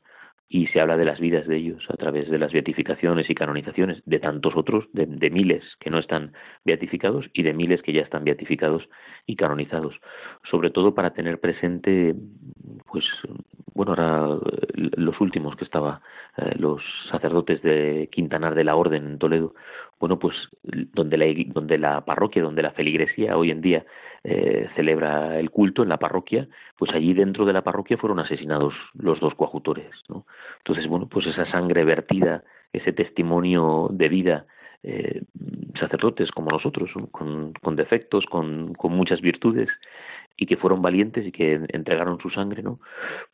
y 0.47 0.65
se 0.67 0.81
habla 0.81 0.97
de 0.97 1.05
las 1.05 1.19
vidas 1.19 1.45
de 1.47 1.57
ellos 1.57 1.85
a 1.89 1.97
través 1.97 2.29
de 2.29 2.39
las 2.39 2.51
beatificaciones 2.51 3.29
y 3.29 3.35
canonizaciones 3.35 4.01
de 4.05 4.19
tantos 4.19 4.55
otros, 4.55 4.85
de, 4.93 5.29
miles 5.29 5.63
que 5.79 5.91
no 5.91 5.99
están 5.99 6.33
beatificados 6.65 7.27
y 7.33 7.43
de 7.43 7.53
miles 7.53 7.83
que 7.83 7.93
ya 7.93 8.01
están 8.01 8.23
beatificados 8.23 8.89
y 9.25 9.35
canonizados, 9.35 9.95
sobre 10.49 10.69
todo 10.69 10.93
para 10.93 11.11
tener 11.11 11.39
presente, 11.39 12.15
pues, 12.91 13.05
bueno, 13.73 13.91
ahora 13.93 14.39
eh, 14.51 14.89
los 14.97 15.19
últimos 15.21 15.55
que 15.55 15.65
estaba, 15.65 16.01
eh, 16.37 16.55
los 16.57 16.81
sacerdotes 17.11 17.61
de 17.61 18.09
Quintanar 18.11 18.55
de 18.55 18.63
la 18.63 18.75
Orden 18.75 19.05
en 19.05 19.19
Toledo, 19.19 19.53
bueno, 19.99 20.17
pues 20.17 20.35
donde 20.63 21.17
la, 21.17 21.25
donde 21.47 21.77
la 21.77 22.05
parroquia, 22.05 22.41
donde 22.41 22.63
la 22.63 22.71
feligresía 22.71 23.37
hoy 23.37 23.51
en 23.51 23.61
día 23.61 23.85
eh, 24.23 24.69
celebra 24.75 25.39
el 25.39 25.49
culto 25.49 25.83
en 25.83 25.89
la 25.89 25.97
parroquia, 25.97 26.47
pues 26.77 26.91
allí 26.93 27.13
dentro 27.13 27.45
de 27.45 27.53
la 27.53 27.63
parroquia 27.63 27.97
fueron 27.97 28.19
asesinados 28.19 28.73
los 28.93 29.19
dos 29.19 29.35
coadjutores, 29.35 29.91
¿no? 30.07 30.25
Entonces, 30.57 30.87
bueno, 30.87 31.07
pues 31.07 31.27
esa 31.27 31.45
sangre 31.45 31.83
vertida, 31.83 32.43
ese 32.73 32.93
testimonio 32.93 33.87
de 33.91 34.09
vida, 34.09 34.45
eh, 34.83 35.21
sacerdotes 35.79 36.31
como 36.31 36.51
nosotros, 36.51 36.89
con, 37.11 37.53
con 37.53 37.75
defectos, 37.75 38.25
con, 38.25 38.73
con, 38.73 38.93
muchas 38.93 39.21
virtudes, 39.21 39.69
y 40.37 40.45
que 40.45 40.57
fueron 40.57 40.81
valientes 40.81 41.25
y 41.25 41.31
que 41.31 41.59
entregaron 41.69 42.19
su 42.19 42.29
sangre, 42.29 42.63
¿no? 42.63 42.79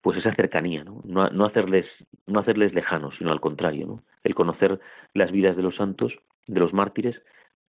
Pues 0.02 0.18
esa 0.18 0.34
cercanía, 0.34 0.84
¿no? 0.84 1.02
No, 1.06 1.30
no 1.30 1.46
hacerles, 1.46 1.86
no 2.26 2.40
hacerles 2.40 2.74
lejanos, 2.74 3.14
sino 3.18 3.32
al 3.32 3.42
contrario, 3.42 3.86
¿no? 3.86 4.04
El 4.24 4.34
conocer 4.34 4.80
las 5.14 5.32
vidas 5.32 5.56
de 5.56 5.64
los 5.64 5.76
santos, 5.76 6.14
de 6.48 6.60
los 6.60 6.74
mártires, 6.74 7.22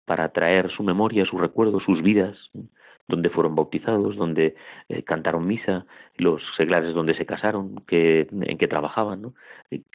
para 0.04 0.28
traer 0.30 0.70
su 0.70 0.82
memoria, 0.82 1.24
su 1.24 1.38
recuerdo, 1.38 1.80
sus 1.80 2.02
vidas, 2.02 2.36
donde 3.08 3.30
fueron 3.30 3.54
bautizados, 3.54 4.16
donde 4.16 4.54
eh, 4.88 5.02
cantaron 5.02 5.46
misa, 5.46 5.86
los 6.16 6.42
seglares 6.56 6.94
donde 6.94 7.14
se 7.14 7.26
casaron, 7.26 7.82
que, 7.86 8.28
en 8.30 8.58
que 8.58 8.68
trabajaban, 8.68 9.22
¿no? 9.22 9.34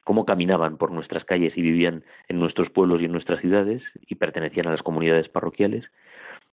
cómo 0.04 0.26
caminaban 0.26 0.78
por 0.78 0.92
nuestras 0.92 1.24
calles 1.26 1.58
y 1.58 1.62
vivían 1.62 2.04
en 2.28 2.40
nuestros 2.40 2.70
pueblos 2.70 3.02
y 3.02 3.06
en 3.06 3.12
nuestras 3.12 3.42
ciudades 3.42 3.82
y 4.08 4.16
pertenecían 4.16 4.68
a 4.68 4.72
las 4.72 4.84
comunidades 4.84 5.30
parroquiales. 5.30 5.86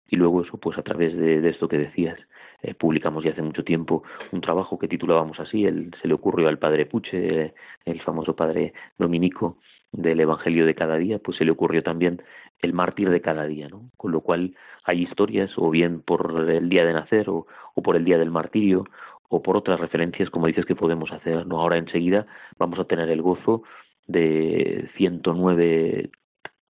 Y 0.09 0.17
luego 0.17 0.43
eso, 0.43 0.57
pues 0.59 0.79
a 0.79 0.83
través 0.83 1.17
de, 1.17 1.49
esto 1.49 1.69
que 1.69 1.79
decías, 1.79 2.19
eh, 2.63 2.75
publicamos 2.75 3.25
ya 3.25 3.33
hace 3.33 3.43
mucho 3.43 3.65
tiempo 3.65 4.05
un 4.31 4.41
trabajo 4.41 4.79
que 4.79 4.87
titulábamos 4.87 5.41
así, 5.41 5.65
el, 5.65 5.93
se 6.01 6.09
le 6.09 6.15
ocurrió 6.15 6.49
al 6.49 6.59
padre 6.59 6.87
Puche, 6.87 7.55
el 7.85 8.01
famoso 8.03 8.37
padre 8.37 8.73
dominico 8.99 9.59
del 9.93 10.21
Evangelio 10.21 10.67
de 10.67 10.75
cada 10.75 10.97
día, 10.97 11.19
pues 11.19 11.39
se 11.39 11.45
le 11.45 11.51
ocurrió 11.51 11.83
también 11.83 12.23
el 12.61 12.73
mártir 12.73 13.11
de 13.11 13.21
cada 13.21 13.47
día, 13.47 13.69
¿no? 13.69 13.91
Con 13.97 14.13
lo 14.13 14.21
cual 14.21 14.55
hay 14.85 15.03
historias, 15.03 15.51
o 15.57 15.71
bien 15.71 16.01
por 16.01 16.49
el 16.49 16.69
día 16.69 16.85
de 16.85 16.93
nacer, 16.93 17.29
o, 17.29 17.47
por 17.83 17.97
el 17.97 18.05
día 18.05 18.19
del 18.19 18.31
martirio, 18.31 18.85
o 19.29 19.43
por 19.43 19.57
otras 19.57 19.81
referencias, 19.81 20.31
como 20.31 20.47
dices, 20.47 20.67
que 20.67 20.77
podemos 20.77 21.13
hacer, 21.13 21.47
¿no? 21.47 21.61
Ahora 21.61 21.79
enseguida 21.79 22.27
vamos 22.59 22.79
a 22.79 22.85
tener 22.85 23.11
el 23.11 23.23
gozo 23.23 23.63
de 24.07 24.89
109 24.97 26.11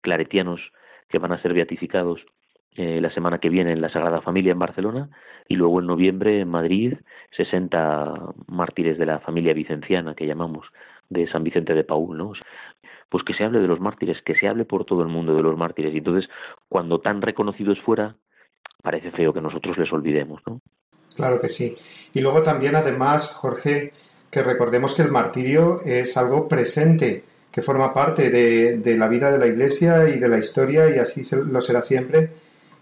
claretianos 0.00 0.60
que 1.08 1.18
van 1.18 1.32
a 1.32 1.42
ser 1.42 1.52
beatificados 1.52 2.24
eh, 2.76 3.00
la 3.00 3.10
semana 3.10 3.38
que 3.38 3.48
viene 3.48 3.72
en 3.72 3.80
la 3.80 3.90
Sagrada 3.90 4.20
Familia 4.20 4.52
en 4.52 4.58
Barcelona 4.58 5.08
y 5.48 5.56
luego 5.56 5.80
en 5.80 5.86
noviembre 5.86 6.40
en 6.40 6.48
Madrid 6.48 6.94
60 7.36 8.34
mártires 8.48 8.98
de 8.98 9.06
la 9.06 9.20
familia 9.20 9.54
vicenciana 9.54 10.14
que 10.14 10.26
llamamos 10.26 10.66
de 11.08 11.26
San 11.28 11.44
Vicente 11.44 11.74
de 11.74 11.84
Paul, 11.84 12.18
¿no? 12.18 12.32
Pues 13.08 13.24
que 13.24 13.34
se 13.34 13.44
hable 13.44 13.60
de 13.60 13.68
los 13.68 13.80
mártires, 13.80 14.18
que 14.24 14.34
se 14.34 14.48
hable 14.48 14.64
por 14.64 14.84
todo 14.84 15.02
el 15.02 15.08
mundo 15.08 15.34
de 15.34 15.42
los 15.42 15.56
mártires. 15.56 15.94
Y 15.94 15.98
entonces, 15.98 16.28
cuando 16.68 17.00
tan 17.00 17.22
reconocidos 17.22 17.78
fuera, 17.84 18.16
parece 18.82 19.10
feo 19.12 19.32
que 19.32 19.40
nosotros 19.40 19.78
les 19.78 19.92
olvidemos, 19.92 20.40
¿no? 20.46 20.60
Claro 21.14 21.40
que 21.40 21.48
sí. 21.48 21.76
Y 22.12 22.20
luego 22.20 22.42
también, 22.42 22.76
además, 22.76 23.32
Jorge, 23.32 23.92
que 24.30 24.42
recordemos 24.42 24.94
que 24.94 25.02
el 25.02 25.10
martirio 25.10 25.78
es 25.84 26.16
algo 26.16 26.46
presente, 26.48 27.24
que 27.50 27.62
forma 27.62 27.94
parte 27.94 28.30
de, 28.30 28.96
la 28.96 29.08
vida 29.08 29.30
de 29.30 29.38
la 29.38 29.46
Iglesia 29.46 30.08
y 30.08 30.18
de 30.18 30.28
la 30.28 30.38
historia, 30.38 30.94
y 30.94 30.98
así 30.98 31.22
lo 31.46 31.60
será 31.60 31.80
siempre. 31.80 32.30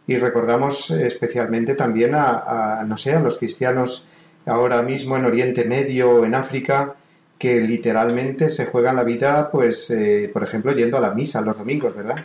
Y 0.07 0.17
recordamos 0.17 0.91
especialmente 0.91 1.75
también 1.75 2.15
a, 2.15 2.81
a, 2.81 2.85
no 2.85 2.97
sé, 2.97 3.13
a 3.13 3.21
los 3.21 3.39
cristianos 3.39 4.07
ahora 4.47 4.83
mismo 4.83 5.17
en 5.17 5.25
Oriente 5.25 5.65
Medio, 5.65 6.25
en 6.25 6.35
África, 6.35 6.97
que 7.39 7.61
literalmente 7.61 8.49
se 8.49 8.67
juegan 8.67 8.97
la 8.97 9.05
vida, 9.05 9.51
pues, 9.51 9.91
eh, 9.91 10.31
por 10.33 10.43
ejemplo, 10.43 10.73
yendo 10.73 10.97
a 10.97 11.01
la 11.01 11.15
misa 11.15 11.41
los 11.41 11.59
domingos, 11.59 11.95
¿verdad? 11.95 12.25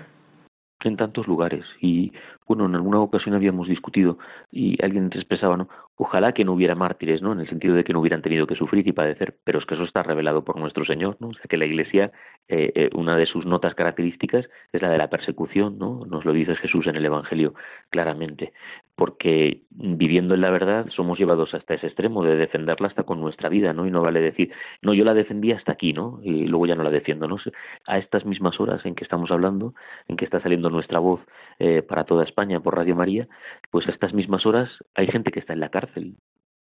En 0.81 0.95
tantos 0.95 1.27
lugares. 1.27 1.65
Y 1.81 2.13
bueno, 2.47 2.65
en 2.65 2.75
alguna 2.75 2.99
ocasión 2.99 3.35
habíamos 3.35 3.67
discutido 3.67 4.17
y 4.51 4.81
alguien 4.83 5.09
expresaba, 5.13 5.57
¿no? 5.57 5.67
Ojalá 6.01 6.31
que 6.31 6.45
no 6.45 6.53
hubiera 6.53 6.75
mártires, 6.75 7.21
¿no? 7.21 7.33
En 7.33 7.41
el 7.41 7.49
sentido 7.49 7.75
de 7.75 7.83
que 7.83 7.91
no 7.91 7.99
hubieran 7.99 8.21
tenido 8.21 8.47
que 8.47 8.55
sufrir 8.55 8.87
y 8.87 8.93
padecer, 8.93 9.35
pero 9.43 9.59
es 9.59 9.65
que 9.65 9.73
eso 9.73 9.83
está 9.83 10.01
revelado 10.01 10.45
por 10.45 10.57
nuestro 10.57 10.85
Señor, 10.85 11.17
¿no? 11.19 11.27
O 11.27 11.33
sea, 11.33 11.43
que 11.49 11.57
la 11.57 11.65
Iglesia, 11.65 12.13
eh, 12.47 12.71
eh, 12.73 12.89
una 12.93 13.17
de 13.17 13.25
sus 13.25 13.45
notas 13.45 13.75
características 13.75 14.45
es 14.71 14.81
la 14.81 14.89
de 14.91 14.97
la 14.97 15.09
persecución, 15.09 15.77
¿no? 15.77 16.05
Nos 16.05 16.23
lo 16.23 16.31
dice 16.31 16.55
Jesús 16.55 16.87
en 16.87 16.95
el 16.95 17.03
Evangelio 17.03 17.53
claramente, 17.89 18.53
porque 18.95 19.63
viviendo 19.71 20.35
en 20.35 20.41
la 20.41 20.51
verdad 20.51 20.87
somos 20.95 21.19
llevados 21.19 21.53
hasta 21.53 21.73
ese 21.73 21.87
extremo 21.87 22.23
de 22.23 22.37
defenderla 22.37 22.87
hasta 22.87 23.03
con 23.03 23.19
nuestra 23.19 23.49
vida, 23.49 23.73
¿no? 23.73 23.85
Y 23.85 23.91
no 23.91 24.01
vale 24.01 24.21
decir, 24.21 24.53
no, 24.81 24.93
yo 24.93 25.03
la 25.03 25.13
defendí 25.13 25.51
hasta 25.51 25.73
aquí, 25.73 25.91
¿no? 25.91 26.21
Y 26.23 26.47
luego 26.47 26.65
ya 26.65 26.75
no 26.75 26.83
la 26.83 26.91
defiendo, 26.91 27.27
¿no? 27.27 27.39
A 27.85 27.97
estas 27.97 28.25
mismas 28.25 28.57
horas 28.61 28.85
en 28.85 28.95
que 28.95 29.03
estamos 29.03 29.31
hablando, 29.31 29.73
en 30.07 30.15
que 30.15 30.23
está 30.23 30.39
saliendo 30.39 30.69
nuestra 30.69 30.99
voz 30.99 31.19
eh, 31.59 31.81
para 31.81 32.05
toda 32.05 32.23
España 32.23 32.61
por 32.61 32.77
Radio 32.77 32.95
María, 32.95 33.27
pues 33.69 33.85
a 33.89 33.91
estas 33.91 34.13
mismas 34.13 34.45
horas 34.45 34.69
hay 34.95 35.07
gente 35.07 35.31
que 35.31 35.41
está 35.41 35.51
en 35.51 35.59
la 35.59 35.67
cárcel 35.67 35.88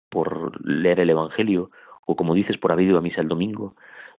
por 0.10 0.66
leer 0.66 1.00
el 1.00 1.10
Evangelio, 1.10 1.72
o 2.06 2.16
como 2.16 2.34
dices, 2.34 2.58
por 2.58 2.72
haber 2.72 2.86
ido 2.86 2.98
a 2.98 3.02
misa 3.02 3.22
el 3.22 3.28
domingo, 3.28 3.76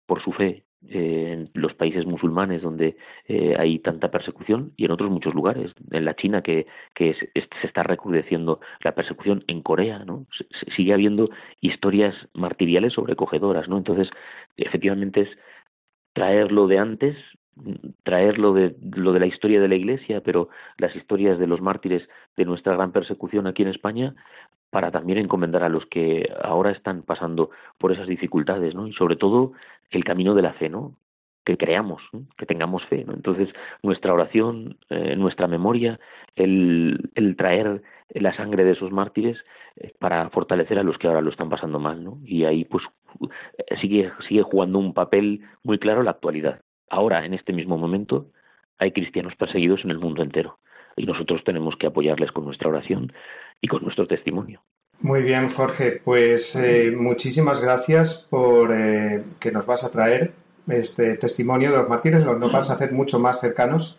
por 0.06 0.22
su 0.24 0.32
fe 0.32 0.64
eh, 0.90 1.32
en 1.34 1.50
los 1.54 1.74
países 1.74 2.06
musulmanes 2.06 2.62
donde 2.62 2.98
eh, 3.28 3.56
hay 3.58 3.80
tanta 3.80 4.12
persecución 4.12 4.74
y 4.78 4.86
en 4.86 4.92
otros 4.92 5.10
muchos 5.10 5.34
lugares. 5.34 5.74
En 5.92 6.06
la 6.06 6.16
China 6.16 6.42
que, 6.42 6.68
que 6.94 7.14
se 7.14 7.68
está 7.68 7.84
recrudeciendo 7.84 8.60
la 8.84 8.94
persecución, 8.94 9.44
en 9.48 9.62
Corea, 9.62 10.06
¿no? 10.06 10.28
sigue 10.76 10.94
habiendo 10.94 11.30
historias 11.62 12.16
martiriales 12.34 12.94
sobrecogedoras, 12.94 13.68
¿no? 13.68 13.78
Entonces, 13.78 14.10
efectivamente 14.56 15.22
es 15.22 15.30
traerlo 16.14 16.68
de 16.68 16.78
antes, 16.78 17.18
traerlo 18.04 18.54
de 18.54 18.76
lo 18.96 19.14
de 19.14 19.20
la 19.20 19.26
historia 19.26 19.60
de 19.60 19.68
la 19.68 19.76
Iglesia, 19.76 20.22
pero 20.22 20.50
las 20.78 20.96
historias 20.96 21.40
de 21.40 21.48
los 21.48 21.60
mártires 21.60 22.08
de 22.36 22.46
nuestra 22.46 22.76
gran 22.76 22.92
persecución 22.92 23.48
aquí 23.48 23.64
en 23.64 23.70
España, 23.70 24.16
para 24.70 24.92
también 24.92 25.20
encomendar 25.20 25.64
a 25.64 25.70
los 25.70 25.86
que 25.86 26.30
ahora 26.44 26.72
están 26.72 27.04
pasando 27.04 27.50
por 27.78 27.92
esas 27.92 28.08
dificultades, 28.08 28.76
¿no? 28.76 28.88
Y 28.88 28.94
sobre 28.94 29.16
todo 29.16 29.54
el 29.90 30.04
camino 30.04 30.36
de 30.36 30.42
la 30.42 30.54
fe, 30.54 30.70
¿no? 30.70 30.98
Que 31.46 31.58
creamos, 31.58 32.02
que 32.38 32.46
tengamos 32.46 32.84
fe, 32.86 33.06
¿no? 33.06 33.14
Entonces, 33.14 33.50
nuestra 33.82 34.14
oración, 34.14 34.78
eh, 34.90 35.16
nuestra 35.16 35.48
memoria, 35.48 36.00
el, 36.36 37.10
el, 37.16 37.38
traer 37.38 37.82
la 38.10 38.36
sangre 38.36 38.66
de 38.66 38.72
esos 38.72 38.92
mártires 38.92 39.38
eh, 39.78 39.94
para 40.00 40.30
fortalecer 40.30 40.78
a 40.78 40.84
los 40.84 40.98
que 40.98 41.08
ahora 41.08 41.22
lo 41.22 41.30
están 41.30 41.50
pasando 41.50 41.80
mal, 41.80 42.04
¿no? 42.04 42.20
Y 42.26 42.44
ahí, 42.44 42.66
pues, 42.66 42.84
sigue, 43.80 44.12
sigue 44.28 44.44
jugando 44.44 44.80
un 44.80 44.94
papel 44.94 45.42
muy 45.64 45.80
claro 45.80 46.04
la 46.04 46.12
actualidad. 46.12 46.62
Ahora, 46.90 47.26
en 47.26 47.34
este 47.34 47.54
mismo 47.54 47.78
momento, 47.78 48.28
hay 48.78 48.92
cristianos 48.92 49.36
perseguidos 49.36 49.84
en 49.86 49.92
el 49.92 50.00
mundo 50.00 50.24
entero 50.24 50.60
y 50.98 51.06
nosotros 51.06 51.42
tenemos 51.46 51.76
que 51.80 51.88
apoyarles 51.88 52.32
con 52.32 52.44
nuestra 52.44 52.70
oración 52.70 53.14
y 53.62 53.68
con 53.68 53.84
nuestro 53.84 54.08
testimonio. 54.08 54.62
Muy 55.00 55.22
bien, 55.22 55.52
Jorge. 55.52 56.02
Pues 56.04 56.56
eh, 56.56 56.92
muchísimas 56.96 57.62
gracias 57.62 58.28
por 58.30 58.74
eh, 58.74 59.24
que 59.40 59.52
nos 59.52 59.66
vas 59.66 59.84
a 59.84 59.92
traer 59.92 60.34
este 60.68 61.16
testimonio 61.16 61.72
de 61.72 61.78
los 61.78 61.88
mártires, 61.88 62.24
nos 62.24 62.52
vas 62.52 62.70
a 62.70 62.74
hacer 62.74 62.92
mucho 62.92 63.20
más 63.20 63.40
cercanos 63.40 63.98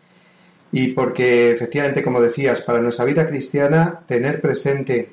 y 0.70 0.88
porque 0.88 1.50
efectivamente, 1.50 2.02
como 2.02 2.20
decías, 2.20 2.60
para 2.62 2.82
nuestra 2.82 3.06
vida 3.06 3.26
cristiana, 3.26 4.00
tener 4.06 4.40
presente 4.40 5.08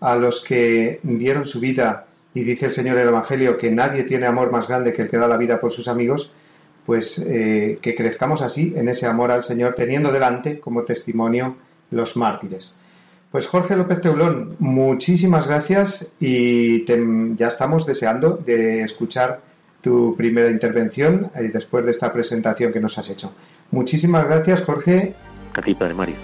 a 0.00 0.16
los 0.16 0.44
que 0.44 1.00
dieron 1.02 1.46
su 1.46 1.58
vida 1.58 2.06
y 2.32 2.44
dice 2.44 2.66
el 2.66 2.72
Señor 2.72 2.96
en 2.96 3.02
el 3.02 3.08
Evangelio 3.08 3.58
que 3.58 3.70
nadie 3.70 4.04
tiene 4.04 4.26
amor 4.26 4.52
más 4.52 4.68
grande 4.68 4.92
que 4.92 5.02
el 5.02 5.10
que 5.10 5.16
da 5.16 5.26
la 5.26 5.36
vida 5.36 5.58
por 5.58 5.72
sus 5.72 5.88
amigos, 5.88 6.32
pues 6.86 7.18
eh, 7.18 7.78
que 7.80 7.94
crezcamos 7.94 8.42
así 8.42 8.72
en 8.76 8.88
ese 8.88 9.06
amor 9.06 9.30
al 9.30 9.42
Señor, 9.42 9.74
teniendo 9.74 10.12
delante 10.12 10.58
como 10.58 10.84
testimonio 10.84 11.56
los 11.90 12.16
mártires. 12.16 12.78
Pues 13.30 13.46
Jorge 13.46 13.76
López 13.76 14.00
Teulón, 14.00 14.56
muchísimas 14.58 15.46
gracias 15.46 16.10
y 16.18 16.84
ya 17.36 17.46
estamos 17.46 17.86
deseando 17.86 18.36
de 18.36 18.82
escuchar 18.82 19.40
tu 19.80 20.16
primera 20.16 20.50
intervención 20.50 21.30
eh, 21.34 21.50
después 21.52 21.84
de 21.84 21.92
esta 21.92 22.12
presentación 22.12 22.72
que 22.72 22.80
nos 22.80 22.98
has 22.98 23.08
hecho. 23.10 23.32
Muchísimas 23.70 24.24
gracias, 24.26 24.62
Jorge. 24.62 25.14
A 25.54 25.62
ti, 25.62 25.74
Padre 25.74 25.94
Mario, 25.94 26.16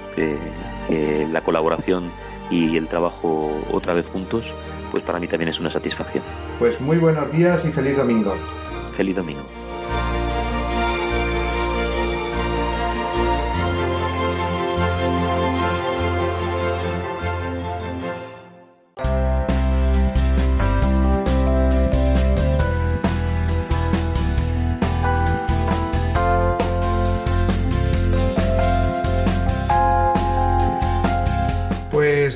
la 1.32 1.40
colaboración 1.42 2.10
y 2.50 2.76
el 2.76 2.88
trabajo 2.88 3.50
otra 3.72 3.94
vez 3.94 4.06
juntos, 4.06 4.44
pues 4.90 5.02
para 5.04 5.18
mí 5.18 5.26
también 5.26 5.50
es 5.50 5.58
una 5.58 5.72
satisfacción. 5.72 6.22
Pues 6.58 6.80
muy 6.80 6.98
buenos 6.98 7.30
días 7.32 7.64
y 7.64 7.72
feliz 7.72 7.96
domingo. 7.96 8.34
Feliz 8.96 9.16
domingo. 9.16 9.42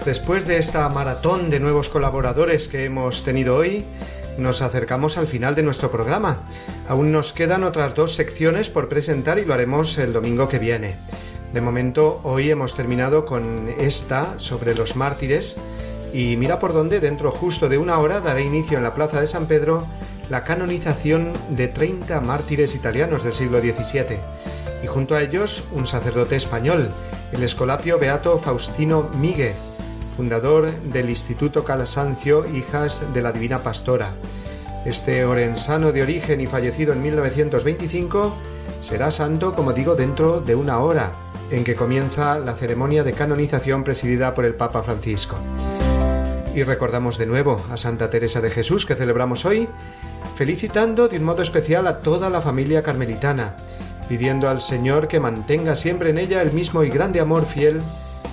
Pues 0.00 0.18
después 0.18 0.46
de 0.46 0.56
esta 0.56 0.88
maratón 0.88 1.50
de 1.50 1.60
nuevos 1.60 1.90
colaboradores 1.90 2.68
que 2.68 2.86
hemos 2.86 3.22
tenido 3.22 3.56
hoy, 3.56 3.84
nos 4.38 4.62
acercamos 4.62 5.18
al 5.18 5.26
final 5.26 5.54
de 5.54 5.62
nuestro 5.62 5.90
programa. 5.90 6.40
Aún 6.88 7.12
nos 7.12 7.34
quedan 7.34 7.64
otras 7.64 7.94
dos 7.94 8.14
secciones 8.14 8.70
por 8.70 8.88
presentar 8.88 9.38
y 9.38 9.44
lo 9.44 9.52
haremos 9.52 9.98
el 9.98 10.14
domingo 10.14 10.48
que 10.48 10.58
viene. 10.58 10.96
De 11.52 11.60
momento, 11.60 12.20
hoy 12.22 12.50
hemos 12.50 12.76
terminado 12.76 13.26
con 13.26 13.68
esta 13.78 14.38
sobre 14.38 14.74
los 14.74 14.96
mártires 14.96 15.58
y 16.14 16.36
mira 16.38 16.58
por 16.60 16.72
dónde, 16.72 17.00
dentro 17.00 17.30
justo 17.30 17.68
de 17.68 17.76
una 17.76 17.98
hora, 17.98 18.20
dará 18.20 18.40
inicio 18.40 18.78
en 18.78 18.84
la 18.84 18.94
Plaza 18.94 19.20
de 19.20 19.26
San 19.26 19.46
Pedro 19.46 19.86
la 20.30 20.44
canonización 20.44 21.34
de 21.50 21.68
30 21.68 22.20
mártires 22.22 22.74
italianos 22.74 23.22
del 23.22 23.34
siglo 23.34 23.60
XVII 23.60 24.18
y 24.82 24.86
junto 24.86 25.14
a 25.14 25.20
ellos 25.20 25.64
un 25.72 25.86
sacerdote 25.86 26.36
español, 26.36 26.90
el 27.32 27.42
escolapio 27.42 27.98
Beato 27.98 28.38
Faustino 28.38 29.10
Míguez, 29.18 29.69
fundador 30.20 30.70
del 30.92 31.08
Instituto 31.08 31.64
Calasancio 31.64 32.44
Hijas 32.54 33.02
de 33.14 33.22
la 33.22 33.32
Divina 33.32 33.62
Pastora. 33.62 34.10
Este 34.84 35.24
orensano 35.24 35.92
de 35.92 36.02
origen 36.02 36.42
y 36.42 36.46
fallecido 36.46 36.92
en 36.92 37.00
1925 37.00 38.34
será 38.82 39.10
santo, 39.10 39.54
como 39.54 39.72
digo, 39.72 39.94
dentro 39.96 40.42
de 40.42 40.54
una 40.54 40.80
hora, 40.80 41.12
en 41.50 41.64
que 41.64 41.74
comienza 41.74 42.38
la 42.38 42.52
ceremonia 42.52 43.02
de 43.02 43.14
canonización 43.14 43.82
presidida 43.82 44.34
por 44.34 44.44
el 44.44 44.54
Papa 44.54 44.82
Francisco. 44.82 45.38
Y 46.54 46.64
recordamos 46.64 47.16
de 47.16 47.24
nuevo 47.24 47.64
a 47.70 47.78
Santa 47.78 48.10
Teresa 48.10 48.42
de 48.42 48.50
Jesús 48.50 48.84
que 48.84 48.96
celebramos 48.96 49.46
hoy, 49.46 49.70
felicitando 50.34 51.08
de 51.08 51.16
un 51.16 51.24
modo 51.24 51.40
especial 51.40 51.86
a 51.86 52.02
toda 52.02 52.28
la 52.28 52.42
familia 52.42 52.82
carmelitana, 52.82 53.56
pidiendo 54.06 54.50
al 54.50 54.60
Señor 54.60 55.08
que 55.08 55.18
mantenga 55.18 55.76
siempre 55.76 56.10
en 56.10 56.18
ella 56.18 56.42
el 56.42 56.52
mismo 56.52 56.84
y 56.84 56.90
grande 56.90 57.20
amor 57.20 57.46
fiel 57.46 57.80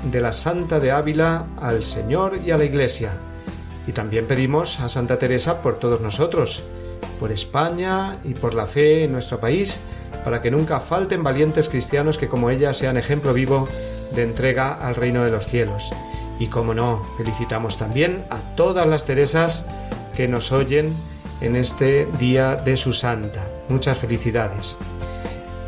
de 0.03 0.21
la 0.21 0.31
Santa 0.31 0.79
de 0.79 0.91
Ávila 0.91 1.45
al 1.59 1.83
Señor 1.83 2.39
y 2.45 2.51
a 2.51 2.57
la 2.57 2.65
Iglesia. 2.65 3.13
Y 3.87 3.91
también 3.91 4.27
pedimos 4.27 4.79
a 4.79 4.89
Santa 4.89 5.17
Teresa 5.17 5.61
por 5.61 5.79
todos 5.79 6.01
nosotros, 6.01 6.63
por 7.19 7.31
España 7.31 8.17
y 8.23 8.33
por 8.33 8.53
la 8.53 8.67
fe 8.67 9.05
en 9.05 9.13
nuestro 9.13 9.39
país, 9.39 9.79
para 10.23 10.41
que 10.41 10.51
nunca 10.51 10.79
falten 10.79 11.23
valientes 11.23 11.69
cristianos 11.69 12.17
que 12.17 12.27
como 12.27 12.49
ella 12.49 12.73
sean 12.73 12.97
ejemplo 12.97 13.33
vivo 13.33 13.67
de 14.13 14.23
entrega 14.23 14.73
al 14.73 14.95
reino 14.95 15.23
de 15.23 15.31
los 15.31 15.47
cielos. 15.47 15.91
Y 16.39 16.47
como 16.47 16.73
no, 16.73 17.03
felicitamos 17.17 17.77
también 17.77 18.25
a 18.29 18.39
todas 18.55 18.87
las 18.87 19.05
Teresas 19.05 19.67
que 20.15 20.27
nos 20.27 20.51
oyen 20.51 20.93
en 21.41 21.55
este 21.55 22.07
día 22.19 22.55
de 22.55 22.77
su 22.77 22.93
santa. 22.93 23.47
Muchas 23.69 23.97
felicidades. 23.97 24.77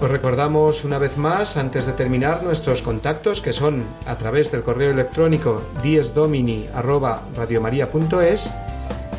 Os 0.01 0.09
recordamos 0.09 0.85
una 0.85 0.97
vez 0.97 1.17
más, 1.17 1.57
antes 1.57 1.85
de 1.85 1.91
terminar, 1.91 2.41
nuestros 2.41 2.81
contactos 2.81 3.41
que 3.41 3.51
son 3.51 3.83
a 4.05 4.17
través 4.17 4.49
del 4.49 4.63
correo 4.63 4.91
electrónico 4.91 5.61
diesdomini.radiomaria.es 5.83 8.53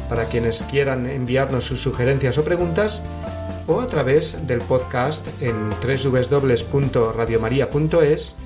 para 0.08 0.24
quienes 0.24 0.62
quieran 0.62 1.06
enviarnos 1.06 1.66
sus 1.66 1.82
sugerencias 1.82 2.38
o 2.38 2.44
preguntas 2.44 3.04
o 3.66 3.80
a 3.80 3.86
través 3.86 4.46
del 4.46 4.62
podcast 4.62 5.28
en 5.42 5.68
www.radiomaria.es 5.68 8.38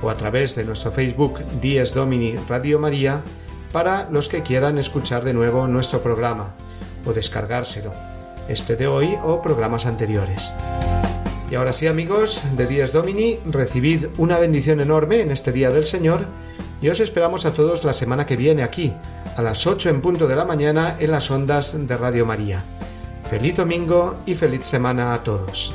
o 0.00 0.10
a 0.10 0.16
través 0.16 0.54
de 0.54 0.62
nuestro 0.64 0.92
Facebook 0.92 1.40
Dies 1.60 1.92
Domini 1.92 2.36
Radio 2.48 2.78
María 2.78 3.22
para 3.72 4.08
los 4.10 4.28
que 4.28 4.42
quieran 4.42 4.78
escuchar 4.78 5.24
de 5.24 5.34
nuevo 5.34 5.66
nuestro 5.66 6.00
programa 6.00 6.54
o 7.04 7.12
descargárselo, 7.12 7.92
este 8.48 8.76
de 8.76 8.86
hoy 8.86 9.18
o 9.24 9.42
programas 9.42 9.86
anteriores. 9.86 10.54
Y 11.50 11.56
ahora 11.56 11.72
sí 11.72 11.88
amigos 11.88 12.42
de 12.56 12.66
Dies 12.66 12.92
Domini, 12.92 13.38
recibid 13.44 14.06
una 14.18 14.38
bendición 14.38 14.80
enorme 14.80 15.20
en 15.20 15.32
este 15.32 15.50
Día 15.50 15.70
del 15.70 15.84
Señor 15.84 16.26
y 16.80 16.88
os 16.88 17.00
esperamos 17.00 17.44
a 17.44 17.52
todos 17.52 17.82
la 17.82 17.92
semana 17.92 18.24
que 18.24 18.36
viene 18.36 18.62
aquí, 18.62 18.92
a 19.36 19.42
las 19.42 19.66
8 19.66 19.90
en 19.90 20.00
punto 20.00 20.28
de 20.28 20.36
la 20.36 20.44
mañana 20.44 20.96
en 21.00 21.10
las 21.10 21.28
ondas 21.30 21.76
de 21.88 21.96
Radio 21.96 22.24
María. 22.24 22.62
Feliz 23.28 23.56
domingo 23.56 24.16
y 24.26 24.36
feliz 24.36 24.64
semana 24.64 25.12
a 25.12 25.24
todos. 25.24 25.74